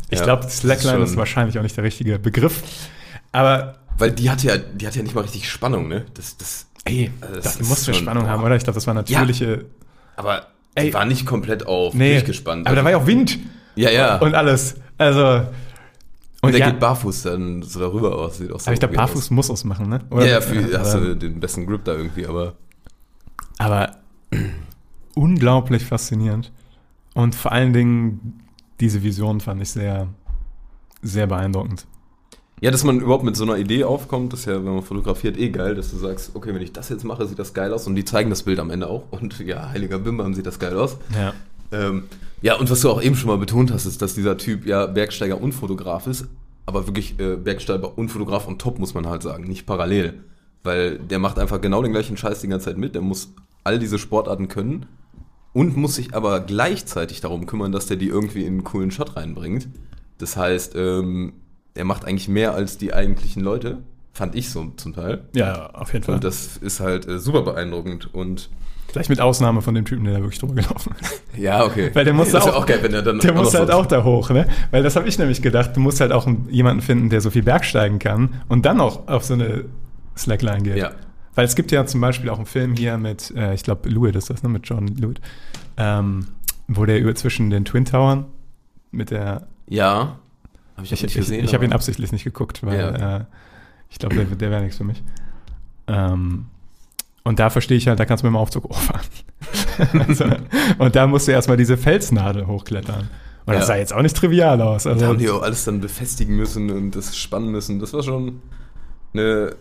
Ich 0.09 0.19
Ja, 0.19 0.25
glaube, 0.25 0.47
Slackline 0.49 1.03
ist, 1.03 1.09
schon- 1.11 1.17
wahrscheinlich 1.17 1.57
auch 1.57 1.63
nicht 1.63 1.75
der 1.77 1.83
richtige 1.83 2.19
Begriff. 2.19 2.61
Aber 3.31 3.75
Weil 3.97 4.11
die 4.11 4.29
hat 4.29 4.43
ja, 4.43 4.57
die 4.57 4.85
hat 4.87 4.95
ja 4.95 5.03
nicht 5.03 5.15
mal 5.15 5.21
richtig 5.21 5.49
Spannung, 5.49 5.87
ne? 5.87 6.05
Das, 6.13 6.37
das, 6.37 6.65
Ey, 6.85 7.11
Also 7.21 7.35
das 7.35 7.43
das, 7.43 7.55
ist 7.61 7.69
muss 7.69 7.85
ja 7.87 7.93
schon- 7.93 8.03
Spannung 8.03 8.23
boah. 8.23 8.29
haben, 8.31 8.43
oder? 8.43 8.55
Ich 8.55 8.63
glaube, 8.63 8.75
das 8.75 8.87
war 8.87 8.93
natürliche. 8.93 9.65
aber 10.15 10.47
Ey. 10.75 10.87
die 10.87 10.93
war 10.93 11.05
nicht 11.05 11.25
komplett 11.25 11.65
auf 11.65 11.93
Nee, 11.93 12.13
durchgespannt. 12.13 12.67
aber 12.67 12.75
da 12.75 12.83
war 12.83 12.91
ja 12.91 12.97
auch 12.97 13.07
Wind 13.07 13.37
ja, 13.75 13.89
ja. 13.89 14.17
und 14.17 14.35
alles. 14.35 14.75
Also. 14.97 15.43
Und 16.41 16.53
der 16.53 16.59
ja, 16.61 16.69
geht 16.71 16.79
barfuß 16.79 17.23
dann 17.23 17.63
so 17.63 17.79
darüber 17.79 18.17
aus. 18.17 18.37
Sieht 18.37 18.51
auch 18.51 18.59
so 18.59 18.67
aber 18.67 18.73
ich 18.73 18.79
glaube, 18.79 18.95
barfuß 18.95 19.23
aus. 19.23 19.31
muss 19.31 19.49
ausmachen, 19.49 19.89
ne? 19.89 19.99
Ja, 20.11 20.25
ja, 20.25 20.41
für, 20.41 20.79
hast 20.79 20.95
aber, 20.95 21.07
du 21.07 21.15
den 21.17 21.39
besten 21.39 21.65
Grip 21.65 21.83
da 21.83 21.95
irgendwie, 21.95 22.25
aber 22.25 22.53
aber 23.57 23.97
unglaublich 25.15 25.83
faszinierend. 25.85 26.51
Und 27.13 27.35
vor 27.35 27.51
allen 27.51 27.73
Dingen 27.73 28.41
diese 28.79 29.03
Vision 29.03 29.41
fand 29.41 29.61
ich 29.61 29.71
sehr, 29.71 30.07
sehr 31.01 31.27
beeindruckend. 31.27 31.85
Ja, 32.61 32.71
dass 32.71 32.83
man 32.83 32.99
überhaupt 32.99 33.23
mit 33.23 33.35
so 33.35 33.43
einer 33.43 33.57
Idee 33.57 33.85
aufkommt, 33.85 34.33
ist 34.33 34.45
ja, 34.45 34.55
wenn 34.55 34.73
man 34.73 34.83
fotografiert, 34.83 35.37
eh 35.37 35.49
geil, 35.49 35.75
dass 35.75 35.91
du 35.91 35.97
sagst, 35.97 36.31
okay, 36.33 36.53
wenn 36.53 36.61
ich 36.61 36.73
das 36.73 36.89
jetzt 36.89 37.05
mache, 37.05 37.25
sieht 37.25 37.39
das 37.39 37.53
geil 37.53 37.73
aus 37.73 37.87
und 37.87 37.95
die 37.95 38.03
zeigen 38.03 38.29
das 38.29 38.43
Bild 38.43 38.59
am 38.59 38.69
Ende 38.69 38.87
auch 38.87 39.03
und 39.11 39.39
ja, 39.39 39.69
heiliger 39.69 39.99
Bimbam 39.99 40.33
sieht 40.33 40.45
das 40.45 40.59
geil 40.59 40.77
aus. 40.77 40.97
Ja. 41.15 41.33
Ähm, 41.71 42.03
ja, 42.41 42.55
und 42.55 42.69
was 42.69 42.81
du 42.81 42.89
auch 42.89 43.01
eben 43.01 43.15
schon 43.15 43.27
mal 43.27 43.37
betont 43.37 43.71
hast, 43.71 43.85
ist, 43.85 44.01
dass 44.01 44.15
dieser 44.15 44.37
Typ 44.37 44.65
ja 44.65 44.85
Bergsteiger 44.85 45.41
und 45.41 45.51
Fotograf 45.51 46.07
ist, 46.07 46.27
aber 46.65 46.87
wirklich 46.87 47.19
äh, 47.19 47.35
Bergsteiger 47.35 47.97
und 47.97 48.09
Fotograf 48.09 48.47
und 48.47 48.59
top, 48.59 48.79
muss 48.79 48.93
man 48.93 49.07
halt 49.07 49.23
sagen, 49.23 49.43
nicht 49.45 49.65
parallel. 49.65 50.23
Weil 50.63 50.99
der 50.99 51.19
macht 51.19 51.39
einfach 51.39 51.61
genau 51.61 51.81
den 51.81 51.91
gleichen 51.91 52.17
Scheiß 52.17 52.41
die 52.41 52.47
ganze 52.47 52.65
Zeit 52.65 52.77
mit, 52.77 52.95
der 52.95 53.01
muss 53.01 53.33
all 53.63 53.79
diese 53.79 53.99
Sportarten 53.99 54.47
können 54.47 54.85
und 55.53 55.75
muss 55.75 55.95
sich 55.95 56.13
aber 56.13 56.39
gleichzeitig 56.41 57.21
darum 57.21 57.45
kümmern, 57.45 57.71
dass 57.71 57.87
der 57.87 57.97
die 57.97 58.07
irgendwie 58.07 58.41
in 58.41 58.53
einen 58.53 58.63
coolen 58.63 58.91
Shot 58.91 59.15
reinbringt. 59.15 59.67
Das 60.17 60.37
heißt, 60.37 60.75
ähm, 60.75 61.33
er 61.73 61.85
macht 61.85 62.05
eigentlich 62.05 62.27
mehr 62.27 62.53
als 62.53 62.77
die 62.77 62.93
eigentlichen 62.93 63.41
Leute, 63.41 63.79
fand 64.11 64.35
ich 64.35 64.49
so 64.49 64.71
zum 64.75 64.93
Teil. 64.93 65.25
ja, 65.33 65.69
auf 65.71 65.93
jeden 65.93 66.03
Fall. 66.03 66.15
Und 66.15 66.23
das 66.23 66.57
ist 66.57 66.79
halt 66.79 67.07
äh, 67.07 67.19
super 67.19 67.41
beeindruckend 67.41 68.13
und 68.13 68.49
Vielleicht 68.91 69.09
mit 69.09 69.21
Ausnahme 69.21 69.61
von 69.61 69.75
dem 69.75 69.85
Typen, 69.85 70.05
der 70.05 70.15
da 70.15 70.19
wirklich 70.21 70.39
drüber 70.39 70.55
gelaufen 70.55 70.93
ist. 70.99 71.21
ja, 71.37 71.63
okay. 71.63 71.91
Weil 71.93 72.05
der 72.05 72.13
muss 72.13 72.31
das 72.31 72.47
auch- 72.47 72.55
auch 72.55 72.65
geil, 72.65 72.79
wenn 72.81 72.93
er 72.93 73.01
dann 73.03 73.19
Der 73.19 73.33
muss 73.33 73.53
halt 73.53 73.69
auch 73.71 73.85
da 73.85 74.03
hoch, 74.03 74.29
ne? 74.31 74.47
Weil 74.71 74.81
das 74.83 74.95
habe 74.95 75.07
ich 75.07 75.17
nämlich 75.19 75.41
gedacht, 75.41 75.75
du 75.75 75.79
musst 75.79 76.01
halt 76.01 76.11
auch 76.11 76.27
jemanden 76.49 76.81
finden, 76.81 77.09
der 77.09 77.21
so 77.21 77.29
viel 77.29 77.43
Bergsteigen 77.43 77.99
kann 77.99 78.41
und 78.47 78.65
dann 78.65 78.81
auch 78.81 79.07
auf 79.07 79.23
so 79.23 79.35
eine 79.35 79.65
Slackline 80.17 80.63
geht. 80.63 80.77
Ja. 80.77 80.91
Weil 81.35 81.45
es 81.45 81.55
gibt 81.55 81.71
ja 81.71 81.85
zum 81.85 82.01
Beispiel 82.01 82.29
auch 82.29 82.37
einen 82.37 82.45
Film 82.47 82.75
hier 82.75 82.97
mit, 82.97 83.31
äh, 83.35 83.53
ich 83.53 83.63
glaube, 83.63 83.87
Lewitt 83.87 84.15
ist 84.15 84.29
das, 84.29 84.41
ne? 84.43 84.49
Mit 84.49 84.67
John 84.67 84.87
Lewitt, 84.87 85.21
ähm, 85.77 86.25
wo 86.67 86.85
der 86.85 86.99
über 86.99 87.13
zwischen 87.15 87.49
den 87.51 87.65
Twin 87.65 87.85
Towern 87.85 88.25
mit 88.91 89.11
der 89.11 89.47
Ja. 89.67 90.17
Habe 90.75 90.85
ich, 90.85 90.91
Ich, 90.93 91.01
nicht 91.03 91.11
ich, 91.11 91.21
gesehen. 91.21 91.45
ich 91.45 91.53
habe 91.53 91.63
ihn 91.65 91.73
absichtlich 91.73 92.11
nicht 92.11 92.23
geguckt, 92.23 92.65
weil 92.65 92.79
Ja. 92.79 93.17
äh, 93.17 93.23
ich 93.89 93.99
glaube, 93.99 94.15
der, 94.15 94.25
der 94.25 94.49
wäre 94.51 94.61
nichts 94.61 94.77
für 94.77 94.83
mich. 94.83 95.03
Ähm, 95.87 96.45
und 97.23 97.39
da 97.39 97.49
verstehe 97.49 97.77
ich 97.77 97.87
halt, 97.87 97.99
da 97.99 98.05
kannst 98.05 98.23
du 98.23 98.27
mit 98.27 98.33
dem 98.33 98.37
Aufzug 98.37 98.63
hochfahren. 98.69 99.05
also, 100.07 100.25
und 100.77 100.95
da 100.95 101.07
musst 101.07 101.27
du 101.27 101.31
erstmal 101.31 101.57
diese 101.57 101.77
Felsnadel 101.77 102.47
hochklettern. 102.47 103.09
Und 103.45 103.53
das 103.53 103.61
Ja. 103.63 103.67
sah 103.67 103.75
jetzt 103.77 103.93
auch 103.93 104.01
nicht 104.01 104.15
trivial 104.15 104.61
aus. 104.61 104.83
Da 104.83 104.91
Also, 104.91 105.05
haben 105.07 105.17
die 105.17 105.29
auch 105.29 105.41
alles 105.41 105.63
dann 105.65 105.79
befestigen 105.79 106.35
müssen 106.35 106.69
und 106.69 106.95
das 106.95 107.17
spannen 107.17 107.49
müssen. 107.51 107.79
Das 107.79 107.93
war 107.93 108.03
schon 108.03 108.41
eine, 109.13 109.55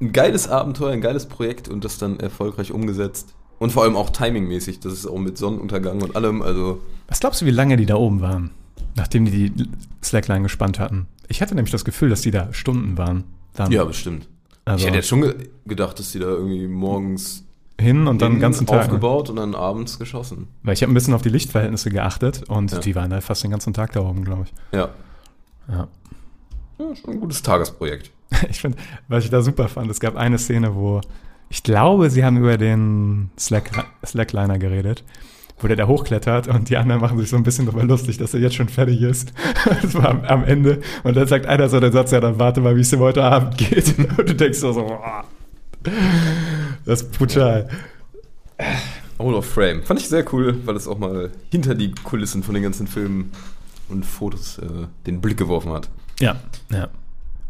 ein 0.00 0.12
geiles 0.12 0.48
Abenteuer, 0.48 0.92
ein 0.92 1.00
geiles 1.00 1.26
Projekt 1.26 1.68
und 1.68 1.84
das 1.84 1.98
dann 1.98 2.18
erfolgreich 2.18 2.72
umgesetzt. 2.72 3.34
Und 3.60 3.70
vor 3.70 3.84
allem 3.84 3.94
auch 3.96 4.10
timingmäßig. 4.10 4.80
Das 4.80 4.92
ist 4.92 5.06
auch 5.06 5.18
mit 5.18 5.38
Sonnenuntergang 5.38 6.02
und 6.02 6.16
allem. 6.16 6.42
Also, 6.42 6.80
was 7.06 7.20
glaubst 7.20 7.40
du, 7.40 7.46
wie 7.46 7.50
lange 7.50 7.76
die 7.76 7.86
da 7.86 7.94
oben 7.94 8.20
waren, 8.20 8.50
nachdem 8.96 9.26
die 9.26 9.50
die 9.50 9.68
Slackline 10.02 10.42
gespannt 10.42 10.80
hatten? 10.80 11.06
Ich 11.28 11.40
hatte 11.40 11.54
nämlich 11.54 11.70
das 11.70 11.84
Gefühl, 11.84 12.10
dass 12.10 12.20
die 12.22 12.32
da 12.32 12.52
Stunden 12.52 12.98
waren. 12.98 13.24
Dann. 13.54 13.70
ja, 13.70 13.84
bestimmt. 13.84 14.28
Also 14.64 14.80
ich 14.80 14.86
hätte 14.86 14.96
jetzt 14.98 15.08
schon 15.08 15.22
ge 15.22 15.34
gedacht, 15.66 15.98
dass 15.98 16.12
die 16.12 16.18
da 16.18 16.26
irgendwie 16.26 16.66
morgens 16.68 17.44
hin 17.80 18.06
und 18.06 18.20
dann 18.22 18.32
den 18.34 18.40
ganzen 18.40 18.66
Tag. 18.66 18.82
aufgebaut 18.82 19.30
und 19.30 19.36
dann 19.36 19.54
abends 19.54 19.98
geschossen. 19.98 20.46
Weil 20.62 20.74
ich 20.74 20.82
habe 20.82 20.92
ein 20.92 20.94
bisschen 20.94 21.14
auf 21.14 21.22
die 21.22 21.28
Lichtverhältnisse 21.30 21.90
geachtet 21.90 22.44
und 22.48 22.70
Ja. 22.72 22.78
die 22.78 22.94
waren 22.94 23.10
da 23.10 23.20
fast 23.20 23.42
den 23.44 23.50
ganzen 23.50 23.72
Tag 23.72 23.92
da 23.92 24.00
oben, 24.00 24.24
glaube 24.24 24.44
ich. 24.44 24.52
Ja. 24.78 24.90
Ja. 25.68 25.88
ja 26.78 26.96
schon 26.96 27.10
ein 27.14 27.20
gutes 27.20 27.42
Tagesprojekt. 27.42 28.10
Ich 28.50 28.60
finde, 28.60 28.78
was 29.08 29.24
ich 29.24 29.30
da 29.30 29.42
super 29.42 29.68
fand, 29.68 29.90
es 29.90 30.00
gab 30.00 30.16
eine 30.16 30.38
Szene, 30.38 30.74
wo 30.74 31.00
ich 31.48 31.62
glaube, 31.62 32.10
sie 32.10 32.24
haben 32.24 32.36
über 32.38 32.56
den 32.58 33.30
Slack, 33.38 33.70
Slackliner 34.04 34.58
geredet, 34.58 35.04
wo 35.58 35.68
der 35.68 35.76
da 35.76 35.86
hochklettert 35.86 36.48
und 36.48 36.68
die 36.68 36.76
anderen 36.76 37.00
machen 37.00 37.18
sich 37.18 37.30
so 37.30 37.36
ein 37.36 37.42
bisschen 37.42 37.66
darüber 37.66 37.84
lustig, 37.84 38.18
dass 38.18 38.34
er 38.34 38.40
jetzt 38.40 38.56
schon 38.56 38.68
fertig 38.68 39.00
ist. 39.02 39.32
Das 39.82 39.94
war 39.94 40.08
am, 40.08 40.24
am 40.24 40.44
Ende. 40.44 40.80
Und 41.04 41.16
dann 41.16 41.26
sagt 41.26 41.46
einer 41.46 41.68
so 41.68 41.80
den 41.80 41.92
Satz, 41.92 42.10
ja, 42.10 42.20
dann 42.20 42.38
warte 42.38 42.60
mal, 42.60 42.76
wie 42.76 42.80
es 42.80 42.92
ihm 42.92 43.00
heute 43.00 43.22
Abend 43.24 43.56
geht. 43.58 43.98
Und 43.98 44.28
du 44.28 44.34
denkst 44.34 44.58
so, 44.58 44.72
so 44.72 44.82
boah, 44.82 45.24
das 46.84 47.02
ist 47.02 47.12
brutal. 47.18 47.68
Out 49.18 49.34
of 49.34 49.46
Frame. 49.46 49.82
Fand 49.82 50.00
ich 50.00 50.08
sehr 50.08 50.24
cool, 50.32 50.56
weil 50.64 50.76
es 50.76 50.88
auch 50.88 50.98
mal 50.98 51.30
hinter 51.50 51.74
die 51.74 51.92
Kulissen 51.92 52.42
von 52.42 52.54
den 52.54 52.62
ganzen 52.62 52.86
Filmen 52.86 53.30
und 53.88 54.04
Fotos 54.04 54.58
äh, 54.58 54.86
den 55.06 55.20
Blick 55.20 55.36
geworfen 55.36 55.72
hat. 55.72 55.88
Ja, 56.20 56.36
ja. 56.70 56.88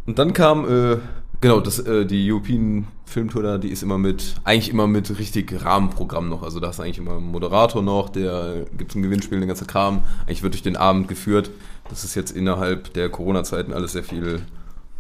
Und 0.06 0.18
dann 0.18 0.32
kam, 0.32 0.64
äh, 0.68 0.98
genau, 1.44 1.60
das, 1.60 1.78
äh, 1.78 2.06
die 2.06 2.32
European 2.32 2.86
Filmtour 3.04 3.42
da, 3.42 3.58
die 3.58 3.68
ist 3.68 3.82
immer 3.82 3.98
mit, 3.98 4.36
eigentlich 4.44 4.70
immer 4.70 4.86
mit 4.86 5.18
richtig 5.18 5.62
Rahmenprogramm 5.62 6.30
noch. 6.30 6.42
Also 6.42 6.58
da 6.58 6.70
ist 6.70 6.80
eigentlich 6.80 6.96
immer 6.96 7.18
ein 7.18 7.24
Moderator 7.24 7.82
noch, 7.82 8.08
der 8.08 8.64
gibt 8.78 8.94
ein 8.94 9.02
Gewinnspiel, 9.02 9.38
den 9.38 9.48
ganzen 9.48 9.66
Kram. 9.66 10.04
Eigentlich 10.22 10.42
wird 10.42 10.54
durch 10.54 10.62
den 10.62 10.78
Abend 10.78 11.06
geführt. 11.06 11.50
Das 11.90 12.02
ist 12.02 12.14
jetzt 12.14 12.30
innerhalb 12.30 12.94
der 12.94 13.10
Corona-Zeiten 13.10 13.74
alles 13.74 13.92
sehr 13.92 14.04
viel 14.04 14.40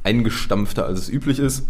eingestampfter, 0.02 0.84
als 0.84 1.00
es 1.00 1.08
üblich 1.08 1.38
ist. 1.38 1.66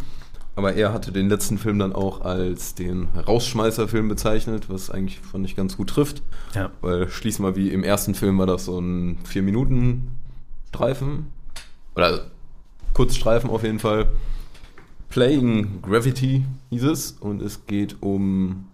Aber 0.56 0.74
er 0.74 0.92
hatte 0.92 1.12
den 1.12 1.28
letzten 1.28 1.56
Film 1.56 1.78
dann 1.78 1.92
auch 1.92 2.22
als 2.22 2.74
den 2.74 3.06
Rausschmeißer-Film 3.28 4.08
bezeichnet, 4.08 4.68
was 4.68 4.90
eigentlich, 4.90 5.20
fand 5.20 5.46
ich, 5.46 5.54
ganz 5.54 5.76
gut 5.76 5.90
trifft. 5.90 6.20
ja. 6.56 6.72
Weil 6.80 7.08
schließ 7.08 7.38
mal 7.38 7.54
wie 7.54 7.68
im 7.68 7.84
ersten 7.84 8.16
Film 8.16 8.38
war 8.38 8.46
das 8.46 8.64
so 8.64 8.80
ein 8.80 9.18
4-Minuten-Streifen. 9.32 11.26
Oder 11.94 12.24
Kurzstreifen 12.92 13.50
auf 13.50 13.62
jeden 13.62 13.78
Fall. 13.78 14.08
Playing 15.14 15.80
Gravity 15.80 16.44
hieß 16.70 16.82
es. 16.82 17.12
Und 17.12 17.40
es 17.40 17.66
geht 17.66 18.02
um 18.02 18.66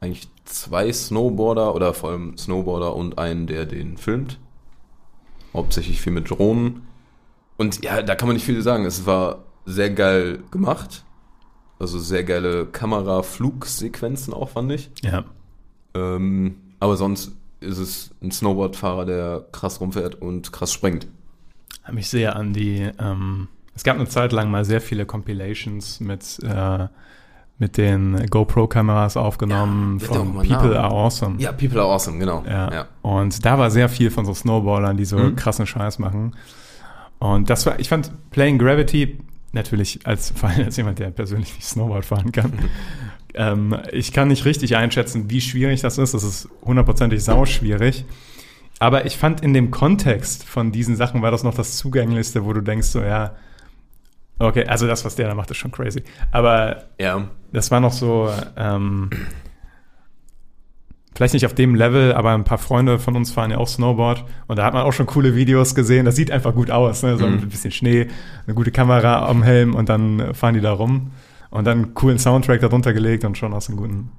eigentlich 0.00 0.28
zwei 0.44 0.92
Snowboarder 0.92 1.74
oder 1.74 1.92
vor 1.94 2.10
allem 2.10 2.38
Snowboarder 2.38 2.94
und 2.94 3.18
einen, 3.18 3.48
der 3.48 3.66
den 3.66 3.96
filmt. 3.96 4.38
Hauptsächlich 5.52 6.00
viel 6.00 6.12
mit 6.12 6.30
Drohnen. 6.30 6.82
Und 7.56 7.82
ja, 7.82 8.02
da 8.02 8.14
kann 8.14 8.28
man 8.28 8.36
nicht 8.36 8.46
viel 8.46 8.62
sagen. 8.62 8.84
Es 8.84 9.04
war 9.04 9.46
sehr 9.66 9.90
geil 9.90 10.44
gemacht. 10.52 11.04
Also 11.80 11.98
sehr 11.98 12.22
geile 12.22 12.66
Kameraflugsequenzen 12.66 14.32
auch, 14.32 14.50
fand 14.50 14.70
ich. 14.70 14.92
Ja. 15.02 15.24
Ähm, 15.94 16.54
aber 16.78 16.96
sonst 16.96 17.32
ist 17.58 17.78
es 17.78 18.10
ein 18.22 18.30
Snowboardfahrer, 18.30 19.06
der 19.06 19.44
krass 19.50 19.80
rumfährt 19.80 20.14
und 20.22 20.52
krass 20.52 20.72
springt. 20.72 21.08
Habe 21.82 21.96
mich 21.96 22.08
sehr 22.08 22.36
an 22.36 22.52
die, 22.52 22.92
ähm, 23.00 23.48
es 23.74 23.82
gab 23.84 23.96
eine 23.96 24.08
Zeit 24.08 24.32
lang 24.32 24.50
mal 24.50 24.64
sehr 24.64 24.80
viele 24.80 25.06
Compilations 25.06 26.00
mit, 26.00 26.38
äh, 26.42 26.86
mit 27.58 27.76
den 27.76 28.26
GoPro-Kameras 28.30 29.16
aufgenommen 29.16 29.98
Ja, 30.00 30.06
von 30.08 30.34
People 30.34 30.48
Namen. 30.48 30.76
Are 30.76 30.90
Awesome. 30.94 31.40
Ja, 31.40 31.52
People 31.52 31.80
are 31.80 31.90
awesome, 31.92 32.18
genau. 32.18 32.44
Ja. 32.46 32.72
ja. 32.72 32.86
Und 33.02 33.44
da 33.44 33.58
war 33.58 33.70
sehr 33.70 33.88
viel 33.88 34.10
von 34.10 34.24
so 34.24 34.34
Snowboardern, 34.34 34.96
die 34.96 35.04
so 35.04 35.18
Mhm. 35.18 35.36
krassen 35.36 35.66
Scheiß 35.66 35.98
machen. 35.98 36.34
Und 37.18 37.48
das 37.50 37.64
war, 37.66 37.78
ich 37.80 37.88
fand 37.88 38.10
Playing 38.30 38.58
Gravity 38.58 39.18
natürlich 39.52 40.00
als, 40.04 40.30
vor 40.36 40.48
allem 40.48 40.64
als 40.66 40.76
jemand, 40.76 40.98
der 40.98 41.10
persönlich 41.10 41.54
nicht 41.54 41.64
Snowboard 41.66 42.04
fahren 42.04 42.32
kann. 42.32 42.52
ähm, 43.34 43.76
ich 43.92 44.12
kann 44.12 44.28
nicht 44.28 44.44
richtig 44.44 44.76
einschätzen, 44.76 45.30
wie 45.30 45.40
schwierig 45.40 45.80
das 45.80 45.96
ist. 45.98 46.12
Das 46.14 46.22
ist 46.24 46.48
hundertprozentig 46.64 47.22
sauschwierig. 47.22 48.04
Aber 48.80 49.06
ich 49.06 49.16
fand 49.16 49.40
in 49.40 49.54
dem 49.54 49.70
Kontext 49.70 50.44
von 50.44 50.72
diesen 50.72 50.96
Sachen 50.96 51.22
war 51.22 51.30
das 51.30 51.44
noch 51.44 51.54
das 51.54 51.76
Zugänglichste, 51.76 52.44
wo 52.44 52.52
du 52.52 52.60
denkst 52.60 52.88
so, 52.88 53.00
ja, 53.00 53.32
okay, 54.38 54.64
also 54.66 54.86
das, 54.86 55.04
was 55.04 55.14
der 55.16 55.28
da 55.28 55.34
macht, 55.34 55.50
ist 55.50 55.56
schon 55.58 55.70
crazy. 55.72 56.02
Aber 56.30 56.84
Ja. 57.00 57.28
das 57.52 57.70
war 57.70 57.80
noch 57.80 57.92
so, 57.92 58.30
ähm, 58.56 59.10
vielleicht 61.14 61.34
nicht 61.34 61.46
auf 61.46 61.54
dem 61.54 61.74
Level, 61.74 62.12
aber 62.12 62.32
ein 62.32 62.44
paar 62.44 62.58
Freunde 62.58 62.98
von 62.98 63.14
uns 63.16 63.30
fahren 63.30 63.50
ja 63.52 63.58
auch 63.58 63.68
Snowboard 63.68 64.24
und 64.48 64.56
da 64.58 64.64
hat 64.64 64.74
man 64.74 64.82
auch 64.82 64.92
schon 64.92 65.06
coole 65.06 65.36
Videos 65.36 65.74
gesehen. 65.74 66.04
Das 66.04 66.16
sieht 66.16 66.30
einfach 66.30 66.54
gut 66.54 66.70
aus, 66.70 67.02
ne? 67.02 67.16
so 67.16 67.26
Mhm. 67.26 67.34
ein 67.34 67.48
bisschen 67.48 67.70
Schnee, 67.70 68.08
eine 68.46 68.54
gute 68.54 68.72
Kamera 68.72 69.26
am 69.28 69.42
Helm 69.42 69.74
und 69.74 69.88
dann 69.88 70.34
fahren 70.34 70.54
die 70.54 70.60
da 70.60 70.72
rum 70.72 71.12
und 71.50 71.64
dann 71.66 71.78
einen 71.84 71.94
coolen 71.94 72.18
Soundtrack 72.18 72.60
darunter 72.60 72.92
gelegt 72.92 73.24
und 73.24 73.38
schon 73.38 73.54
hast 73.54 73.68
du 73.68 73.74
ein 73.74 73.76
guten, 73.76 74.10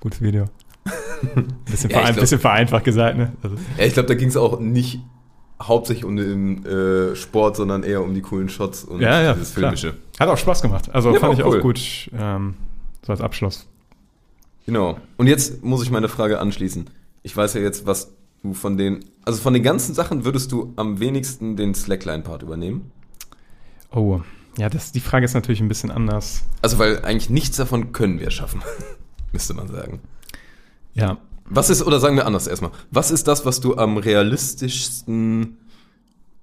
gutes 0.00 0.22
Video. 0.22 0.46
bisschen, 1.70 1.90
Ja, 1.90 1.98
verein, 1.98 2.12
glaub- 2.14 2.20
bisschen 2.22 2.38
vereinfacht 2.38 2.84
gesagt, 2.84 3.18
ne? 3.18 3.32
Also, 3.42 3.56
ja 3.76 3.84
ich 3.84 3.92
glaube, 3.92 4.08
da 4.08 4.14
ging 4.14 4.28
es 4.28 4.36
auch 4.36 4.58
nicht 4.60 5.00
hauptsächlich 5.62 6.04
um 6.04 6.16
den 6.16 6.64
äh, 6.66 7.16
Sport, 7.16 7.56
sondern 7.56 7.82
eher 7.82 8.02
um 8.02 8.14
die 8.14 8.20
coolen 8.22 8.48
Shots 8.48 8.84
und 8.84 9.00
ja, 9.00 9.22
ja, 9.22 9.32
klar. 9.34 9.44
Filmische. 9.46 9.94
Hat 10.20 10.28
auch 10.28 10.36
Spaß 10.38 10.62
gemacht. 10.62 10.90
Also 10.94 11.12
Ja, 11.14 11.20
fand 11.20 11.38
war 11.38 11.38
ich 11.40 11.46
cool. 11.52 11.58
auch 11.58 11.62
gut, 11.62 12.10
ähm, 12.18 12.54
so 13.04 13.12
als 13.12 13.20
Abschluss. 13.20 13.66
Genau. 14.66 14.98
Und 15.16 15.26
jetzt 15.28 15.62
muss 15.64 15.82
ich 15.82 15.90
meine 15.90 16.08
Frage 16.08 16.40
anschließen. 16.40 16.90
Ich 17.22 17.36
weiß 17.36 17.54
ja 17.54 17.60
jetzt, 17.60 17.86
was 17.86 18.12
du 18.42 18.52
von 18.52 18.76
den, 18.76 19.04
also 19.24 19.40
von 19.40 19.54
den 19.54 19.62
ganzen 19.62 19.94
Sachen 19.94 20.24
würdest 20.24 20.52
du 20.52 20.72
am 20.76 21.00
wenigsten 21.00 21.56
den 21.56 21.74
Slackline-Part 21.74 22.42
übernehmen? 22.42 22.90
Oh, 23.92 24.20
Ja, 24.58 24.68
das, 24.68 24.92
die 24.92 25.00
Frage 25.00 25.24
ist 25.24 25.34
natürlich 25.34 25.60
ein 25.60 25.68
bisschen 25.68 25.90
anders. 25.90 26.44
Also, 26.62 26.78
weil 26.78 27.04
eigentlich 27.04 27.30
nichts 27.30 27.56
davon 27.56 27.92
können 27.92 28.20
wir 28.20 28.30
schaffen, 28.30 28.62
müsste 29.32 29.54
man 29.54 29.68
sagen. 29.68 30.00
Ja, 30.94 31.18
Was 31.48 31.70
ist, 31.70 31.82
oder 31.82 32.00
sagen 32.00 32.16
wir 32.16 32.26
anders 32.26 32.46
erstmal, 32.46 32.72
was 32.90 33.10
ist 33.10 33.28
das, 33.28 33.46
was 33.46 33.60
du 33.60 33.76
am 33.76 33.98
realistischsten 33.98 35.58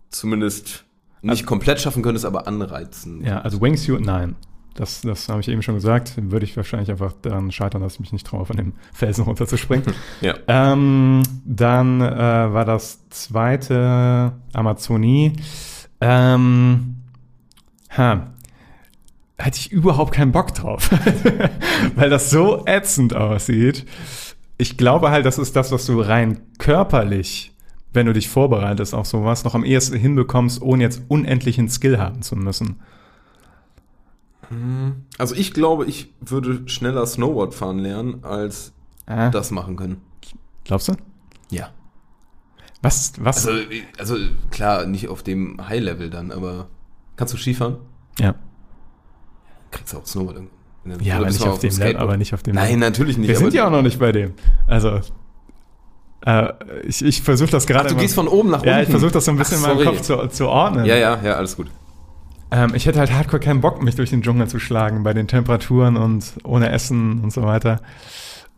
zumindest 0.10 0.86
nicht 1.22 1.46
komplett 1.46 1.82
schaffen 1.82 2.04
könntest, 2.04 2.26
aber 2.26 2.48
anreizen? 2.48 3.24
ja, 3.24 3.42
also 3.42 3.62
Wingsuit, 3.62 4.02
nein. 4.02 4.36
Das, 4.76 5.02
das 5.02 5.30
habe 5.30 5.40
ich 5.40 5.48
eben 5.50 5.62
schon 5.62 5.76
gesagt. 5.76 6.14
Würde 6.18 6.46
ich 6.46 6.58
wahrscheinlich 6.58 6.90
einfach 6.90 7.14
daran 7.22 7.52
scheitern, 7.52 7.82
dass 7.82 7.94
ich 7.94 8.00
mich 8.00 8.12
nicht 8.12 8.26
traue, 8.26 8.46
von 8.46 8.58
dem 8.58 8.74
Felsen 8.92 9.24
runterzuspringen. 9.24 9.86
Ja. 10.22 10.36
Ähm, 10.48 11.22
dann 11.46 12.02
äh, 12.02 12.08
war 12.54 12.66
das 12.66 13.08
zweite 13.10 14.34
Amazonie. 14.54 15.34
Ähm, 16.02 16.96
ha, 17.96 18.34
hatte 19.38 19.60
ich 19.60 19.72
überhaupt 19.72 20.14
keinen 20.14 20.32
Bock 20.32 20.54
drauf, 20.54 20.90
weil 21.96 22.10
das 22.10 22.30
so 22.30 22.64
ätzend 22.66 23.16
aussieht. 23.16 23.86
Ich 24.64 24.78
glaube 24.78 25.12
halt, 25.12 25.26
das 25.26 25.38
ist 25.38 25.58
das, 25.58 25.74
was 25.74 25.86
du 25.88 26.00
rein 26.00 26.40
körperlich, 26.58 27.54
wenn 27.92 28.06
du 28.06 28.14
dich 28.14 28.30
vorbereitest 28.30 28.96
auf 28.96 29.06
sowas, 29.08 29.44
noch 29.44 29.56
am 29.56 29.66
ehesten 29.66 29.98
hinbekommst, 29.98 30.62
ohne 30.62 30.84
jetzt 30.84 31.02
unendlichen 31.10 31.68
Skill 31.68 32.00
haben 32.00 32.22
zu 32.22 32.38
müssen. 32.38 32.80
Also 35.18 35.36
ich 35.36 35.54
glaube, 35.54 35.86
ich 35.86 36.14
würde 36.22 36.62
schneller 36.70 37.06
Snowboard 37.06 37.54
fahren 37.54 37.80
lernen, 37.80 38.24
als 38.24 38.72
Äh, 39.06 39.32
das 39.32 39.52
machen 39.52 39.76
können. 39.76 40.00
glaubst 40.64 40.88
du? 40.88 40.94
Ja. 41.50 41.72
Was, 42.82 43.14
was? 43.20 43.46
Also, 43.46 43.60
also 43.98 44.16
klar, 44.50 44.86
nicht 44.86 45.10
auf 45.10 45.24
dem 45.24 45.58
High-Level 45.68 46.10
dann, 46.10 46.32
aber 46.32 46.70
kannst 47.18 47.34
du 47.34 47.38
Skifahren? 47.38 47.78
ja. 48.18 48.34
Kriegst 49.72 49.92
du 49.94 49.98
auch 49.98 50.06
Snowboard 50.06 50.36
irgendwann. 50.38 50.58
Ja, 50.86 51.16
Oder 51.16 51.16
aber 51.18 51.26
nicht 51.28 51.42
du 51.44 51.50
auf 51.50 51.60
dem 51.60 51.78
Level, 51.78 51.98
aber 51.98 52.18
nicht 52.18 52.34
auf 52.34 52.44
dem 52.44 52.56
Nein, 52.56 52.66
Level. 52.66 52.80
natürlich 52.80 53.18
nicht. 53.18 53.28
Wir 53.30 53.38
sind 53.38 53.54
ja 53.54 53.68
auch 53.68 53.72
noch 53.72 53.82
nicht 53.82 54.00
bei 54.00 54.12
dem. 54.12 54.34
Also, 54.68 55.00
äh, 56.26 56.48
ich, 56.86 57.04
ich 57.04 57.22
versuche 57.22 57.52
das 57.52 57.68
gerade. 57.68 57.88
Ach, 57.90 57.92
du 57.94 57.98
gehst 57.98 58.16
von 58.16 58.28
oben 58.28 58.50
nach 58.50 58.60
unten. 58.60 58.70
Ja, 58.70 58.82
ich 58.82 58.90
versuche 58.90 59.12
das 59.12 59.26
so 59.26 59.32
ein 59.32 59.38
bisschen 59.38 59.60
Ach, 59.64 59.70
in 59.72 59.76
meinem. 59.78 59.86
Kopf 59.88 60.02
zu, 60.02 60.28
zu 60.28 60.48
ordnen. 60.48 60.86
Ja, 60.86 60.96
ja, 60.96 61.20
ja, 61.24 61.34
alles 61.36 61.56
gut. 61.56 61.68
Ähm, 62.52 62.74
ich 62.76 62.86
hätte 62.86 63.00
halt 63.00 63.12
hardcore 63.12 63.40
keinen 63.40 63.62
Bock, 63.62 63.82
mich 63.82 63.96
durch 63.96 64.10
den 64.10 64.22
Dschungel 64.22 64.48
zu 64.48 64.60
schlagen, 64.60 65.04
bei 65.04 65.14
den 65.14 65.28
Temperaturen 65.28 65.98
und 65.98 66.34
ohne 66.44 66.70
Essen 66.70 67.22
und 67.22 67.32
so 67.34 67.44
weiter. 67.44 67.82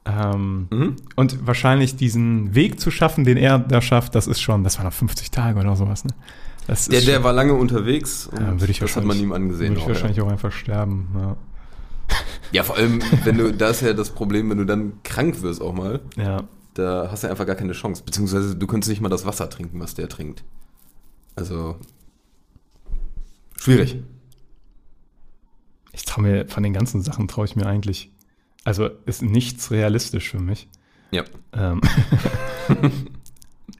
Ähm, 0.05 0.67
Mhm. 0.69 0.95
Und 1.15 1.47
wahrscheinlich 1.47 1.95
diesen 1.95 2.53
Weg 2.53 2.79
zu 2.79 2.91
schaffen, 2.91 3.23
den 3.23 3.37
er 3.37 3.57
da 3.59 3.81
schafft, 3.81 4.13
das 4.15 4.27
ist 4.27 4.39
schon, 4.41 4.63
das 4.63 4.77
waren 4.77 4.85
noch 4.85 4.93
50 4.93 5.31
Tage 5.31 5.59
oder 5.59 5.75
sowas. 5.75 6.03
Ne? 6.05 6.11
Der, 6.67 6.75
der 7.01 7.01
schon- 7.15 7.23
war 7.23 7.33
lange 7.33 7.53
unterwegs 7.53 8.27
und 8.27 8.41
ja, 8.41 8.59
würde 8.59 8.71
ich 8.71 8.79
das 8.79 8.95
hat 8.95 9.03
man 9.05 9.19
ihm 9.19 9.31
angesehen. 9.31 9.69
Würde 9.69 9.79
ich 9.79 9.85
auch, 9.85 9.89
wahrscheinlich 9.89 10.17
ja. 10.17 10.23
auch 10.23 10.29
einfach 10.31 10.51
sterben. 10.51 11.07
Ja. 11.15 11.35
Ja, 12.51 12.63
vor 12.63 12.77
allem, 12.77 13.01
wenn 13.23 13.37
du, 13.37 13.53
da 13.53 13.69
ist 13.69 13.81
ja 13.81 13.93
das 13.93 14.11
Problem, 14.11 14.49
wenn 14.49 14.57
du 14.57 14.65
dann 14.65 15.01
krank 15.03 15.41
wirst 15.41 15.61
auch 15.61 15.73
mal, 15.73 16.01
ja. 16.15 16.43
da 16.73 17.09
hast 17.11 17.23
du 17.23 17.29
einfach 17.29 17.45
gar 17.45 17.55
keine 17.55 17.73
Chance. 17.73 18.03
Beziehungsweise 18.05 18.55
du 18.55 18.67
könntest 18.67 18.89
nicht 18.89 19.01
mal 19.01 19.09
das 19.09 19.25
Wasser 19.25 19.49
trinken, 19.49 19.79
was 19.79 19.93
der 19.93 20.09
trinkt. 20.09 20.43
Also, 21.35 21.77
schwierig. 23.57 24.01
Ich 25.91 26.05
traue 26.05 26.23
mir, 26.23 26.47
von 26.47 26.63
den 26.63 26.73
ganzen 26.73 27.01
Sachen 27.01 27.27
traue 27.27 27.45
ich 27.45 27.55
mir 27.55 27.65
eigentlich, 27.65 28.11
also 28.63 28.89
ist 29.05 29.21
nichts 29.21 29.71
realistisch 29.71 30.29
für 30.29 30.39
mich. 30.39 30.67
Ja. 31.11 31.23
Ähm, 31.53 31.81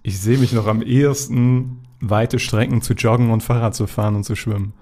ich 0.03 0.19
sehe 0.19 0.38
mich 0.38 0.53
noch 0.53 0.67
am 0.67 0.82
ehesten, 0.82 1.86
weite 1.99 2.39
Strecken 2.39 2.82
zu 2.82 2.93
joggen 2.93 3.32
und 3.32 3.41
Fahrrad 3.41 3.76
zu 3.76 3.88
fahren 3.88 4.15
und 4.15 4.23
zu 4.23 4.36
schwimmen. 4.36 4.73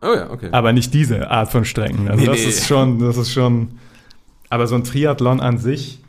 Oh 0.00 0.14
ja, 0.14 0.30
okay. 0.30 0.48
Aber 0.52 0.72
nicht 0.72 0.94
diese 0.94 1.30
Art 1.30 1.50
von 1.50 1.64
Strecken. 1.64 2.08
Also 2.08 2.20
Nee, 2.20 2.26
das 2.26 2.38
nee. 2.40 2.48
ist 2.48 2.66
schon, 2.66 2.98
das 3.00 3.16
ist 3.16 3.32
schon. 3.32 3.78
Aber 4.48 4.66
so 4.66 4.76
ein 4.76 4.84
Triathlon 4.84 5.40
an 5.40 5.58
sich, 5.58 6.00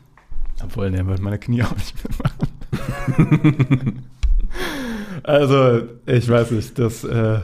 obwohl, 0.62 0.90
der 0.90 1.06
wird 1.06 1.20
meine 1.20 1.38
Knie 1.38 1.62
auch 1.62 1.74
nicht 1.74 1.94
mitmachen. 2.02 4.02
also, 5.22 5.82
ich 6.06 6.28
weiß 6.28 6.50
nicht, 6.52 6.78
das, 6.78 7.04
äh, 7.04 7.40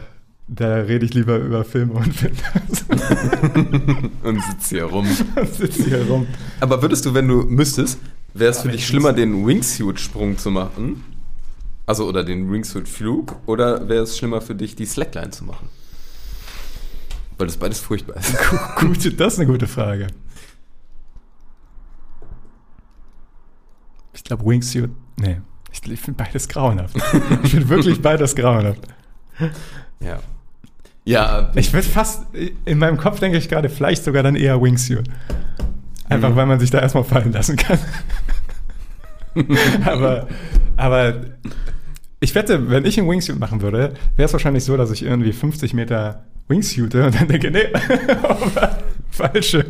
da 0.48 0.74
rede 0.76 1.04
ich 1.04 1.14
lieber 1.14 1.36
über 1.38 1.64
Filme 1.64 1.94
und 1.94 2.14
Fitness. 2.14 2.84
Und 4.22 4.42
sitzt 4.42 4.68
hier 4.70 4.84
rum. 4.84 5.06
und 5.36 5.54
sitze 5.54 5.84
hier 5.84 6.06
rum. 6.06 6.26
Aber 6.60 6.80
würdest 6.82 7.04
du, 7.04 7.14
wenn 7.14 7.28
du 7.28 7.42
müsstest, 7.42 7.98
wäre 8.34 8.50
es 8.50 8.60
für 8.60 8.68
dich 8.68 8.80
ich 8.82 8.86
schlimmer, 8.86 9.12
den 9.12 9.46
Wingsuit-Sprung 9.46 10.38
zu 10.38 10.50
machen? 10.50 11.04
Also, 11.84 12.08
oder 12.08 12.24
den 12.24 12.50
Wingsuit-Flug? 12.50 13.36
Oder 13.46 13.88
wäre 13.88 14.02
es 14.04 14.16
schlimmer 14.18 14.40
für 14.40 14.54
dich, 14.54 14.74
die 14.76 14.86
Slackline 14.86 15.30
zu 15.30 15.44
machen? 15.44 15.68
Weil 17.38 17.46
das 17.48 17.56
beides 17.56 17.80
furchtbar 17.80 18.16
ist. 18.16 18.34
Gute, 18.78 19.12
das 19.12 19.34
ist 19.34 19.38
eine 19.40 19.48
gute 19.50 19.66
Frage. 19.66 20.06
Ich 24.14 24.24
glaube, 24.24 24.44
Wingsuit. 24.46 24.90
Nee, 25.16 25.40
ich, 25.70 25.90
ich 25.90 26.00
finde 26.00 26.24
beides 26.24 26.48
grauenhaft. 26.48 26.96
ich 27.42 27.50
finde 27.50 27.68
wirklich 27.68 28.00
beides 28.00 28.34
grauenhaft. 28.34 28.80
Ja. 30.00 30.20
Ja, 31.04 31.52
Ich 31.54 31.72
würde 31.72 31.86
fast, 31.86 32.24
in 32.64 32.78
meinem 32.78 32.96
Kopf 32.96 33.20
denke 33.20 33.38
ich 33.38 33.48
gerade, 33.48 33.68
vielleicht 33.68 34.02
sogar 34.02 34.22
dann 34.24 34.34
eher 34.34 34.60
Wingsuit. 34.60 35.08
Einfach 36.08 36.30
Mhm. 36.30 36.36
weil 36.36 36.46
man 36.46 36.58
sich 36.60 36.70
da 36.70 36.80
erstmal 36.80 37.04
fallen 37.04 37.32
lassen 37.32 37.56
kann. 37.56 37.78
aber, 39.84 40.26
aber 40.76 41.26
ich 42.20 42.34
wette, 42.34 42.70
wenn 42.70 42.84
ich 42.86 42.98
einen 42.98 43.08
Wingsuit 43.08 43.38
machen 43.38 43.60
würde, 43.60 43.94
wäre 44.16 44.26
es 44.26 44.32
wahrscheinlich 44.32 44.64
so, 44.64 44.76
dass 44.76 44.90
ich 44.90 45.02
irgendwie 45.04 45.32
50 45.32 45.74
Meter 45.74 46.24
Wingsuite 46.48 47.04
und 47.06 47.14
dann 47.14 47.28
denke, 47.28 47.50
nee, 47.50 47.66
Fallschirm. 49.10 49.64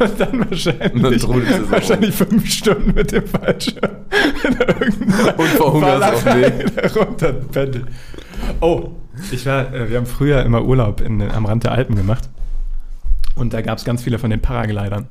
Und 0.00 0.20
dann 0.20 0.50
wahrscheinlich, 0.50 1.24
Und 1.24 1.50
dann 1.50 1.70
wahrscheinlich 1.70 2.14
fünf 2.14 2.50
Stunden 2.50 2.92
mit 2.94 3.12
dem 3.12 3.26
Fallschirm 3.26 3.90
Und 5.36 5.48
verhungerst 5.48 6.02
auf 6.02 6.24
dem 6.24 6.32
Walachei 6.42 6.88
runterpendeln. 6.96 7.88
Oh, 8.60 8.90
ich 9.30 9.46
war, 9.46 9.72
äh, 9.72 9.90
wir 9.90 9.98
haben 9.98 10.06
früher 10.06 10.42
immer 10.42 10.64
Urlaub 10.64 11.00
in, 11.00 11.22
am 11.22 11.46
Rand 11.46 11.64
der 11.64 11.72
Alpen 11.72 11.94
gemacht. 11.94 12.28
Und 13.36 13.52
da 13.52 13.62
gab 13.62 13.78
es 13.78 13.84
ganz 13.84 14.02
viele 14.02 14.18
von 14.18 14.30
den 14.30 14.40
Paraglidern. 14.40 15.06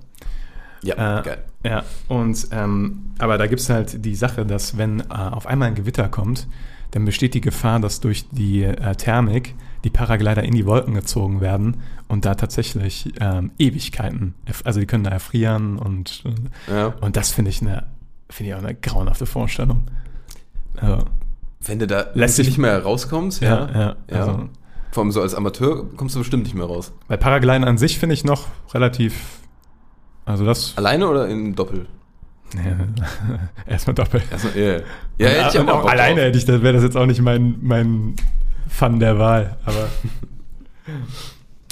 ja, 0.81 1.19
Äh, 1.19 1.23
geil. 1.23 1.37
Ja, 1.65 1.83
und 2.09 2.47
ähm, 2.51 3.13
aber 3.17 3.37
da 3.37 3.47
gibt 3.47 3.61
es 3.61 3.69
halt 3.69 4.03
die 4.03 4.15
Sache, 4.15 4.45
dass 4.45 4.77
wenn 4.77 4.99
äh, 4.99 5.03
auf 5.13 5.47
einmal 5.47 5.69
ein 5.69 5.75
Gewitter 5.75 6.09
kommt, 6.09 6.47
dann 6.93 7.05
besteht 7.05 7.33
die 7.33 7.41
Gefahr, 7.41 7.79
dass 7.79 7.99
durch 7.99 8.29
die 8.29 8.63
äh, 8.63 8.95
Thermik 8.95 9.55
die 9.83 9.89
Paraglider 9.89 10.43
in 10.43 10.53
die 10.53 10.65
Wolken 10.65 10.93
gezogen 10.93 11.41
werden 11.41 11.77
und 12.07 12.23
da 12.25 12.35
tatsächlich 12.35 13.11
ähm, 13.19 13.51
Ewigkeiten, 13.59 14.35
also 14.63 14.79
die 14.79 14.85
können 14.85 15.03
da 15.03 15.09
erfrieren 15.09 15.77
und, 15.77 16.23
äh, 16.69 16.73
Ja. 16.73 16.93
und 17.01 17.15
das 17.15 17.31
finde 17.31 17.49
ich 17.49 17.61
eine, 17.61 17.85
finde 18.29 18.51
ich 18.51 18.55
auch 18.55 18.63
eine 18.63 18.75
grauenhafte 18.75 19.25
Vorstellung. 19.25 19.83
Also, 20.77 21.05
Wenn 21.65 21.79
du 21.79 21.87
da 21.87 22.07
Lässt 22.13 22.35
sich- 22.37 22.47
nicht 22.47 22.57
mehr 22.57 22.81
rauskommst, 22.83 23.41
ja, 23.41 23.49
ja. 23.49 23.71
ja, 23.79 23.95
ja. 24.11 24.19
Also, 24.19 24.49
Vor 24.91 25.03
allem 25.03 25.11
so 25.11 25.21
als 25.21 25.33
Amateur 25.35 25.85
kommst 25.97 26.15
du 26.15 26.19
bestimmt 26.19 26.43
nicht 26.43 26.55
mehr 26.55 26.65
raus. 26.65 26.93
bei 27.07 27.17
Paragliden 27.17 27.63
an 27.63 27.77
sich 27.77 27.97
finde 27.99 28.13
ich 28.13 28.23
noch 28.23 28.47
relativ, 28.73 29.39
also 30.25 30.45
das, 30.45 30.77
Alleine 30.77 31.07
oder 31.07 31.27
in 31.27 31.55
Doppel? 31.55 31.87
erstmal 33.67 33.93
doppelt. 33.95 34.23
Erstmal, 34.31 34.55
yeah. 34.55 34.81
Ja, 35.17 35.27
hätte 35.29 35.57
ich 35.57 35.59
und 35.59 35.69
auch 35.69 35.83
auch 35.83 35.89
alleine 35.89 36.15
drauf. 36.15 36.25
hätte 36.25 36.37
ich, 36.37 36.45
das 36.45 36.61
wäre 36.61 36.73
das 36.73 36.83
jetzt 36.83 36.97
auch 36.97 37.05
nicht 37.05 37.21
mein, 37.21 37.57
mein 37.61 38.15
Fun 38.67 38.99
der 38.99 39.19
Wahl, 39.19 39.57
aber. 39.65 39.89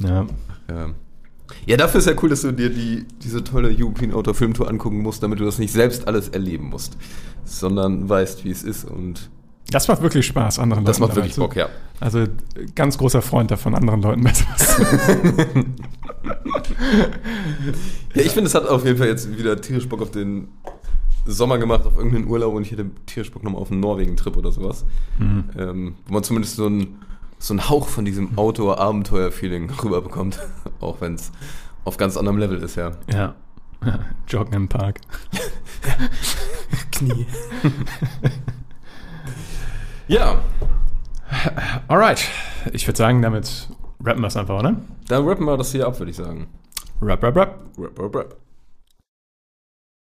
ja. 0.07 0.25
Ja. 0.69 0.89
ja, 1.65 1.77
dafür 1.77 1.99
ist 1.99 2.07
ja 2.07 2.13
cool, 2.21 2.29
dass 2.29 2.41
du 2.41 2.51
dir 2.53 2.69
die, 2.69 3.05
diese 3.21 3.43
tolle 3.43 3.75
European 3.77 4.13
Outdoor 4.13 4.35
Film 4.35 4.53
Tour 4.53 4.69
angucken 4.69 5.01
musst, 5.01 5.21
damit 5.21 5.39
du 5.39 5.45
das 5.45 5.59
nicht 5.59 5.73
selbst 5.73 6.07
alles 6.07 6.29
erleben 6.29 6.69
musst, 6.69 6.97
sondern 7.43 8.07
weißt, 8.07 8.45
wie 8.45 8.51
es 8.51 8.63
ist 8.63 8.85
und 8.85 9.29
Das 9.71 9.87
macht 9.87 10.01
wirklich 10.01 10.25
Spaß, 10.25 10.59
anderen 10.59 10.85
das 10.85 10.99
Leuten 10.99 11.09
macht 11.09 11.17
dabei 11.17 11.27
wirklich 11.27 11.37
Bock, 11.37 11.55
ja. 11.55 11.69
Also 11.99 12.25
ganz 12.75 12.97
großer 12.97 13.21
Freund 13.21 13.51
davon, 13.51 13.75
anderen 13.75 14.01
Leuten 14.01 14.23
besser 14.23 14.45
zu 14.57 14.81
Ja, 18.13 18.21
ich 18.21 18.31
finde, 18.31 18.47
es 18.47 18.55
hat 18.55 18.67
auf 18.67 18.85
jeden 18.85 18.97
Fall 18.97 19.07
jetzt 19.07 19.37
wieder 19.37 19.59
tierisch 19.59 19.87
Bock 19.87 20.01
auf 20.01 20.11
den 20.11 20.49
Sommer 21.25 21.57
gemacht, 21.57 21.85
auf 21.85 21.95
irgendeinen 21.97 22.27
Urlaub 22.27 22.53
und 22.53 22.63
ich 22.63 22.71
hätte 22.71 22.89
tierisch 23.05 23.31
Bock 23.31 23.43
nochmal 23.43 23.61
auf 23.61 23.71
einen 23.71 23.79
Norwegen-Trip 23.79 24.35
oder 24.35 24.51
sowas. 24.51 24.85
Mhm. 25.19 25.43
Ähm, 25.57 25.95
wo 26.07 26.13
man 26.13 26.23
zumindest 26.23 26.55
so 26.55 26.65
einen, 26.65 26.99
so 27.39 27.53
einen 27.53 27.69
Hauch 27.69 27.87
von 27.87 28.05
diesem 28.05 28.37
Outdoor-Abenteuer-Feeling 28.37 29.69
rüberbekommt. 29.83 30.39
Auch 30.79 31.01
wenn 31.01 31.15
es 31.15 31.31
auf 31.85 31.97
ganz 31.97 32.17
anderem 32.17 32.37
Level 32.37 32.61
ist, 32.61 32.75
ja. 32.75 32.91
Ja. 33.11 33.35
Joggen 34.27 34.53
im 34.53 34.67
Park. 34.67 35.01
Knie. 36.91 37.25
Ja, 40.11 40.41
Alright. 41.87 42.27
Ich 42.73 42.87
würde 42.87 42.97
sagen, 42.97 43.21
damit 43.21 43.69
rappen 44.03 44.21
wir 44.21 44.27
es 44.27 44.37
einfach, 44.37 44.59
oder? 44.59 44.75
dann 45.07 45.27
rappen 45.27 45.45
wir 45.45 45.57
das 45.57 45.71
hier 45.71 45.87
ab, 45.87 45.97
würde 45.99 46.11
ich 46.11 46.17
sagen. 46.17 46.47
Rap, 47.01 47.23
rap, 47.23 47.35
rap. 47.35 47.59
Rap, 47.77 47.99
rap, 47.99 48.15
rap. 48.15 48.35